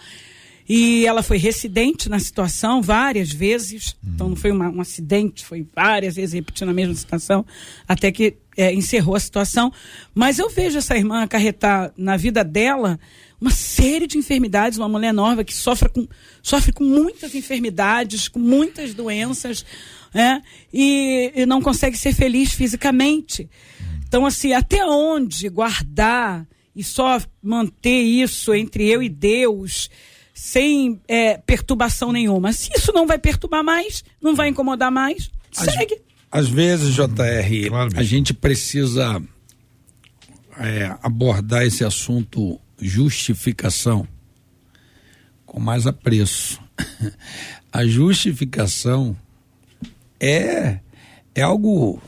E 0.69 1.07
ela 1.07 1.23
foi 1.23 1.37
residente 1.37 2.07
na 2.07 2.19
situação 2.19 2.83
várias 2.83 3.31
vezes. 3.31 3.95
Então 4.05 4.29
não 4.29 4.35
foi 4.35 4.51
uma, 4.51 4.69
um 4.69 4.79
acidente, 4.79 5.43
foi 5.43 5.65
várias 5.75 6.15
vezes 6.15 6.33
repetindo 6.33 6.69
a 6.69 6.73
mesma 6.73 6.93
situação, 6.93 7.43
até 7.87 8.11
que 8.11 8.35
é, 8.55 8.71
encerrou 8.71 9.15
a 9.15 9.19
situação. 9.19 9.73
Mas 10.13 10.37
eu 10.37 10.49
vejo 10.51 10.77
essa 10.77 10.95
irmã 10.95 11.23
acarretar 11.23 11.91
na 11.97 12.15
vida 12.15 12.43
dela 12.43 12.99
uma 13.41 13.51
série 13.51 14.05
de 14.05 14.19
enfermidades, 14.19 14.77
uma 14.77 14.89
mulher 14.89 15.13
nova 15.13 15.43
que 15.43 15.53
sofre 15.53 15.89
com, 15.89 16.07
sofre 16.43 16.71
com 16.71 16.83
muitas 16.83 17.33
enfermidades, 17.33 18.27
com 18.27 18.39
muitas 18.39 18.93
doenças, 18.93 19.65
é, 20.13 20.41
e, 20.71 21.31
e 21.35 21.45
não 21.47 21.61
consegue 21.61 21.97
ser 21.97 22.13
feliz 22.13 22.53
fisicamente. 22.53 23.49
Então, 24.07 24.25
assim, 24.25 24.53
até 24.53 24.85
onde 24.85 25.49
guardar 25.49 26.47
e 26.73 26.81
só 26.83 27.19
manter 27.41 28.01
isso 28.01 28.53
entre 28.53 28.87
eu 28.87 29.03
e 29.03 29.09
Deus, 29.09 29.89
sem 30.33 31.01
é, 31.07 31.37
perturbação 31.37 32.11
nenhuma? 32.13 32.53
Se 32.53 32.69
isso 32.73 32.93
não 32.93 33.05
vai 33.05 33.17
perturbar 33.17 33.63
mais, 33.63 34.03
não 34.21 34.33
vai 34.33 34.47
incomodar 34.47 34.89
mais, 34.89 35.29
segue. 35.51 36.01
Às 36.31 36.47
vezes, 36.47 36.93
JR, 36.93 37.69
claro, 37.69 37.91
a 37.95 38.03
gente 38.03 38.33
precisa 38.33 39.21
é, 40.57 40.95
abordar 41.01 41.65
esse 41.65 41.83
assunto 41.83 42.59
justificação 42.79 44.07
com 45.45 45.59
mais 45.59 45.85
apreço. 45.85 46.61
A 47.73 47.85
justificação 47.85 49.15
é, 50.19 50.79
é 51.35 51.41
algo 51.41 52.01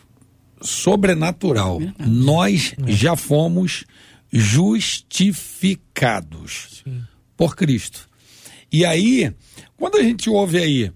sobrenatural. 0.62 1.82
Nós 2.00 2.76
é. 2.86 2.92
já 2.92 3.16
fomos 3.16 3.86
justificados 4.32 6.84
Sim. 6.84 7.02
por 7.36 7.56
Cristo. 7.56 8.08
E 8.72 8.86
aí, 8.86 9.34
quando 9.78 9.98
a 9.98 10.04
gente 10.04 10.30
ouve 10.30 10.60
aí, 10.60 10.92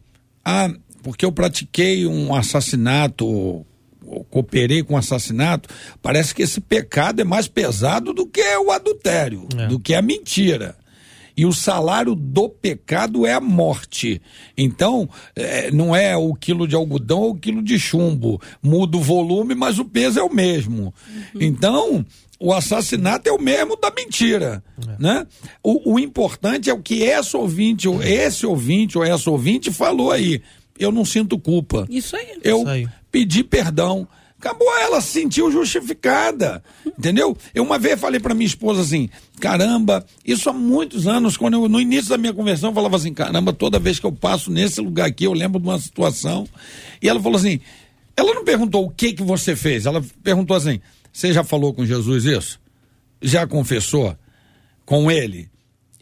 ah, 0.46 0.72
porque 1.02 1.26
eu 1.26 1.32
pratiquei 1.32 2.06
um 2.06 2.36
assassinato, 2.36 3.66
cooperei 4.30 4.84
com 4.84 4.94
um 4.94 4.98
assassinato, 4.98 5.68
parece 6.02 6.36
que 6.36 6.44
esse 6.44 6.62
pecado 6.62 7.22
é 7.22 7.24
mais 7.24 7.48
pesado 7.48 8.14
do 8.14 8.28
que 8.28 8.44
o 8.58 8.70
adultério, 8.72 9.48
é. 9.58 9.66
do 9.68 9.80
que 9.80 9.96
a 9.96 10.02
mentira 10.02 10.76
e 11.36 11.46
o 11.46 11.54
salário 11.54 12.16
do 12.16 12.48
pecado 12.48 13.26
é 13.26 13.34
a 13.34 13.42
morte. 13.42 14.22
Então, 14.58 15.10
é, 15.36 15.72
não 15.72 15.96
é 15.96 16.16
o 16.16 16.34
quilo 16.34 16.68
de 16.68 16.76
algodão 16.76 17.22
ou 17.22 17.32
o 17.32 17.36
quilo 17.36 17.62
de 17.62 17.80
chumbo. 17.80 18.42
Muda 18.62 18.98
o 18.98 19.02
volume, 19.02 19.56
mas 19.56 19.80
o 19.80 19.86
peso 19.86 20.20
é 20.20 20.24
o 20.24 20.34
mesmo. 20.34 20.94
Uhum. 21.34 21.42
Então, 21.42 22.06
o 22.40 22.54
assassinato 22.54 23.30
é 23.30 23.32
o 23.32 23.42
mesmo 23.42 23.76
da 23.76 23.90
mentira, 23.90 24.64
é. 24.88 25.02
né? 25.02 25.28
O, 25.64 25.94
o, 25.94 26.00
importante 26.00 26.70
é 26.70 26.74
o 26.74 26.82
que 26.82 27.02
esse 27.04 27.36
ouvinte, 27.36 27.88
ou 27.88 28.04
esse 28.04 28.46
ouvinte 28.46 28.98
ou 28.98 29.04
essa 29.04 29.32
ouvinte 29.32 29.72
falou 29.72 30.12
aí. 30.12 30.42
Eu 30.78 30.92
não 30.92 31.06
sinto 31.06 31.40
culpa. 31.40 31.88
Isso 31.90 32.16
aí. 32.16 32.40
Eu 32.44 32.60
Isso 32.60 32.68
aí. 32.68 32.88
pedi 33.12 33.44
perdão. 33.44 34.08
Acabou, 34.44 34.78
ela 34.78 35.00
se 35.00 35.22
sentiu 35.22 35.50
justificada, 35.50 36.62
entendeu? 36.86 37.38
Eu 37.56 37.64
uma 37.64 37.80
vez 37.80 37.98
falei 37.98 38.20
para 38.20 38.34
minha 38.34 38.46
esposa 38.46 38.82
assim, 38.82 39.10
caramba, 39.40 40.06
isso 40.26 40.50
há 40.50 40.54
muitos 40.54 41.08
anos, 41.08 41.38
quando 41.38 41.54
eu, 41.54 41.70
no 41.70 41.80
início 41.80 42.10
da 42.10 42.18
minha 42.18 42.34
conversão, 42.34 42.72
eu 42.72 42.74
falava 42.76 42.98
assim, 42.98 43.14
caramba, 43.14 43.54
toda 43.54 43.80
vez 43.80 44.02
que 44.02 44.06
eu 44.06 44.12
passo 44.12 44.52
nesse 44.52 44.82
lugar 44.82 45.08
aqui, 45.08 45.24
eu 45.24 45.32
lembro 45.32 45.62
de 45.62 45.68
uma 45.70 45.80
situação, 45.80 46.46
e 47.02 47.08
ela 47.08 47.22
falou 47.22 47.38
assim, 47.38 47.62
ela 48.18 48.34
não 48.34 48.44
perguntou 48.44 48.86
o 48.86 48.90
que 48.90 49.14
que 49.14 49.24
você 49.24 49.56
fez, 49.56 49.86
ela 49.86 50.04
perguntou 50.22 50.58
assim, 50.58 50.82
você 51.10 51.32
já 51.32 51.46
falou 51.46 51.74
com 51.74 51.86
Jesus 51.86 52.26
isso? 52.26 52.60
Já 53.22 53.48
confessou 53.48 54.14
com 54.86 55.10
ele? 55.10 55.50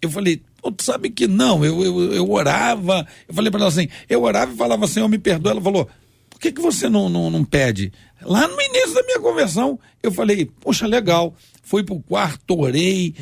Eu 0.01 0.09
falei, 0.09 0.41
tu 0.75 0.83
sabe 0.83 1.11
que 1.11 1.27
não, 1.27 1.63
eu, 1.63 1.83
eu, 1.83 2.13
eu 2.15 2.31
orava, 2.31 3.05
eu 3.29 3.35
falei 3.35 3.51
para 3.51 3.59
ela 3.59 3.69
assim, 3.69 3.87
eu 4.09 4.23
orava 4.23 4.51
e 4.51 4.57
falava, 4.57 4.87
Senhor, 4.87 5.07
me 5.07 5.19
perdoa, 5.19 5.51
ela 5.51 5.61
falou, 5.61 5.87
que 6.41 6.51
que 6.51 6.61
você 6.61 6.89
não, 6.89 7.07
não, 7.07 7.29
não 7.29 7.45
pede? 7.45 7.93
Lá 8.21 8.47
no 8.47 8.59
início 8.59 8.93
da 8.93 9.03
minha 9.03 9.19
conversão, 9.19 9.79
eu 10.01 10.11
falei, 10.11 10.45
poxa, 10.59 10.87
legal. 10.87 11.35
Fui 11.63 11.83
pro 11.83 11.99
quarto, 11.99 12.59
orei, 12.59 13.13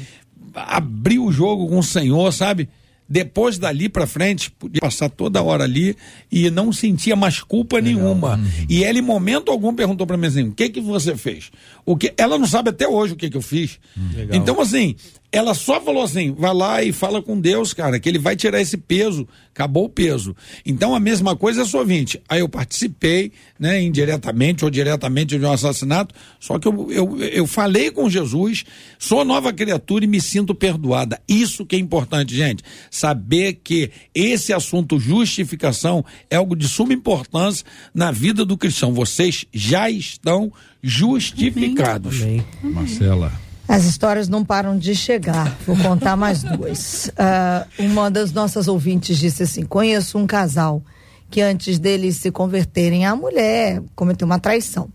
abri 0.53 1.19
o 1.19 1.31
jogo 1.31 1.67
com 1.67 1.79
o 1.79 1.83
Senhor, 1.83 2.31
sabe? 2.31 2.69
depois 3.09 3.57
dali 3.57 3.89
para 3.89 4.05
frente, 4.05 4.51
podia 4.51 4.81
passar 4.81 5.09
toda 5.09 5.41
hora 5.41 5.63
ali 5.63 5.97
e 6.31 6.51
não 6.51 6.71
sentia 6.71 7.15
mais 7.15 7.41
culpa 7.41 7.77
Legal. 7.77 7.93
nenhuma. 7.93 8.35
Uhum. 8.35 8.65
E 8.69 8.83
ela, 8.83 8.99
em 8.99 9.01
momento 9.01 9.51
algum, 9.51 9.73
perguntou 9.73 10.05
para 10.05 10.15
mim 10.15 10.27
assim: 10.27 10.49
o 10.49 10.51
que 10.51 10.69
que 10.69 10.79
você 10.79 11.17
fez? 11.17 11.49
O 11.83 11.97
que... 11.97 12.13
Ela 12.15 12.37
não 12.37 12.45
sabe 12.45 12.69
até 12.69 12.87
hoje 12.87 13.13
o 13.13 13.15
que 13.15 13.29
que 13.29 13.35
eu 13.35 13.41
fiz. 13.41 13.79
Legal. 14.13 14.37
Então, 14.39 14.61
assim, 14.61 14.95
ela 15.31 15.53
só 15.53 15.79
falou 15.79 16.03
assim: 16.03 16.31
vai 16.31 16.53
lá 16.53 16.83
e 16.83 16.91
fala 16.91 17.21
com 17.21 17.39
Deus, 17.39 17.73
cara, 17.73 17.99
que 17.99 18.09
ele 18.09 18.17
vai 18.17 18.35
tirar 18.35 18.59
esse 18.59 18.77
peso. 18.77 19.27
Acabou 19.53 19.85
o 19.85 19.89
peso. 19.89 20.35
Então 20.65 20.95
a 20.95 20.99
mesma 20.99 21.35
coisa 21.35 21.63
é 21.63 21.65
só 21.65 21.83
20. 21.83 22.21
Aí 22.29 22.39
eu 22.39 22.47
participei, 22.47 23.31
né, 23.59 23.81
indiretamente 23.81 24.63
ou 24.63 24.71
diretamente 24.71 25.37
de 25.37 25.45
um 25.45 25.51
assassinato, 25.51 26.15
só 26.39 26.57
que 26.57 26.67
eu, 26.67 26.91
eu, 26.91 27.17
eu 27.19 27.45
falei 27.45 27.91
com 27.91 28.09
Jesus, 28.09 28.63
sou 28.97 29.25
nova 29.25 29.51
criatura 29.51 30.05
e 30.05 30.07
me 30.07 30.21
sinto 30.21 30.55
perdoada. 30.55 31.21
Isso 31.27 31.65
que 31.65 31.75
é 31.75 31.79
importante, 31.79 32.33
gente. 32.33 32.63
Saber 32.89 33.59
que 33.61 33.91
esse 34.15 34.53
assunto 34.53 34.99
justificação 34.99 36.05
é 36.29 36.37
algo 36.37 36.55
de 36.55 36.67
suma 36.67 36.93
importância 36.93 37.65
na 37.93 38.11
vida 38.11 38.45
do 38.45 38.57
cristão. 38.57 38.93
Vocês 38.93 39.45
já 39.53 39.89
estão 39.89 40.51
justificados. 40.81 42.21
Amém. 42.21 42.45
Marcela. 42.63 43.48
As 43.69 43.85
histórias 43.85 44.27
não 44.27 44.43
param 44.43 44.75
de 44.75 44.95
chegar. 44.95 45.55
Vou 45.63 45.77
contar 45.77 46.15
mais 46.15 46.41
duas. 46.41 47.09
Uh, 47.09 47.83
uma 47.83 48.09
das 48.09 48.31
nossas 48.31 48.67
ouvintes 48.67 49.15
disse 49.15 49.43
assim: 49.43 49.63
Conheço 49.63 50.17
um 50.17 50.25
casal 50.25 50.81
que 51.29 51.39
antes 51.39 51.77
deles 51.77 52.17
se 52.17 52.31
converterem, 52.31 53.05
a 53.05 53.15
mulher 53.15 53.83
cometeu 53.95 54.25
uma 54.25 54.39
traição. 54.39 54.89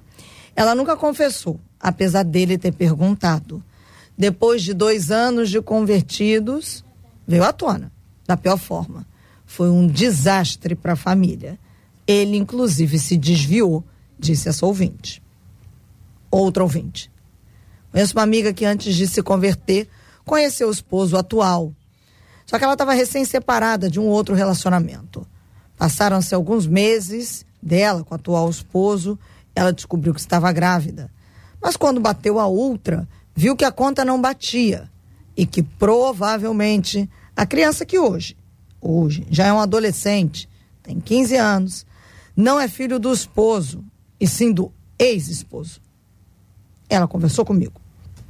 Ela 0.57 0.75
nunca 0.75 0.97
confessou, 0.97 1.61
apesar 1.79 2.25
dele 2.25 2.59
ter 2.59 2.73
perguntado. 2.73 3.63
Depois 4.19 4.61
de 4.65 4.75
dois 4.75 5.13
anos 5.13 5.51
de 5.51 5.63
convertidos, 5.63 6.85
veio 7.29 7.45
à 7.45 7.53
tona, 7.53 7.93
da 8.27 8.37
pior 8.37 8.59
forma. 8.59 9.07
Foi 9.47 9.71
um 9.71 9.87
desastre 9.87 10.75
para 10.75 10.95
a 10.95 10.97
família. 10.97 11.61
Ele, 12.09 12.37
inclusive, 12.37 12.99
se 12.99 13.17
desviou, 13.17 13.85
disse 14.19 14.49
essa 14.49 14.67
ouvinte. 14.67 15.23
Outra 16.29 16.65
ouvinte. 16.65 17.14
Conheço 17.95 18.17
uma 18.17 18.25
amiga 18.25 18.53
que 18.53 18.65
antes 18.65 18.97
de 18.97 19.07
se 19.07 19.23
converter, 19.23 19.89
conheceu 20.25 20.67
o 20.67 20.73
esposo 20.73 21.17
atual. 21.17 21.73
Só 22.45 22.59
que 22.59 22.65
ela 22.65 22.73
estava 22.73 22.93
recém-separada 22.93 23.89
de 23.89 24.01
um 24.01 24.07
outro 24.09 24.35
relacionamento. 24.35 25.25
Passaram-se 25.79 26.35
alguns 26.35 26.67
meses 26.67 27.47
dela 27.63 28.03
com 28.03 28.13
o 28.13 28.17
atual 28.17 28.51
esposo, 28.51 29.17
ela 29.55 29.73
descobriu 29.73 30.13
que 30.13 30.19
estava 30.19 30.51
grávida. 30.51 31.09
Mas 31.63 31.77
quando 31.77 32.01
bateu 32.01 32.41
a 32.41 32.47
outra, 32.49 33.07
viu 33.33 33.55
que 33.55 33.65
a 33.65 33.71
conta 33.71 34.05
não 34.05 34.21
batia 34.21 34.91
e 35.37 35.47
que 35.47 35.63
provavelmente 35.63 37.09
a 37.37 37.47
criança 37.47 37.87
que 37.87 37.97
hoje, 37.97 38.37
hoje 38.81 39.25
já 39.31 39.47
é 39.47 39.53
um 39.53 39.61
adolescente, 39.61 40.49
tem 40.83 40.99
15 40.99 41.37
anos, 41.37 41.87
não 42.37 42.59
é 42.59 42.67
filho 42.67 42.99
do 42.99 43.13
esposo, 43.13 43.85
e 44.19 44.27
sim 44.27 44.51
do 44.51 44.73
ex-esposo. 44.99 45.81
Ela 46.89 47.07
conversou 47.07 47.45
comigo 47.45 47.84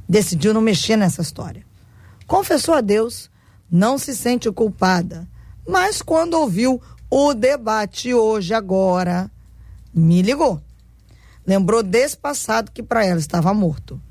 decidiu 0.07 0.53
não 0.53 0.61
mexer 0.61 0.95
nessa 0.95 1.21
história. 1.21 1.65
Confessou 2.27 2.73
a 2.73 2.81
Deus, 2.81 3.29
não 3.69 3.97
se 3.97 4.15
sente 4.15 4.51
culpada, 4.51 5.27
mas 5.67 6.01
quando 6.01 6.35
ouviu 6.35 6.81
o 7.09 7.33
debate 7.33 8.13
hoje, 8.13 8.53
agora, 8.53 9.29
me 9.93 10.21
ligou. 10.21 10.61
Lembrou 11.45 11.83
desse 11.83 12.17
passado 12.17 12.71
que 12.71 12.81
para 12.81 13.05
ela 13.05 13.19
estava 13.19 13.53
morto. 13.53 14.01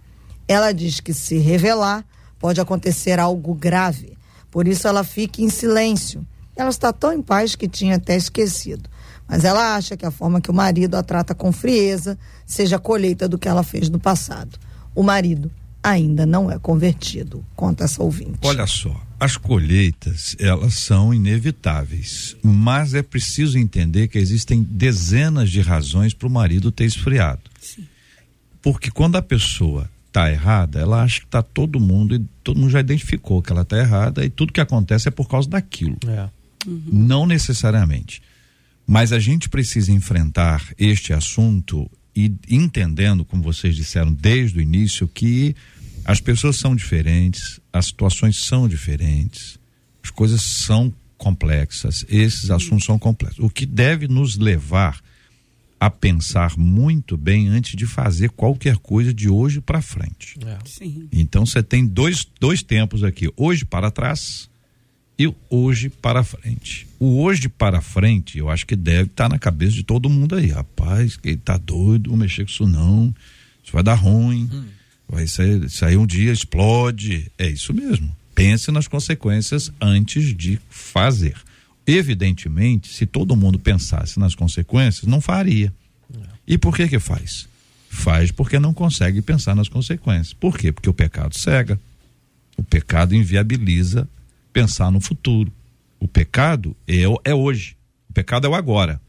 Ela 0.46 0.72
diz 0.72 1.00
que 1.00 1.12
se 1.12 1.38
revelar 1.38 2.04
pode 2.38 2.60
acontecer 2.60 3.18
algo 3.18 3.54
grave, 3.54 4.16
por 4.50 4.68
isso 4.68 4.86
ela 4.86 5.02
fica 5.02 5.42
em 5.42 5.48
silêncio. 5.48 6.24
Ela 6.54 6.70
está 6.70 6.92
tão 6.92 7.12
em 7.12 7.20
paz 7.20 7.56
que 7.56 7.66
tinha 7.66 7.96
até 7.96 8.14
esquecido. 8.14 8.88
Mas 9.26 9.44
ela 9.44 9.74
acha 9.74 9.96
que 9.96 10.06
a 10.06 10.10
forma 10.10 10.40
que 10.40 10.50
o 10.50 10.54
marido 10.54 10.94
a 10.94 11.02
trata 11.02 11.34
com 11.34 11.50
frieza 11.50 12.16
seja 12.46 12.76
a 12.76 12.78
colheita 12.78 13.28
do 13.28 13.38
que 13.38 13.48
ela 13.48 13.62
fez 13.62 13.88
no 13.88 13.98
passado. 13.98 14.56
O 14.94 15.02
marido 15.02 15.50
ainda 15.84 16.24
não 16.24 16.50
é 16.50 16.58
convertido, 16.58 17.44
conta 17.54 17.84
essa 17.84 18.02
ouvinte. 18.02 18.38
Olha 18.42 18.66
só, 18.66 18.98
as 19.20 19.36
colheitas, 19.36 20.34
elas 20.40 20.74
são 20.74 21.12
inevitáveis, 21.12 22.34
mas 22.42 22.94
é 22.94 23.02
preciso 23.02 23.58
entender 23.58 24.08
que 24.08 24.18
existem 24.18 24.62
dezenas 24.62 25.50
de 25.50 25.60
razões 25.60 26.14
para 26.14 26.26
o 26.26 26.30
marido 26.30 26.72
ter 26.72 26.86
esfriado. 26.86 27.42
Sim. 27.60 27.84
Porque 28.62 28.90
quando 28.90 29.16
a 29.16 29.22
pessoa 29.22 29.90
está 30.06 30.30
errada, 30.30 30.80
ela 30.80 31.02
acha 31.02 31.20
que 31.20 31.26
está 31.26 31.42
todo 31.42 31.78
mundo, 31.78 32.14
e 32.14 32.24
todo 32.42 32.58
mundo 32.58 32.70
já 32.70 32.80
identificou 32.80 33.42
que 33.42 33.52
ela 33.52 33.62
está 33.62 33.76
errada 33.76 34.24
e 34.24 34.30
tudo 34.30 34.52
que 34.52 34.60
acontece 34.60 35.08
é 35.08 35.10
por 35.10 35.28
causa 35.28 35.50
daquilo. 35.50 35.98
É. 36.06 36.28
Uhum. 36.66 36.82
Não 36.90 37.26
necessariamente. 37.26 38.22
Mas 38.86 39.12
a 39.12 39.18
gente 39.18 39.50
precisa 39.50 39.92
enfrentar 39.92 40.62
este 40.78 41.12
assunto 41.12 41.90
e 42.16 42.32
entendendo, 42.48 43.24
como 43.24 43.42
vocês 43.42 43.74
disseram 43.74 44.12
desde 44.12 44.58
o 44.58 44.62
início, 44.62 45.08
que 45.08 45.56
as 46.04 46.20
pessoas 46.20 46.56
são 46.56 46.76
diferentes, 46.76 47.60
as 47.72 47.86
situações 47.86 48.36
são 48.36 48.68
diferentes, 48.68 49.58
as 50.02 50.10
coisas 50.10 50.42
são 50.42 50.92
complexas, 51.16 52.04
esses 52.08 52.50
assuntos 52.50 52.84
são 52.84 52.98
complexos. 52.98 53.38
O 53.42 53.48
que 53.48 53.64
deve 53.64 54.06
nos 54.06 54.36
levar 54.36 55.00
a 55.80 55.90
pensar 55.90 56.56
muito 56.56 57.16
bem 57.16 57.48
antes 57.48 57.74
de 57.76 57.86
fazer 57.86 58.30
qualquer 58.30 58.76
coisa 58.76 59.12
de 59.12 59.28
hoje 59.28 59.60
para 59.60 59.82
frente. 59.82 60.38
É. 60.44 60.58
Então 61.12 61.44
você 61.44 61.62
tem 61.62 61.86
dois, 61.86 62.26
dois 62.38 62.62
tempos 62.62 63.02
aqui, 63.02 63.30
hoje 63.36 63.64
para 63.64 63.90
trás 63.90 64.48
e 65.18 65.32
hoje 65.48 65.88
para 65.88 66.22
frente. 66.22 66.86
O 66.98 67.22
hoje 67.22 67.48
para 67.48 67.80
frente, 67.80 68.38
eu 68.38 68.50
acho 68.50 68.66
que 68.66 68.76
deve 68.76 69.10
estar 69.10 69.24
tá 69.24 69.28
na 69.28 69.38
cabeça 69.38 69.72
de 69.72 69.82
todo 69.82 70.08
mundo 70.08 70.34
aí. 70.34 70.48
Rapaz, 70.48 71.16
que 71.16 71.36
tá 71.36 71.56
doido, 71.56 72.10
vou 72.10 72.18
mexer 72.18 72.44
com 72.44 72.50
isso 72.50 72.66
não. 72.66 73.14
Isso 73.62 73.72
vai 73.72 73.82
dar 73.82 73.94
ruim. 73.94 74.48
Hum 74.52 74.64
vai 75.08 75.26
sair, 75.26 75.68
sair 75.70 75.96
um 75.96 76.06
dia, 76.06 76.32
explode. 76.32 77.30
É 77.38 77.48
isso 77.48 77.72
mesmo. 77.72 78.14
Pense 78.34 78.70
nas 78.72 78.88
consequências 78.88 79.72
antes 79.80 80.34
de 80.34 80.58
fazer. 80.68 81.36
Evidentemente, 81.86 82.92
se 82.92 83.06
todo 83.06 83.36
mundo 83.36 83.58
pensasse 83.58 84.18
nas 84.18 84.34
consequências, 84.34 85.04
não 85.04 85.20
faria. 85.20 85.72
E 86.46 86.58
por 86.58 86.74
que 86.74 86.88
que 86.88 86.98
faz? 86.98 87.48
Faz 87.88 88.30
porque 88.30 88.58
não 88.58 88.74
consegue 88.74 89.22
pensar 89.22 89.54
nas 89.54 89.68
consequências. 89.68 90.32
Por 90.32 90.58
quê? 90.58 90.72
Porque 90.72 90.88
o 90.88 90.94
pecado 90.94 91.38
cega. 91.38 91.78
O 92.56 92.62
pecado 92.62 93.14
inviabiliza 93.14 94.08
pensar 94.52 94.90
no 94.90 95.00
futuro. 95.00 95.52
O 96.00 96.08
pecado 96.08 96.76
é, 96.86 97.02
é 97.24 97.34
hoje. 97.34 97.76
O 98.10 98.12
pecado 98.12 98.46
é 98.46 98.50
o 98.50 98.54
agora. 98.54 99.00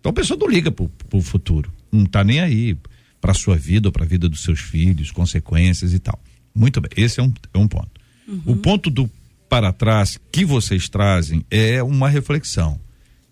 Então 0.00 0.10
a 0.10 0.12
pessoa 0.12 0.38
não 0.38 0.48
liga 0.48 0.70
pro, 0.70 0.88
pro 0.88 1.20
futuro. 1.20 1.72
Não 1.90 2.04
está 2.04 2.24
nem 2.24 2.40
aí 2.40 2.76
para 3.22 3.30
a 3.30 3.34
sua 3.34 3.56
vida 3.56 3.88
ou 3.88 3.92
para 3.92 4.04
a 4.04 4.06
vida 4.06 4.28
dos 4.28 4.42
seus 4.42 4.58
filhos, 4.58 5.12
consequências 5.12 5.94
e 5.94 6.00
tal. 6.00 6.20
Muito 6.52 6.80
bem, 6.80 6.90
esse 6.96 7.20
é 7.20 7.22
um, 7.22 7.32
é 7.54 7.58
um 7.58 7.68
ponto. 7.68 7.88
Uhum. 8.26 8.42
O 8.46 8.56
ponto 8.56 8.90
do 8.90 9.08
para 9.48 9.72
trás 9.72 10.18
que 10.32 10.44
vocês 10.44 10.88
trazem 10.88 11.46
é 11.48 11.82
uma 11.82 12.08
reflexão. 12.08 12.80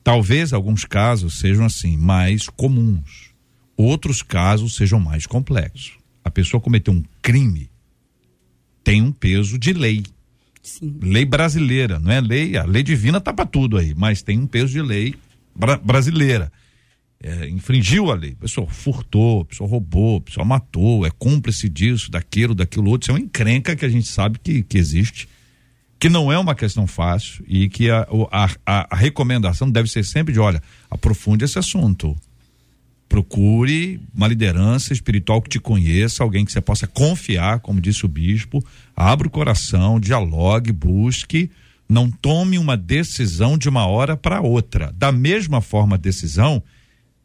Talvez 0.05 0.53
alguns 0.53 0.84
casos 0.84 1.38
sejam 1.38 1.64
assim, 1.64 1.97
mais 1.97 2.49
comuns. 2.49 3.30
Outros 3.76 4.22
casos 4.22 4.76
sejam 4.76 5.01
mais 5.01 5.26
complexos. 5.26 5.99
A 6.22 6.30
pessoa 6.30 6.61
cometeu 6.61 6.95
um 6.95 7.03
crime, 7.20 7.68
tem 8.84 9.03
um 9.03 9.11
peso 9.11 9.59
de 9.59 9.72
lei. 9.72 10.05
Sim. 10.62 10.99
Lei 11.03 11.24
brasileira, 11.24 11.99
não 11.99 12.12
é 12.12 12.20
lei, 12.20 12.57
a 12.57 12.64
lei 12.64 12.82
divina 12.82 13.20
tá 13.20 13.32
para 13.32 13.47
tudo 13.47 13.76
aí, 13.76 13.95
mas 13.97 14.22
tem 14.22 14.38
um 14.38 14.47
peso 14.47 14.72
de 14.72 14.82
lei 14.82 15.14
bra 15.57 15.76
brasileira 15.78 16.53
é, 17.22 17.48
infringiu 17.48 18.10
a 18.10 18.14
lei. 18.14 18.32
A 18.32 18.42
pessoa 18.42 18.66
furtou, 18.66 19.42
a 19.42 19.44
pessoa 19.44 19.68
roubou, 19.68 20.18
a 20.18 20.20
pessoa 20.20 20.44
matou, 20.44 21.06
é 21.06 21.10
cúmplice 21.10 21.68
disso, 21.68 22.10
daquilo, 22.10 22.54
daquilo 22.54 22.90
outro. 22.90 23.04
Isso 23.04 23.10
é 23.10 23.14
uma 23.14 23.20
encrenca 23.20 23.76
que 23.76 23.84
a 23.84 23.88
gente 23.88 24.08
sabe 24.08 24.38
que, 24.38 24.62
que 24.62 24.78
existe, 24.78 25.28
que 25.98 26.08
não 26.08 26.32
é 26.32 26.38
uma 26.38 26.54
questão 26.54 26.86
fácil 26.86 27.44
e 27.46 27.68
que 27.68 27.90
a, 27.90 28.06
a, 28.64 28.86
a 28.90 28.96
recomendação 28.96 29.70
deve 29.70 29.90
ser 29.90 30.04
sempre 30.04 30.32
de: 30.32 30.40
olha, 30.40 30.62
aprofunde 30.90 31.44
esse 31.44 31.58
assunto. 31.58 32.16
Procure 33.08 34.00
uma 34.14 34.28
liderança 34.28 34.92
espiritual 34.92 35.42
que 35.42 35.48
te 35.48 35.58
conheça, 35.58 36.22
alguém 36.22 36.44
que 36.44 36.52
você 36.52 36.60
possa 36.60 36.86
confiar, 36.86 37.58
como 37.58 37.80
disse 37.80 38.06
o 38.06 38.08
bispo. 38.08 38.64
Abra 38.94 39.26
o 39.26 39.30
coração, 39.30 39.98
dialogue, 39.98 40.70
busque 40.70 41.50
não 41.90 42.08
tome 42.08 42.56
uma 42.56 42.76
decisão 42.76 43.58
de 43.58 43.68
uma 43.68 43.84
hora 43.84 44.16
para 44.16 44.40
outra. 44.40 44.94
Da 44.96 45.10
mesma 45.10 45.60
forma, 45.60 45.96
a 45.96 45.98
decisão 45.98 46.62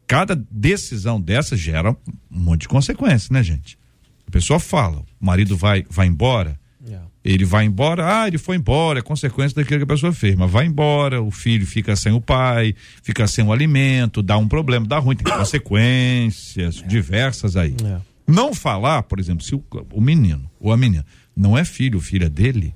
cada 0.06 0.34
decisão 0.50 1.20
dessa 1.20 1.56
gera 1.56 1.90
um 2.30 2.38
monte 2.38 2.62
de 2.62 2.68
consequências, 2.68 3.30
né, 3.30 3.42
gente? 3.42 3.78
A 4.26 4.30
pessoa 4.30 4.58
fala, 4.58 5.04
o 5.20 5.26
marido 5.26 5.56
vai, 5.56 5.84
vai 5.88 6.06
embora, 6.06 6.58
yeah. 6.84 7.06
ele 7.24 7.44
vai 7.44 7.64
embora, 7.64 8.22
ah, 8.22 8.28
ele 8.28 8.38
foi 8.38 8.56
embora, 8.56 8.98
é 8.98 9.02
consequência 9.02 9.54
daquilo 9.54 9.80
que 9.80 9.84
a 9.84 9.94
pessoa 9.94 10.12
fez, 10.12 10.34
mas 10.34 10.50
vai 10.50 10.66
embora, 10.66 11.22
o 11.22 11.30
filho 11.30 11.66
fica 11.66 11.94
sem 11.94 12.12
o 12.12 12.20
pai, 12.20 12.74
fica 13.02 13.26
sem 13.26 13.44
o 13.44 13.52
alimento, 13.52 14.22
dá 14.22 14.36
um 14.36 14.48
problema, 14.48 14.86
dá 14.86 14.98
ruim, 14.98 15.16
tem 15.16 15.32
consequências 15.32 16.76
yeah. 16.76 16.88
diversas 16.88 17.56
aí. 17.56 17.74
Yeah. 17.80 18.04
Não 18.26 18.52
falar, 18.52 19.04
por 19.04 19.20
exemplo, 19.20 19.44
se 19.44 19.54
o, 19.54 19.62
o 19.92 20.00
menino 20.00 20.50
ou 20.60 20.72
a 20.72 20.76
menina 20.76 21.06
não 21.36 21.56
é 21.56 21.64
filho, 21.64 22.00
filha 22.00 22.28
dele, 22.28 22.74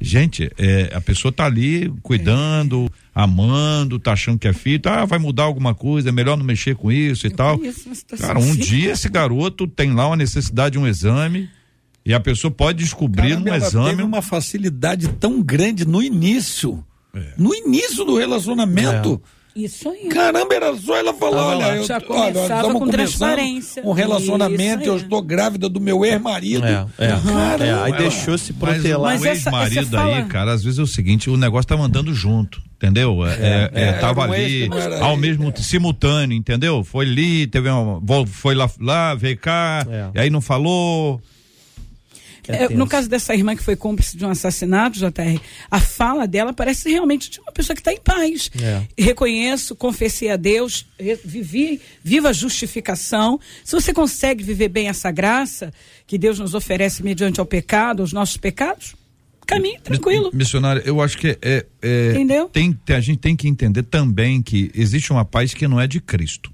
Gente, 0.00 0.50
é, 0.56 0.92
a 0.94 1.00
pessoa 1.00 1.32
tá 1.32 1.44
ali 1.44 1.92
cuidando, 2.02 2.86
é. 2.86 3.07
Amando, 3.18 3.98
tá 3.98 4.12
achando 4.12 4.38
que 4.38 4.46
é 4.46 4.52
filho, 4.52 4.80
ah, 4.84 5.04
vai 5.04 5.18
mudar 5.18 5.42
alguma 5.42 5.74
coisa, 5.74 6.08
é 6.08 6.12
melhor 6.12 6.36
não 6.36 6.44
mexer 6.44 6.76
com 6.76 6.92
isso 6.92 7.26
e 7.26 7.30
Eu 7.30 7.36
tal. 7.36 7.58
Cara, 8.16 8.38
um 8.38 8.52
assim. 8.52 8.60
dia 8.60 8.92
esse 8.92 9.08
garoto 9.08 9.66
tem 9.66 9.92
lá 9.92 10.06
uma 10.06 10.16
necessidade 10.16 10.74
de 10.74 10.78
um 10.78 10.86
exame 10.86 11.50
e 12.06 12.14
a 12.14 12.20
pessoa 12.20 12.48
pode 12.48 12.78
descobrir 12.78 13.30
Caramba, 13.30 13.50
no 13.50 13.56
ela 13.56 13.66
exame. 13.66 13.90
Teve 13.90 14.02
uma 14.04 14.22
facilidade 14.22 15.08
tão 15.14 15.42
grande 15.42 15.84
no 15.84 16.00
início. 16.00 16.84
É. 17.12 17.32
No 17.36 17.52
início 17.52 18.04
do 18.04 18.16
relacionamento. 18.16 19.20
É 19.34 19.37
isso 19.64 19.88
aí. 19.88 20.08
Caramba, 20.08 20.54
era 20.54 20.76
só 20.76 20.96
ela 20.96 21.12
falar, 21.14 21.56
olha, 21.56 21.76
eu, 21.76 21.84
Já 21.84 22.00
olha, 22.08 22.40
estamos 22.40 22.72
com 22.80 22.88
transparência. 22.88 23.82
um 23.84 23.92
relacionamento, 23.92 24.84
eu 24.84 24.96
estou 24.96 25.22
grávida 25.22 25.68
do 25.68 25.80
meu 25.80 26.04
ex-marido. 26.04 26.64
É, 26.64 26.86
é. 26.98 27.08
Caramba, 27.08 27.64
é, 27.64 27.82
aí 27.84 27.92
deixou 27.96 28.36
se 28.38 28.52
protelar. 28.52 29.12
Mas 29.12 29.22
o 29.22 29.26
ex-marido 29.26 29.98
aí, 29.98 30.24
cara, 30.24 30.52
às 30.52 30.62
vezes 30.62 30.78
é 30.78 30.82
o 30.82 30.86
seguinte, 30.86 31.30
o 31.30 31.36
negócio 31.36 31.68
tá 31.68 31.76
mandando 31.76 32.14
junto 32.14 32.60
entendeu? 32.78 33.26
É, 33.26 33.32
é, 33.32 33.70
é, 33.74 33.88
é 33.88 33.92
tava 33.94 34.22
ali 34.22 34.70
ao 35.00 35.16
mesmo 35.16 35.52
simultâneo, 35.56 36.36
entendeu? 36.36 36.84
Foi 36.84 37.04
ali, 37.04 37.46
teve 37.48 37.68
uma, 37.68 38.00
foi 38.26 38.54
lá, 38.54 38.70
lá 38.80 39.14
veio 39.16 39.36
cá, 39.36 39.84
é. 39.88 40.10
e 40.14 40.20
aí 40.20 40.30
não 40.30 40.40
falou, 40.40 41.20
é, 42.48 42.64
é 42.64 42.68
no 42.70 42.86
caso 42.86 43.08
dessa 43.08 43.34
irmã 43.34 43.54
que 43.54 43.62
foi 43.62 43.76
cúmplice 43.76 44.16
de 44.16 44.24
um 44.24 44.30
assassinato, 44.30 44.98
JR, 44.98 45.40
a 45.70 45.80
fala 45.80 46.26
dela 46.26 46.52
parece 46.52 46.88
realmente 46.90 47.30
de 47.30 47.40
uma 47.40 47.52
pessoa 47.52 47.74
que 47.74 47.80
está 47.80 47.92
em 47.92 48.00
paz. 48.00 48.50
É. 48.60 48.82
Reconheço, 48.96 49.76
confessei 49.76 50.30
a 50.30 50.36
Deus, 50.36 50.86
vivi, 51.24 51.80
viva 52.02 52.30
a 52.30 52.32
justificação. 52.32 53.38
Se 53.64 53.74
você 53.74 53.92
consegue 53.92 54.42
viver 54.42 54.68
bem 54.68 54.88
essa 54.88 55.10
graça 55.10 55.72
que 56.06 56.16
Deus 56.18 56.38
nos 56.38 56.54
oferece 56.54 57.02
mediante 57.02 57.38
ao 57.40 57.46
pecado, 57.46 58.02
os 58.02 58.12
nossos 58.12 58.36
pecados, 58.36 58.94
caminho 59.46 59.80
tranquilo. 59.80 60.30
Missionário, 60.32 60.82
eu 60.84 61.00
acho 61.00 61.16
que 61.16 61.38
é, 61.42 61.66
é 61.82 62.10
Entendeu? 62.10 62.48
Tem, 62.48 62.78
a 62.88 63.00
gente 63.00 63.18
tem 63.18 63.34
que 63.34 63.48
entender 63.48 63.82
também 63.82 64.42
que 64.42 64.70
existe 64.74 65.10
uma 65.10 65.24
paz 65.24 65.54
que 65.54 65.66
não 65.66 65.80
é 65.80 65.86
de 65.86 66.00
Cristo. 66.00 66.52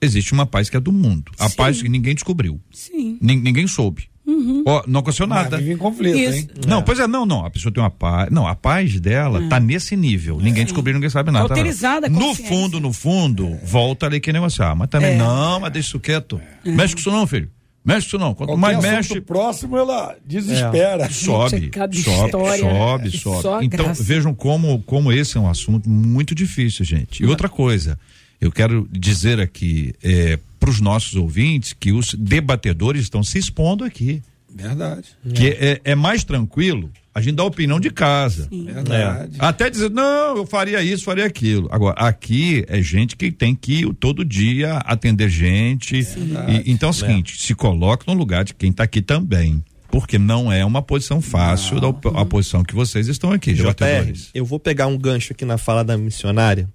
Existe 0.00 0.32
uma 0.32 0.46
paz 0.46 0.70
que 0.70 0.76
é 0.76 0.80
do 0.80 0.92
mundo. 0.92 1.32
A 1.38 1.48
Sim. 1.48 1.56
paz 1.56 1.82
que 1.82 1.88
ninguém 1.88 2.14
descobriu. 2.14 2.60
Sim. 2.70 3.18
ninguém 3.20 3.66
soube. 3.66 4.08
Uhum. 4.28 4.62
Oh, 4.66 4.82
não 4.86 5.00
aconteceu 5.00 5.26
nada. 5.26 5.48
Mas 5.52 5.60
vive 5.60 5.72
em 5.72 5.78
conflito, 5.78 6.18
Isso. 6.18 6.36
hein? 6.36 6.48
Não, 6.66 6.80
é. 6.80 6.82
pois 6.82 6.98
é, 6.98 7.06
não, 7.06 7.24
não. 7.24 7.46
A 7.46 7.50
pessoa 7.50 7.72
tem 7.72 7.82
uma 7.82 7.88
paz. 7.88 8.30
Não, 8.30 8.46
a 8.46 8.54
paz 8.54 9.00
dela 9.00 9.42
é. 9.42 9.48
tá 9.48 9.58
nesse 9.58 9.96
nível. 9.96 10.38
Ninguém 10.38 10.64
descobriu, 10.64 10.94
ninguém 10.94 11.08
sabe 11.08 11.30
nada. 11.30 11.44
Autorizada 11.44 12.10
No 12.10 12.34
fundo, 12.34 12.78
no 12.78 12.92
fundo, 12.92 13.46
é. 13.46 13.64
volta 13.64 14.04
ali 14.04 14.20
que 14.20 14.30
negociar. 14.30 14.74
Mas 14.76 14.90
também, 14.90 15.12
é. 15.12 15.16
não, 15.16 15.60
mas 15.60 15.72
deixa 15.72 15.88
isso 15.88 16.00
quieto. 16.00 16.38
É. 16.62 16.70
Mexe 16.70 16.94
com 16.94 17.00
isso 17.00 17.10
não, 17.10 17.26
filho. 17.26 17.50
Mexe 17.82 18.00
com 18.02 18.08
isso 18.08 18.18
não. 18.18 18.34
Quanto 18.34 18.50
Qualquer 18.50 18.60
mais 18.60 18.82
mexe. 18.82 19.18
próximo, 19.22 19.78
ela 19.78 20.14
desespera. 20.26 21.04
É. 21.04 21.08
Sobe, 21.08 21.70
sobe, 21.72 22.02
sobe, 22.02 23.18
sobe. 23.18 23.64
Então, 23.64 23.86
graça. 23.86 24.02
vejam 24.02 24.34
como, 24.34 24.82
como 24.82 25.10
esse 25.10 25.38
é 25.38 25.40
um 25.40 25.48
assunto 25.48 25.88
muito 25.88 26.34
difícil, 26.34 26.84
gente. 26.84 27.22
E 27.22 27.26
outra 27.26 27.48
coisa, 27.48 27.98
eu 28.38 28.52
quero 28.52 28.86
dizer 28.92 29.40
aqui, 29.40 29.94
é, 30.04 30.38
para 30.58 30.70
os 30.70 30.80
nossos 30.80 31.14
ouvintes 31.14 31.72
que 31.72 31.92
os 31.92 32.14
debatedores 32.14 33.02
estão 33.02 33.22
se 33.22 33.38
expondo 33.38 33.84
aqui. 33.84 34.22
Verdade. 34.54 35.08
Que 35.34 35.48
é, 35.48 35.72
é, 35.72 35.80
é 35.84 35.94
mais 35.94 36.24
tranquilo 36.24 36.90
a 37.14 37.20
gente 37.20 37.34
dar 37.34 37.44
opinião 37.44 37.80
de 37.80 37.90
casa. 37.90 38.48
Sim. 38.48 38.64
Verdade. 38.64 39.36
É. 39.40 39.44
Até 39.44 39.68
dizer, 39.68 39.90
não, 39.90 40.36
eu 40.36 40.46
faria 40.46 40.82
isso, 40.82 41.04
faria 41.04 41.26
aquilo. 41.26 41.68
Agora, 41.70 41.94
aqui 41.98 42.64
é 42.68 42.80
gente 42.80 43.16
que 43.16 43.30
tem 43.30 43.54
que 43.54 43.80
ir 43.80 43.94
todo 43.94 44.24
dia 44.24 44.76
atender 44.78 45.28
gente. 45.28 45.96
E, 45.98 46.70
então 46.70 46.88
é 46.88 46.90
o 46.90 46.94
seguinte, 46.94 47.34
é. 47.36 47.46
se 47.46 47.54
coloca 47.54 48.04
no 48.06 48.14
lugar 48.16 48.44
de 48.44 48.54
quem 48.54 48.70
está 48.70 48.84
aqui 48.84 49.02
também. 49.02 49.62
Porque 49.90 50.18
não 50.18 50.52
é 50.52 50.64
uma 50.64 50.82
posição 50.82 51.20
fácil 51.20 51.80
da 51.80 51.88
a 51.88 52.24
posição 52.24 52.62
que 52.62 52.74
vocês 52.74 53.08
estão 53.08 53.32
aqui, 53.32 53.54
JR, 53.54 54.12
Eu 54.34 54.44
vou 54.44 54.60
pegar 54.60 54.86
um 54.86 54.98
gancho 54.98 55.32
aqui 55.32 55.46
na 55.46 55.56
fala 55.56 55.82
da 55.82 55.96
missionária 55.96 56.68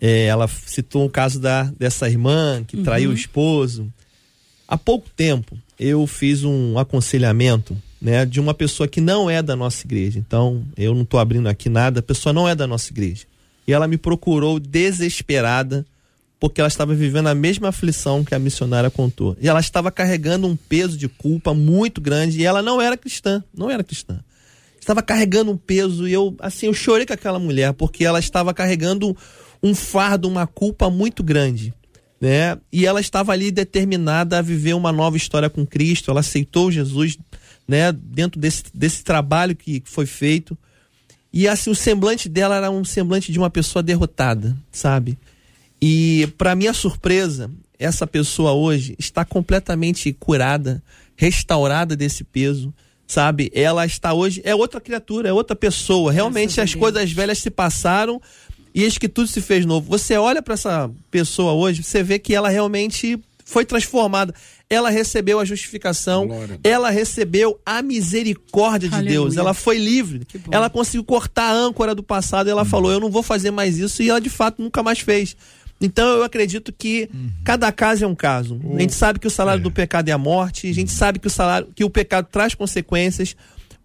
é, 0.00 0.26
ela 0.26 0.48
citou 0.48 1.04
o 1.04 1.10
caso 1.10 1.38
da, 1.38 1.64
dessa 1.78 2.08
irmã 2.08 2.64
que 2.66 2.76
uhum. 2.76 2.82
traiu 2.82 3.10
o 3.10 3.14
esposo. 3.14 3.92
Há 4.66 4.78
pouco 4.78 5.08
tempo 5.14 5.58
eu 5.78 6.06
fiz 6.06 6.42
um 6.42 6.78
aconselhamento 6.78 7.76
né, 8.00 8.24
de 8.24 8.40
uma 8.40 8.54
pessoa 8.54 8.88
que 8.88 9.00
não 9.00 9.28
é 9.28 9.42
da 9.42 9.54
nossa 9.54 9.86
igreja. 9.86 10.18
Então, 10.18 10.64
eu 10.76 10.94
não 10.94 11.02
estou 11.02 11.20
abrindo 11.20 11.48
aqui 11.48 11.68
nada, 11.68 12.00
a 12.00 12.02
pessoa 12.02 12.32
não 12.32 12.48
é 12.48 12.54
da 12.54 12.66
nossa 12.66 12.90
igreja. 12.90 13.26
E 13.66 13.72
ela 13.72 13.86
me 13.86 13.98
procurou 13.98 14.58
desesperada 14.58 15.84
porque 16.38 16.60
ela 16.60 16.68
estava 16.68 16.94
vivendo 16.94 17.26
a 17.26 17.34
mesma 17.34 17.68
aflição 17.68 18.24
que 18.24 18.34
a 18.34 18.38
missionária 18.38 18.90
contou. 18.90 19.36
E 19.38 19.46
ela 19.46 19.60
estava 19.60 19.90
carregando 19.90 20.46
um 20.46 20.56
peso 20.56 20.96
de 20.96 21.06
culpa 21.06 21.52
muito 21.52 22.00
grande 22.00 22.40
e 22.40 22.46
ela 22.46 22.62
não 22.62 22.80
era 22.80 22.96
cristã, 22.96 23.44
não 23.54 23.70
era 23.70 23.84
cristã. 23.84 24.18
Estava 24.80 25.02
carregando 25.02 25.50
um 25.50 25.56
peso 25.58 26.08
e 26.08 26.12
eu, 26.12 26.34
assim, 26.40 26.66
eu 26.66 26.72
chorei 26.72 27.04
com 27.04 27.12
aquela 27.12 27.38
mulher 27.38 27.74
porque 27.74 28.02
ela 28.06 28.18
estava 28.18 28.54
carregando 28.54 29.14
um 29.62 29.74
fardo, 29.74 30.28
uma 30.28 30.46
culpa 30.46 30.90
muito 30.90 31.22
grande. 31.22 31.74
Né? 32.20 32.58
E 32.72 32.84
ela 32.84 33.00
estava 33.00 33.32
ali 33.32 33.50
determinada 33.50 34.38
a 34.38 34.42
viver 34.42 34.74
uma 34.74 34.92
nova 34.92 35.16
história 35.16 35.48
com 35.48 35.66
Cristo. 35.66 36.10
Ela 36.10 36.20
aceitou 36.20 36.70
Jesus, 36.70 37.18
né? 37.66 37.92
Dentro 37.92 38.38
desse, 38.38 38.64
desse 38.74 39.02
trabalho 39.02 39.56
que 39.56 39.82
foi 39.86 40.04
feito. 40.04 40.56
E 41.32 41.48
assim, 41.48 41.70
o 41.70 41.74
semblante 41.74 42.28
dela 42.28 42.56
era 42.56 42.70
um 42.70 42.84
semblante 42.84 43.32
de 43.32 43.38
uma 43.38 43.48
pessoa 43.48 43.82
derrotada, 43.82 44.56
sabe? 44.70 45.18
E 45.80 46.28
para 46.36 46.54
minha 46.54 46.74
surpresa, 46.74 47.50
essa 47.78 48.06
pessoa 48.06 48.52
hoje 48.52 48.94
está 48.98 49.24
completamente 49.24 50.12
curada, 50.12 50.82
restaurada 51.16 51.96
desse 51.96 52.24
peso, 52.24 52.74
sabe? 53.06 53.50
Ela 53.54 53.86
está 53.86 54.12
hoje 54.12 54.42
é 54.44 54.54
outra 54.54 54.80
criatura, 54.80 55.28
é 55.28 55.32
outra 55.32 55.56
pessoa. 55.56 56.12
Realmente 56.12 56.60
as 56.60 56.74
coisas 56.74 57.10
velhas 57.12 57.38
se 57.38 57.50
passaram, 57.50 58.20
e 58.74 58.84
eis 58.84 58.98
que 58.98 59.08
tudo 59.08 59.26
se 59.26 59.40
fez 59.40 59.66
novo. 59.66 59.88
Você 59.90 60.16
olha 60.16 60.42
para 60.42 60.54
essa 60.54 60.90
pessoa 61.10 61.52
hoje, 61.52 61.82
você 61.82 62.02
vê 62.02 62.18
que 62.18 62.34
ela 62.34 62.48
realmente 62.48 63.18
foi 63.44 63.64
transformada. 63.64 64.34
Ela 64.68 64.88
recebeu 64.88 65.40
a 65.40 65.44
justificação, 65.44 66.28
Glória. 66.28 66.60
ela 66.62 66.90
recebeu 66.90 67.58
a 67.66 67.82
misericórdia 67.82 68.88
de 68.88 68.94
Aleluia. 68.94 69.14
Deus, 69.14 69.36
ela 69.36 69.52
foi 69.52 69.78
livre. 69.78 70.22
Ela 70.50 70.70
conseguiu 70.70 71.02
cortar 71.02 71.50
a 71.50 71.52
âncora 71.52 71.92
do 71.92 72.02
passado 72.02 72.46
e 72.46 72.50
ela 72.50 72.62
hum. 72.62 72.66
falou: 72.66 72.92
Eu 72.92 73.00
não 73.00 73.10
vou 73.10 73.22
fazer 73.22 73.50
mais 73.50 73.78
isso, 73.78 74.02
e 74.02 74.08
ela 74.08 74.20
de 74.20 74.30
fato 74.30 74.62
nunca 74.62 74.82
mais 74.82 75.00
fez. 75.00 75.36
Então 75.80 76.06
eu 76.18 76.22
acredito 76.22 76.72
que 76.72 77.08
uhum. 77.12 77.30
cada 77.42 77.72
caso 77.72 78.04
é 78.04 78.06
um 78.06 78.14
caso. 78.14 78.60
A 78.74 78.78
gente 78.78 78.94
sabe 78.94 79.18
que 79.18 79.26
o 79.26 79.30
salário 79.30 79.60
é. 79.60 79.62
do 79.62 79.70
pecado 79.70 80.08
é 80.08 80.12
a 80.12 80.18
morte, 80.18 80.68
a 80.68 80.74
gente 80.74 80.92
sabe 80.92 81.18
que 81.18 81.26
o 81.26 81.30
salário, 81.30 81.68
que 81.74 81.82
o 81.82 81.90
pecado 81.90 82.28
traz 82.30 82.54
consequências 82.54 83.34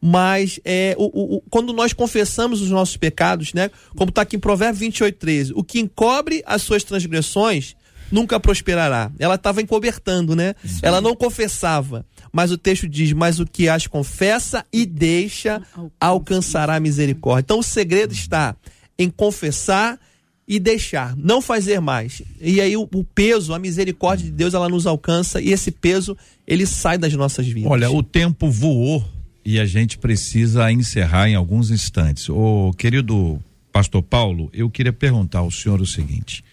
mas 0.07 0.59
é, 0.63 0.95
o, 0.99 1.37
o, 1.37 1.41
quando 1.49 1.73
nós 1.73 1.91
confessamos 1.91 2.61
os 2.61 2.69
nossos 2.69 2.95
pecados, 2.95 3.55
né? 3.55 3.71
Como 3.95 4.09
está 4.09 4.21
aqui 4.21 4.35
em 4.35 4.39
Provérbios 4.39 4.77
28, 4.77 5.17
13, 5.17 5.53
o 5.55 5.63
que 5.63 5.79
encobre 5.79 6.43
as 6.45 6.61
suas 6.61 6.83
transgressões 6.83 7.75
nunca 8.11 8.39
prosperará. 8.39 9.11
Ela 9.17 9.33
estava 9.33 9.63
encobertando, 9.63 10.35
né? 10.35 10.53
Sim. 10.63 10.77
Ela 10.83 11.01
não 11.01 11.15
confessava. 11.15 12.05
Mas 12.31 12.51
o 12.51 12.57
texto 12.57 12.87
diz: 12.87 13.13
Mas 13.13 13.39
o 13.39 13.47
que 13.47 13.67
as 13.67 13.87
confessa 13.87 14.63
e 14.71 14.85
deixa 14.85 15.59
alcançará 15.99 16.79
misericórdia. 16.79 17.41
Então 17.41 17.57
o 17.57 17.63
segredo 17.63 18.13
está 18.13 18.55
em 18.99 19.09
confessar 19.09 19.99
e 20.47 20.59
deixar, 20.59 21.15
não 21.17 21.41
fazer 21.41 21.79
mais. 21.79 22.21
E 22.39 22.61
aí 22.61 22.77
o, 22.77 22.87
o, 22.93 23.03
peso, 23.03 23.55
a 23.55 23.57
misericórdia 23.57 24.27
de 24.27 24.31
Deus, 24.31 24.53
ela 24.53 24.69
nos 24.69 24.85
alcança 24.85 25.41
e 25.41 25.51
esse 25.51 25.71
peso 25.71 26.15
ele 26.45 26.67
sai 26.67 26.99
das 26.99 27.11
nossas 27.15 27.47
vidas. 27.47 27.71
Olha, 27.71 27.89
o 27.89 28.03
tempo 28.03 28.51
voou 28.51 29.03
e 29.45 29.59
a 29.59 29.65
gente 29.65 29.99
precisa 29.99 30.71
encerrar 30.71 31.29
em 31.29 31.35
alguns 31.35 31.69
instantes. 31.69 32.27
O 32.29 32.73
querido 32.73 33.39
pastor 33.71 34.01
Paulo, 34.01 34.49
eu 34.51 34.69
queria 34.71 34.91
perguntar 34.91 35.39
ao 35.39 35.51
senhor 35.51 35.79
o 35.79 35.85
seguinte, 35.85 36.43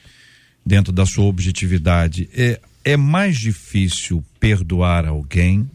dentro 0.65 0.93
da 0.93 1.07
sua 1.07 1.25
objetividade, 1.25 2.29
é, 2.37 2.61
é 2.85 2.97
mais 2.97 3.39
difícil 3.39 4.23
perdoar 4.39 5.07
alguém, 5.07 5.69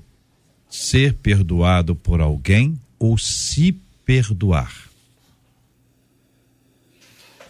ser 0.70 1.16
perdoado 1.16 1.96
por 1.96 2.22
alguém 2.22 2.80
ou 3.00 3.18
se 3.18 3.76
perdoar? 4.06 4.88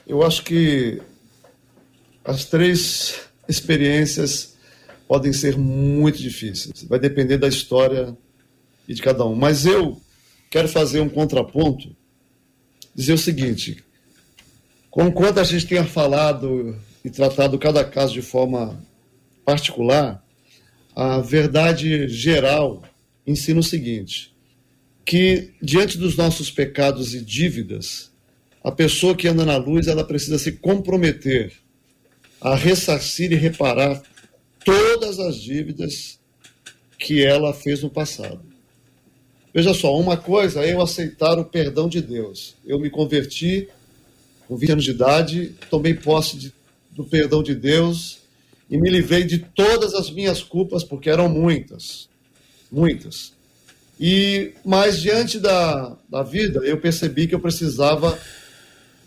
Eu 0.07 0.24
acho 0.24 0.43
que 0.43 1.01
as 2.24 2.45
três 2.45 3.20
experiências 3.49 4.55
podem 5.07 5.34
ser 5.34 5.57
muito 5.57 6.20
difíceis. 6.20 6.84
Vai 6.84 6.99
depender 6.99 7.38
da 7.38 7.47
história 7.47 8.15
e 8.88 8.93
de 8.93 9.01
cada 9.01 9.25
um. 9.25 9.35
Mas 9.35 9.65
eu 9.65 10.01
quero 10.49 10.67
fazer 10.67 10.99
um 10.99 11.09
contraponto, 11.09 11.95
dizer 12.95 13.13
o 13.13 13.17
seguinte: 13.17 13.83
conquanto 14.89 15.39
a 15.39 15.43
gente 15.43 15.67
tenha 15.67 15.85
falado 15.85 16.77
e 17.03 17.09
tratado 17.09 17.59
cada 17.59 17.83
caso 17.83 18.13
de 18.13 18.21
forma 18.21 18.81
particular, 19.45 20.23
a 20.95 21.19
verdade 21.19 22.07
geral 22.07 22.83
ensina 23.25 23.59
o 23.59 23.63
seguinte: 23.63 24.33
que 25.05 25.53
diante 25.61 25.97
dos 25.97 26.15
nossos 26.15 26.49
pecados 26.49 27.13
e 27.13 27.21
dívidas, 27.21 28.11
a 28.63 28.71
pessoa 28.71 29.15
que 29.15 29.27
anda 29.27 29.45
na 29.45 29.57
luz 29.57 29.88
ela 29.88 30.03
precisa 30.03 30.38
se 30.38 30.53
comprometer 30.53 31.53
a 32.39 32.55
ressarcir 32.55 33.31
e 33.31 33.35
reparar 33.35 34.01
todas 34.63 35.19
as 35.19 35.38
dívidas 35.38 36.19
que 36.99 37.23
ela 37.23 37.53
fez 37.53 37.81
no 37.81 37.89
passado. 37.89 38.46
Veja 39.57 39.73
só, 39.73 39.99
uma 39.99 40.15
coisa 40.15 40.63
é 40.63 40.71
eu 40.71 40.81
aceitar 40.83 41.39
o 41.39 41.43
perdão 41.43 41.89
de 41.89 41.99
Deus. 41.99 42.53
Eu 42.63 42.79
me 42.79 42.91
converti 42.91 43.67
com 44.47 44.55
20 44.55 44.71
anos 44.73 44.83
de 44.83 44.91
idade, 44.91 45.55
tomei 45.67 45.95
posse 45.95 46.37
de, 46.37 46.53
do 46.91 47.03
perdão 47.03 47.41
de 47.41 47.55
Deus 47.55 48.19
e 48.69 48.77
me 48.77 48.87
livrei 48.87 49.23
de 49.23 49.39
todas 49.39 49.95
as 49.95 50.11
minhas 50.11 50.43
culpas, 50.43 50.83
porque 50.83 51.09
eram 51.09 51.27
muitas. 51.27 52.07
Muitas. 52.71 53.33
E 53.99 54.53
Mas 54.63 55.01
diante 55.01 55.39
da, 55.39 55.97
da 56.07 56.21
vida, 56.21 56.59
eu 56.59 56.79
percebi 56.79 57.25
que 57.25 57.33
eu 57.33 57.39
precisava 57.39 58.15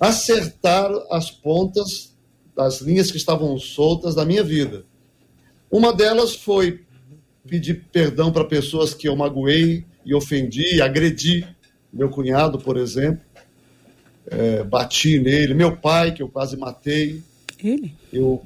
acertar 0.01 0.90
as 1.12 1.30
pontas 1.30 2.12
das 2.57 2.80
linhas 2.80 3.09
que 3.09 3.18
estavam 3.18 3.57
soltas 3.57 4.16
da 4.16 4.24
minha 4.24 4.42
vida. 4.42 4.84
Uma 5.70 5.92
delas 5.92 6.34
foi 6.34 6.80
pedir 7.46 7.84
perdão 7.92 8.32
para 8.32 8.44
pessoas 8.44 8.92
que 8.92 9.07
eu 9.07 9.14
magoei 9.14 9.88
e 10.05 10.14
ofendi, 10.14 10.80
agredi. 10.80 11.46
Meu 11.92 12.09
cunhado, 12.09 12.59
por 12.59 12.76
exemplo, 12.76 13.24
é, 14.26 14.62
bati 14.62 15.18
nele. 15.18 15.55
Meu 15.55 15.76
pai, 15.76 16.12
que 16.12 16.22
eu 16.22 16.28
quase 16.28 16.57
matei. 16.57 17.22
Ele? 17.62 17.94
Eu 18.12 18.44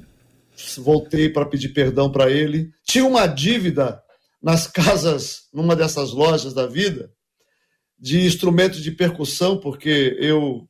voltei 0.77 1.29
para 1.29 1.45
pedir 1.45 1.69
perdão 1.69 2.11
para 2.11 2.29
ele. 2.29 2.71
Tinha 2.83 3.05
uma 3.05 3.27
dívida 3.27 4.01
nas 4.41 4.67
casas, 4.67 5.43
numa 5.53 5.75
dessas 5.75 6.11
lojas 6.11 6.53
da 6.53 6.67
vida, 6.67 7.11
de 7.97 8.25
instrumentos 8.25 8.81
de 8.81 8.91
percussão, 8.91 9.57
porque 9.57 10.17
eu 10.19 10.67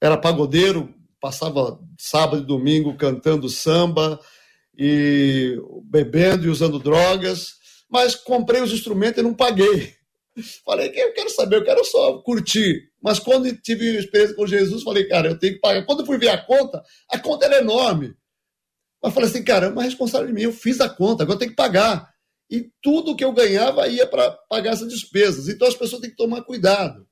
era 0.00 0.16
pagodeiro, 0.16 0.94
passava 1.20 1.78
sábado 1.98 2.42
e 2.42 2.46
domingo 2.46 2.96
cantando 2.96 3.48
samba 3.48 4.20
e 4.76 5.58
bebendo 5.84 6.46
e 6.46 6.50
usando 6.50 6.78
drogas, 6.78 7.54
mas 7.88 8.14
comprei 8.14 8.60
os 8.60 8.72
instrumentos 8.72 9.20
e 9.20 9.22
não 9.22 9.32
paguei. 9.32 9.94
Falei 10.64 10.90
eu 10.94 11.12
quero 11.12 11.30
saber, 11.30 11.56
eu 11.56 11.64
quero 11.64 11.84
só 11.84 12.18
curtir. 12.18 12.90
Mas 13.02 13.18
quando 13.18 13.54
tive 13.56 13.96
experiência 13.96 14.34
com 14.34 14.46
Jesus, 14.46 14.82
falei, 14.82 15.06
cara, 15.06 15.28
eu 15.28 15.38
tenho 15.38 15.54
que 15.54 15.60
pagar. 15.60 15.84
Quando 15.86 16.04
fui 16.04 16.18
ver 16.18 16.28
a 16.28 16.38
conta, 16.38 16.82
a 17.10 17.18
conta 17.18 17.46
era 17.46 17.58
enorme. 17.58 18.14
Mas 19.02 19.12
falei 19.12 19.28
assim, 19.28 19.44
cara, 19.44 19.66
é 19.66 19.68
uma 19.68 19.82
responsabilidade 19.82 20.34
minha, 20.34 20.46
eu 20.46 20.52
fiz 20.52 20.80
a 20.80 20.88
conta, 20.88 21.22
agora 21.22 21.36
eu 21.36 21.38
tenho 21.38 21.50
que 21.50 21.56
pagar. 21.56 22.12
E 22.50 22.70
tudo 22.82 23.14
que 23.14 23.24
eu 23.24 23.32
ganhava 23.32 23.86
ia 23.88 24.06
para 24.06 24.30
pagar 24.48 24.72
essas 24.72 24.88
despesas. 24.88 25.48
Então 25.48 25.68
as 25.68 25.74
pessoas 25.74 26.00
têm 26.00 26.10
que 26.10 26.16
tomar 26.16 26.42
cuidado. 26.42 27.06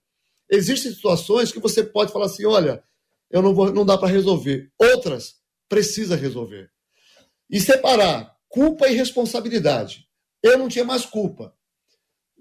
Existem 0.51 0.93
situações 0.93 1.53
que 1.53 1.61
você 1.61 1.83
pode 1.83 2.13
falar 2.13 2.27
assim: 2.27 2.45
olha, 2.45 2.83
eu 3.31 3.41
não 3.41 3.55
vou, 3.55 3.73
não 3.73 3.85
dá 3.85 3.97
para 3.97 4.09
resolver. 4.09 4.71
Outras 4.79 5.37
precisa 5.69 6.17
resolver. 6.17 6.71
E 7.51 7.61
separar 7.61 8.37
culpa 8.49 8.89
e 8.89 8.95
responsabilidade. 8.95 10.07
Eu 10.43 10.59
não 10.59 10.69
tinha 10.69 10.85
mais 10.85 11.07
culpa. 11.07 11.55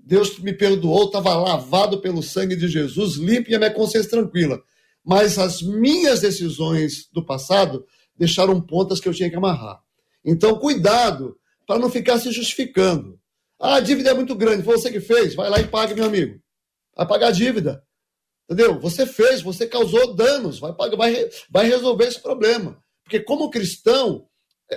Deus 0.04 0.40
me 0.40 0.54
perdoou, 0.54 1.06
estava 1.06 1.34
lavado 1.36 2.02
pelo 2.02 2.24
sangue 2.24 2.56
de 2.56 2.68
Jesus, 2.68 3.16
limpo 3.16 3.52
e 3.52 3.56
a 3.56 3.60
minha 3.60 3.74
consciência 3.74 4.10
tranquila. 4.10 4.62
Mas 5.04 5.38
as 5.38 5.62
minhas 5.62 6.22
decisões 6.22 7.08
do 7.12 7.26
passado 7.26 7.86
deixaram 8.18 8.60
pontas 8.62 9.00
que 9.00 9.08
eu 9.08 9.14
tinha 9.14 9.30
que 9.30 9.36
amarrar. 9.36 9.82
Então, 10.24 10.58
cuidado 10.58 11.38
para 11.66 11.80
não 11.80 11.90
ficar 11.90 12.20
se 12.20 12.32
justificando. 12.32 13.20
Ah, 13.60 13.76
a 13.76 13.80
dívida 13.80 14.10
é 14.10 14.14
muito 14.14 14.36
grande, 14.36 14.64
foi 14.64 14.78
você 14.78 14.92
que 14.92 15.00
fez, 15.00 15.36
vai 15.36 15.50
lá 15.50 15.60
e 15.60 15.68
pague, 15.68 15.94
meu 15.94 16.06
amigo. 16.06 16.40
Vai 16.96 17.08
pagar 17.08 17.28
a 17.28 17.32
dívida. 17.32 17.84
Entendeu? 18.50 18.80
Você 18.80 19.06
fez, 19.06 19.42
você 19.42 19.66
causou 19.66 20.14
danos, 20.14 20.60
vai, 20.60 20.74
vai, 20.74 21.30
vai 21.50 21.66
resolver 21.68 22.06
esse 22.06 22.20
problema. 22.20 22.78
Porque, 23.04 23.20
como 23.20 23.50
cristão, 23.50 24.26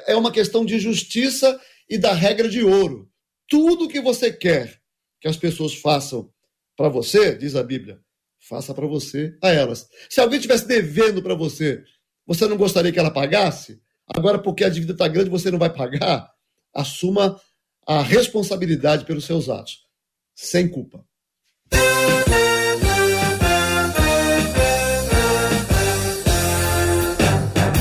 é 0.07 0.15
uma 0.15 0.31
questão 0.31 0.65
de 0.65 0.79
justiça 0.79 1.59
e 1.89 1.99
da 1.99 2.13
regra 2.13 2.49
de 2.49 2.63
ouro. 2.63 3.09
Tudo 3.49 3.89
que 3.89 4.01
você 4.01 4.33
quer 4.33 4.81
que 5.25 5.29
as 5.29 5.39
pessoas 5.39 5.75
façam 5.75 6.29
para 6.77 6.91
você, 6.91 7.35
diz 7.35 7.57
a 7.57 7.63
Bíblia, 7.63 7.99
faça 8.47 8.75
para 8.75 8.87
você 8.87 9.35
a 9.43 9.49
elas. 9.49 9.89
Se 10.11 10.21
alguém 10.21 10.37
estivesse 10.37 10.69
devendo 10.69 11.23
para 11.23 11.35
você, 11.35 11.83
você 12.27 12.47
não 12.47 12.59
gostaria 12.59 12.93
que 12.93 12.99
ela 12.99 13.11
pagasse? 13.11 13.81
Agora, 14.07 14.39
porque 14.39 14.65
a 14.65 14.69
dívida 14.69 14.93
está 14.93 15.09
grande, 15.09 15.31
você 15.31 15.51
não 15.51 15.59
vai 15.59 15.73
pagar? 15.73 16.31
Assuma 16.75 17.41
a 17.87 18.03
responsabilidade 18.03 19.07
pelos 19.07 19.25
seus 19.25 19.49
atos, 19.49 19.87
sem 20.35 20.69
culpa. 20.69 21.03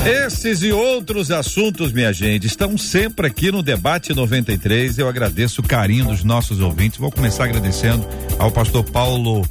Esses 0.06 0.62
e 0.62 0.70
outros 0.70 1.30
assuntos, 1.30 1.90
minha 1.90 2.12
gente, 2.12 2.46
estão 2.46 2.76
sempre 2.76 3.26
aqui 3.26 3.50
no 3.50 3.62
Debate 3.62 4.14
93. 4.14 4.98
Eu 4.98 5.08
agradeço 5.08 5.62
o 5.62 5.64
carinho 5.64 6.04
dos 6.04 6.22
nossos 6.22 6.60
ouvintes. 6.60 6.98
Vou 6.98 7.10
começar 7.10 7.44
agradecendo 7.44 8.06
ao 8.38 8.50
pastor 8.50 8.84
Paulo 8.84 9.42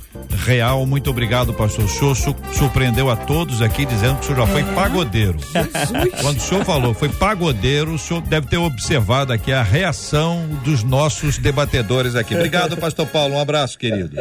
Real. 0.46 0.86
Muito 0.86 1.10
obrigado, 1.10 1.56
pastor. 1.56 1.86
O 1.86 1.90
senhor 1.90 2.16
surpreendeu 2.54 3.10
a 3.10 3.16
todos 3.16 3.64
aqui 3.64 3.84
dizendo 3.84 4.18
que 4.18 4.22
o 4.22 4.28
senhor 4.28 4.46
já 4.46 4.54
foi 4.54 4.64
pagodeiro. 4.76 5.40
Jesus. 5.42 6.22
Quando 6.22 6.38
o 6.38 6.42
senhor 6.42 6.66
falou 6.66 6.94
foi 6.94 7.10
pagodeiro, 7.10 7.96
o 7.96 7.98
senhor 7.98 8.22
deve 8.22 8.46
ter 8.46 8.58
observado 8.58 9.34
aqui 9.34 9.52
a 9.52 9.64
reação 9.64 10.48
dos 10.64 10.84
nossos 10.84 11.40
debatedores 11.40 12.16
aqui. 12.16 12.36
Obrigado, 12.36 12.78
pastor 12.78 13.08
Paulo. 13.08 13.36
Um 13.36 13.40
abraço, 13.40 13.76
querido. 13.76 14.18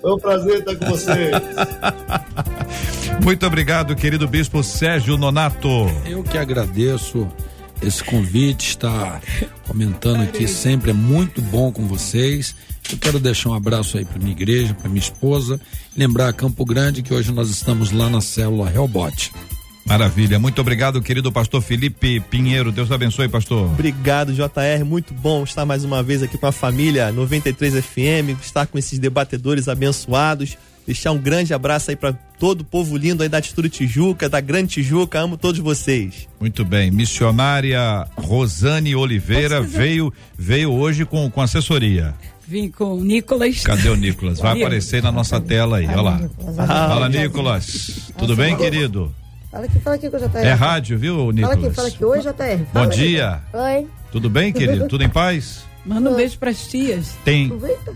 Foi 0.00 0.12
um 0.12 0.18
prazer 0.18 0.58
estar 0.60 0.76
com 0.76 0.86
vocês. 0.86 1.32
Muito 3.22 3.46
obrigado, 3.46 3.96
querido 3.96 4.28
bispo 4.28 4.62
Sérgio 4.62 5.16
Nonato. 5.16 5.68
Eu 6.06 6.22
que 6.22 6.38
agradeço 6.38 7.26
esse 7.82 8.02
convite, 8.02 8.70
está 8.70 9.20
comentando 9.66 10.22
aqui 10.22 10.48
sempre, 10.48 10.90
é 10.90 10.94
muito 10.94 11.40
bom 11.40 11.70
com 11.70 11.86
vocês. 11.86 12.54
Eu 12.90 12.98
quero 12.98 13.20
deixar 13.20 13.50
um 13.50 13.54
abraço 13.54 13.98
aí 13.98 14.04
para 14.04 14.18
minha 14.18 14.32
igreja, 14.32 14.74
para 14.74 14.88
minha 14.88 15.00
esposa, 15.00 15.60
lembrar 15.96 16.28
a 16.28 16.32
Campo 16.32 16.64
Grande 16.64 17.02
que 17.02 17.12
hoje 17.12 17.32
nós 17.32 17.50
estamos 17.50 17.92
lá 17.92 18.08
na 18.08 18.20
célula 18.20 18.72
Helbot. 18.72 19.32
Maravilha, 19.88 20.38
muito 20.38 20.60
obrigado, 20.60 21.00
querido 21.00 21.32
pastor 21.32 21.62
Felipe 21.62 22.20
Pinheiro. 22.20 22.70
Deus 22.70 22.92
abençoe, 22.92 23.26
pastor. 23.26 23.70
Obrigado, 23.70 24.34
JR. 24.34 24.84
Muito 24.84 25.14
bom 25.14 25.42
estar 25.42 25.64
mais 25.64 25.82
uma 25.82 26.02
vez 26.02 26.22
aqui 26.22 26.36
com 26.36 26.46
a 26.46 26.52
família 26.52 27.10
93 27.10 27.82
FM, 27.82 28.38
estar 28.42 28.66
com 28.66 28.76
esses 28.76 28.98
debatedores 28.98 29.66
abençoados. 29.66 30.58
Deixar 30.86 31.12
um 31.12 31.18
grande 31.18 31.54
abraço 31.54 31.90
aí 31.90 31.96
para 31.96 32.12
todo 32.38 32.60
o 32.60 32.64
povo 32.64 32.98
lindo 32.98 33.22
aí 33.22 33.30
da 33.30 33.38
Atitude 33.38 33.70
Tijuca, 33.70 34.28
da 34.28 34.40
Grande 34.40 34.74
Tijuca. 34.74 35.20
Amo 35.20 35.38
todos 35.38 35.60
vocês. 35.60 36.28
Muito 36.38 36.66
bem. 36.66 36.90
Missionária 36.90 38.06
Rosane 38.14 38.94
Oliveira 38.94 39.62
veio 39.62 40.12
veio 40.36 40.70
hoje 40.70 41.06
com, 41.06 41.30
com 41.30 41.40
assessoria. 41.40 42.14
Vim 42.46 42.70
com 42.70 42.98
o 42.98 43.04
Nicolas. 43.04 43.62
Cadê 43.62 43.88
o 43.88 43.96
Nicolas? 43.96 44.38
Vai 44.38 44.60
aparecer 44.60 45.02
na 45.02 45.12
nossa 45.12 45.40
tela 45.40 45.78
aí. 45.78 45.86
Olha 45.86 46.00
lá. 46.00 46.30
Fala, 46.56 47.08
Nicolas. 47.08 48.10
Tudo 48.18 48.36
bem, 48.36 48.54
querido? 48.54 49.14
Fala 49.58 49.66
aqui, 49.66 49.80
fala 49.80 49.96
aqui 49.96 50.08
com 50.08 50.16
o 50.16 50.20
JR. 50.20 50.36
É 50.36 50.52
rádio, 50.52 50.96
viu, 50.96 51.32
Nicolas? 51.32 51.56
Fala 51.56 51.66
aqui, 51.66 51.74
fala 51.74 51.88
aqui. 51.88 52.04
Oi, 52.04 52.20
JR. 52.20 52.64
Fala 52.72 52.86
Bom 52.86 52.86
dia. 52.86 53.40
Oi. 53.52 53.86
Tudo 54.12 54.30
bem, 54.30 54.52
querido? 54.52 54.86
Tudo 54.86 55.02
em 55.02 55.08
paz? 55.08 55.64
Manda 55.84 56.10
um 56.10 56.14
beijo 56.14 56.38
pras 56.38 56.68
tias. 56.68 57.16
Tem. 57.24 57.46
Aproveita. 57.46 57.92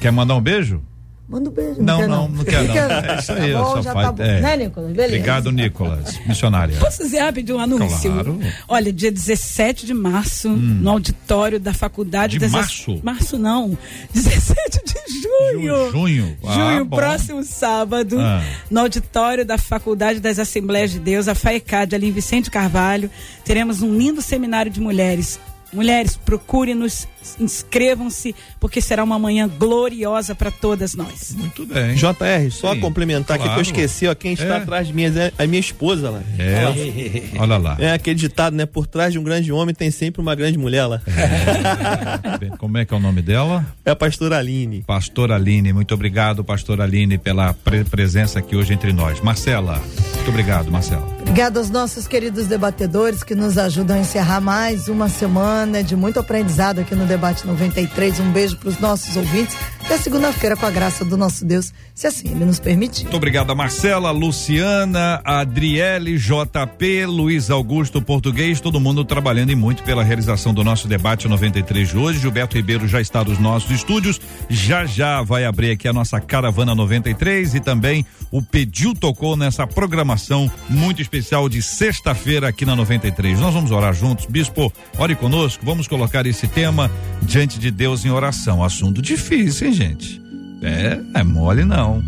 Quer 0.00 0.10
mandar 0.10 0.34
um 0.34 0.40
beijo? 0.40 0.82
Manda 1.26 1.48
um 1.48 1.52
beijo. 1.52 1.80
Não, 1.80 2.00
não, 2.02 2.08
não, 2.08 2.28
não, 2.28 2.44
quer 2.44 2.62
não. 2.64 2.74
É 2.74 3.18
isso 3.18 3.32
aí, 3.32 3.52
tá 3.52 3.58
bom, 3.58 3.82
só 3.82 3.92
faz. 3.94 4.14
Tá 4.14 4.24
é. 4.24 4.40
Né, 4.40 4.56
Nicolas? 4.58 4.92
Beleza. 4.92 5.14
Obrigado, 5.14 5.52
Nicolas, 5.52 6.18
missionária. 6.26 6.78
Posso 6.78 7.02
dizer 7.02 7.20
rápido 7.20 7.56
um 7.56 7.60
anúncio? 7.60 8.12
Claro. 8.12 8.38
Olha, 8.68 8.92
dia 8.92 9.10
17 9.10 9.86
de 9.86 9.94
março, 9.94 10.50
hum. 10.50 10.80
no 10.82 10.90
auditório 10.90 11.58
da 11.58 11.72
Faculdade 11.72 12.34
de 12.34 12.40
das 12.40 12.52
março? 12.52 13.00
Março 13.02 13.38
não, 13.38 13.76
17 14.12 14.82
de 14.84 15.22
junho. 15.22 15.90
Junho. 15.92 16.36
Ah, 16.44 16.52
junho, 16.52 16.86
próximo 16.86 17.42
sábado, 17.42 18.18
ah. 18.20 18.42
no 18.70 18.80
auditório 18.80 19.46
da 19.46 19.56
Faculdade 19.56 20.20
das 20.20 20.38
Assembleias 20.38 20.90
de 20.90 20.98
Deus, 20.98 21.26
a 21.26 21.34
FAECAD, 21.34 21.94
ali 21.94 22.08
em 22.08 22.12
Vicente 22.12 22.50
Carvalho, 22.50 23.10
teremos 23.46 23.80
um 23.80 23.96
lindo 23.96 24.20
seminário 24.20 24.70
de 24.70 24.80
mulheres 24.80 25.40
Mulheres, 25.74 26.16
procure-nos, 26.16 27.08
inscrevam-se, 27.38 28.34
porque 28.60 28.80
será 28.80 29.02
uma 29.02 29.18
manhã 29.18 29.48
gloriosa 29.48 30.34
para 30.34 30.50
todas 30.50 30.94
nós. 30.94 31.34
Muito 31.36 31.66
bem. 31.66 31.94
JR, 31.94 32.50
só 32.50 32.74
Sim, 32.74 32.80
complementar 32.80 33.36
claro. 33.36 33.52
aqui 33.52 33.54
que 33.54 33.58
eu 33.60 33.72
esqueci, 33.72 34.06
ó, 34.06 34.14
quem 34.14 34.32
está 34.32 34.44
é. 34.44 34.56
atrás 34.58 34.86
de 34.86 34.92
mim 34.92 35.04
é 35.04 35.32
a 35.38 35.46
minha 35.46 35.60
esposa 35.60 36.10
lá. 36.10 36.22
É. 36.38 37.38
Olha 37.38 37.56
lá. 37.56 37.76
É 37.78 37.92
aquele 37.92 38.16
ditado, 38.16 38.54
né? 38.54 38.66
Por 38.66 38.86
trás 38.86 39.12
de 39.12 39.18
um 39.18 39.22
grande 39.24 39.52
homem 39.52 39.74
tem 39.74 39.90
sempre 39.90 40.20
uma 40.20 40.34
grande 40.34 40.58
mulher 40.58 40.86
lá. 40.86 41.00
É. 41.06 42.56
Como 42.56 42.78
é 42.78 42.84
que 42.84 42.92
é 42.92 42.96
o 42.96 43.00
nome 43.00 43.22
dela? 43.22 43.66
É 43.84 43.90
a 43.90 43.96
pastora 43.96 44.38
Aline. 44.38 44.82
Pastora 44.86 45.34
Aline, 45.34 45.72
muito 45.72 45.94
obrigado, 45.94 46.44
pastora 46.44 46.84
Aline, 46.84 47.18
pela 47.18 47.52
pre 47.52 47.84
presença 47.84 48.38
aqui 48.38 48.56
hoje 48.56 48.72
entre 48.72 48.92
nós. 48.92 49.20
Marcela, 49.20 49.80
muito 50.14 50.28
obrigado, 50.28 50.70
Marcela. 50.70 51.06
Obrigado 51.20 51.58
aos 51.58 51.70
nossos 51.70 52.06
queridos 52.06 52.46
debatedores 52.46 53.22
que 53.22 53.34
nos 53.34 53.58
ajudam 53.58 53.96
a 53.96 54.00
encerrar 54.00 54.40
mais 54.40 54.88
uma 54.88 55.08
semana 55.08 55.82
de 55.82 55.96
muito 55.96 56.20
aprendizado 56.20 56.80
aqui 56.80 56.94
no 56.94 57.06
Debate 57.06 57.13
93. 57.16 58.20
Um 58.20 58.30
beijo 58.30 58.56
para 58.56 58.68
os 58.68 58.78
nossos 58.78 59.16
ouvintes. 59.16 59.56
até 59.84 59.98
segunda-feira 59.98 60.56
com 60.56 60.64
a 60.64 60.70
graça 60.70 61.04
do 61.04 61.16
nosso 61.16 61.44
Deus, 61.44 61.72
se 61.94 62.06
assim 62.06 62.30
ele 62.30 62.44
nos 62.44 62.58
permitir. 62.58 63.02
Muito 63.02 63.16
obrigada, 63.16 63.54
Marcela, 63.54 64.10
Luciana, 64.10 65.20
Adriele, 65.24 66.18
JP, 66.18 67.06
Luiz 67.06 67.50
Augusto 67.50 68.00
Português, 68.00 68.60
todo 68.60 68.80
mundo 68.80 69.04
trabalhando 69.04 69.50
e 69.50 69.54
muito 69.54 69.82
pela 69.82 70.02
realização 70.02 70.54
do 70.54 70.64
nosso 70.64 70.88
debate 70.88 71.28
93 71.28 71.88
de 71.88 71.98
hoje. 71.98 72.18
Gilberto 72.18 72.56
Ribeiro 72.56 72.88
já 72.88 73.00
está 73.00 73.22
nos 73.22 73.38
nossos 73.38 73.70
estúdios. 73.70 74.20
Já 74.48 74.86
já 74.86 75.22
vai 75.22 75.44
abrir 75.44 75.70
aqui 75.70 75.86
a 75.86 75.92
nossa 75.92 76.20
caravana 76.20 76.74
93 76.74 77.54
e 77.54 77.60
também 77.60 78.06
o 78.30 78.42
Pediu 78.42 78.94
Tocou 78.94 79.36
nessa 79.36 79.66
programação 79.66 80.50
muito 80.68 81.02
especial 81.02 81.48
de 81.48 81.62
sexta-feira 81.62 82.48
aqui 82.48 82.64
na 82.64 82.74
93. 82.74 83.38
Nós 83.38 83.52
vamos 83.52 83.70
orar 83.70 83.92
juntos. 83.92 84.26
Bispo, 84.26 84.72
ore 84.98 85.14
conosco. 85.14 85.64
Vamos 85.64 85.86
colocar 85.86 86.26
esse 86.26 86.48
tema 86.48 86.90
diante 87.22 87.58
de 87.58 87.70
Deus 87.70 88.04
em 88.04 88.10
oração. 88.10 88.62
Assunto 88.62 89.00
difícil, 89.00 89.68
hein, 89.68 89.72
gente? 89.72 90.22
É, 90.62 91.00
é 91.14 91.24
mole 91.24 91.64
não. 91.64 92.02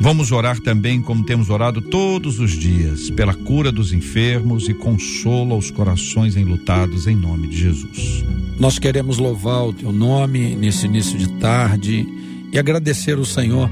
Vamos 0.00 0.30
orar 0.30 0.60
também, 0.60 1.02
como 1.02 1.24
temos 1.24 1.50
orado 1.50 1.82
todos 1.82 2.38
os 2.38 2.52
dias, 2.52 3.10
pela 3.10 3.34
cura 3.34 3.72
dos 3.72 3.92
enfermos 3.92 4.68
e 4.68 4.74
consolo 4.74 5.54
aos 5.54 5.70
corações 5.70 6.36
enlutados 6.36 7.06
em 7.08 7.16
nome 7.16 7.48
de 7.48 7.58
Jesus. 7.58 8.24
Nós 8.58 8.78
queremos 8.78 9.18
louvar 9.18 9.64
o 9.64 9.72
teu 9.72 9.90
nome 9.90 10.54
nesse 10.54 10.86
início 10.86 11.18
de 11.18 11.28
tarde 11.32 12.06
e 12.52 12.58
agradecer 12.58 13.18
ao 13.18 13.24
Senhor 13.24 13.68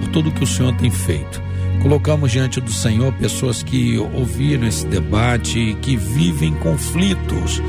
por 0.00 0.08
tudo 0.10 0.32
que 0.32 0.42
o 0.42 0.46
Senhor 0.46 0.76
tem 0.76 0.90
feito. 0.90 1.40
Colocamos 1.80 2.32
diante 2.32 2.60
do 2.60 2.72
Senhor 2.72 3.12
pessoas 3.14 3.62
que 3.62 3.96
ouviram 3.98 4.66
esse 4.66 4.84
debate, 4.84 5.76
que 5.80 5.96
vivem 5.96 6.52
conflitos 6.54 7.62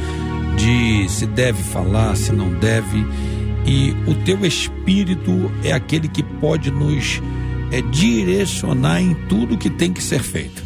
de 0.59 1.09
se 1.09 1.25
deve 1.25 1.63
falar, 1.63 2.15
se 2.17 2.33
não 2.33 2.53
deve, 2.59 3.05
e 3.65 3.91
o 4.09 4.13
teu 4.25 4.45
Espírito 4.45 5.49
é 5.63 5.71
aquele 5.71 6.09
que 6.09 6.21
pode 6.21 6.69
nos 6.69 7.21
é, 7.71 7.81
direcionar 7.81 9.01
em 9.01 9.13
tudo 9.29 9.57
que 9.57 9.69
tem 9.69 9.93
que 9.93 10.03
ser 10.03 10.21
feito. 10.21 10.61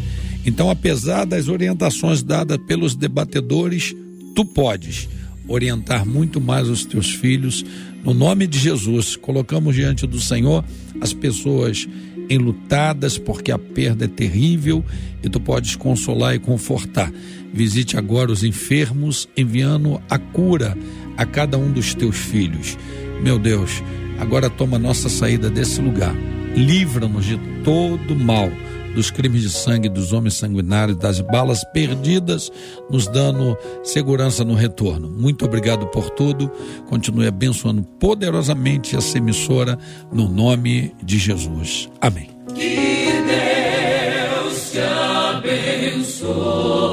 Então, 0.46 0.70
apesar 0.70 1.26
das 1.26 1.48
orientações 1.48 2.24
dadas 2.24 2.58
pelos 2.58 2.96
debatedores, 2.96 3.96
tu 4.36 4.44
podes 4.44 5.08
orientar 5.48 6.06
muito 6.06 6.41
mais 6.41 6.68
os 6.70 6.84
teus 6.84 7.14
filhos. 7.14 7.64
No 8.04 8.14
nome 8.14 8.48
de 8.48 8.58
Jesus, 8.58 9.16
colocamos 9.16 9.76
diante 9.76 10.08
do 10.08 10.20
Senhor 10.20 10.66
as 11.00 11.14
pessoas 11.14 11.88
enlutadas 12.30 13.18
porque 13.18 13.52
a 13.52 13.60
perda 13.60 14.06
é 14.06 14.08
terrível 14.08 14.84
e 15.22 15.30
tu 15.30 15.39
podes 15.39 15.76
consolar 15.76 16.36
e 16.36 16.39
confortar. 16.39 17.12
Visite 17.54 17.97
agora 17.97 18.32
os 18.32 18.43
enfermos, 18.43 19.30
enviando 19.38 20.01
a 20.10 20.18
cura 20.18 20.76
a 21.16 21.26
cada 21.26 21.58
um 21.58 21.72
dos 21.72 21.93
teus 21.93 22.18
filhos. 22.18 22.78
Meu 23.22 23.38
Deus, 23.38 23.84
agora 24.20 24.49
toma 24.49 24.80
nossa 24.80 25.08
saída 25.08 25.49
desse 25.49 25.80
lugar. 25.80 26.16
Livra-nos 26.56 27.26
de 27.26 27.38
todo 27.64 28.16
mal 28.16 28.49
dos 28.93 29.12
crimes 29.12 29.41
de 29.41 29.49
sangue 29.49 29.89
dos 29.89 30.14
homens 30.14 30.36
sanguinários, 30.36 30.97
das 30.97 31.20
balas 31.20 31.64
perdidas, 31.74 32.51
nos 32.89 33.08
dando 33.08 33.58
segurança 33.84 34.43
no 34.43 34.54
retorno. 34.54 35.10
Muito 35.10 35.45
obrigado 35.45 35.88
por 35.88 36.10
tudo. 36.12 36.51
Continue 36.88 37.28
abençoando 37.28 37.84
poderosamente 37.84 38.95
essa 38.95 39.18
emissora 39.18 39.78
no 40.12 40.30
nome 40.30 40.93
de 41.04 41.18
Jesus. 41.18 41.89
Amém. 41.99 42.30
Que 42.56 43.08
Deus 43.26 44.72
te 44.72 44.80
abençoe. 44.80 46.93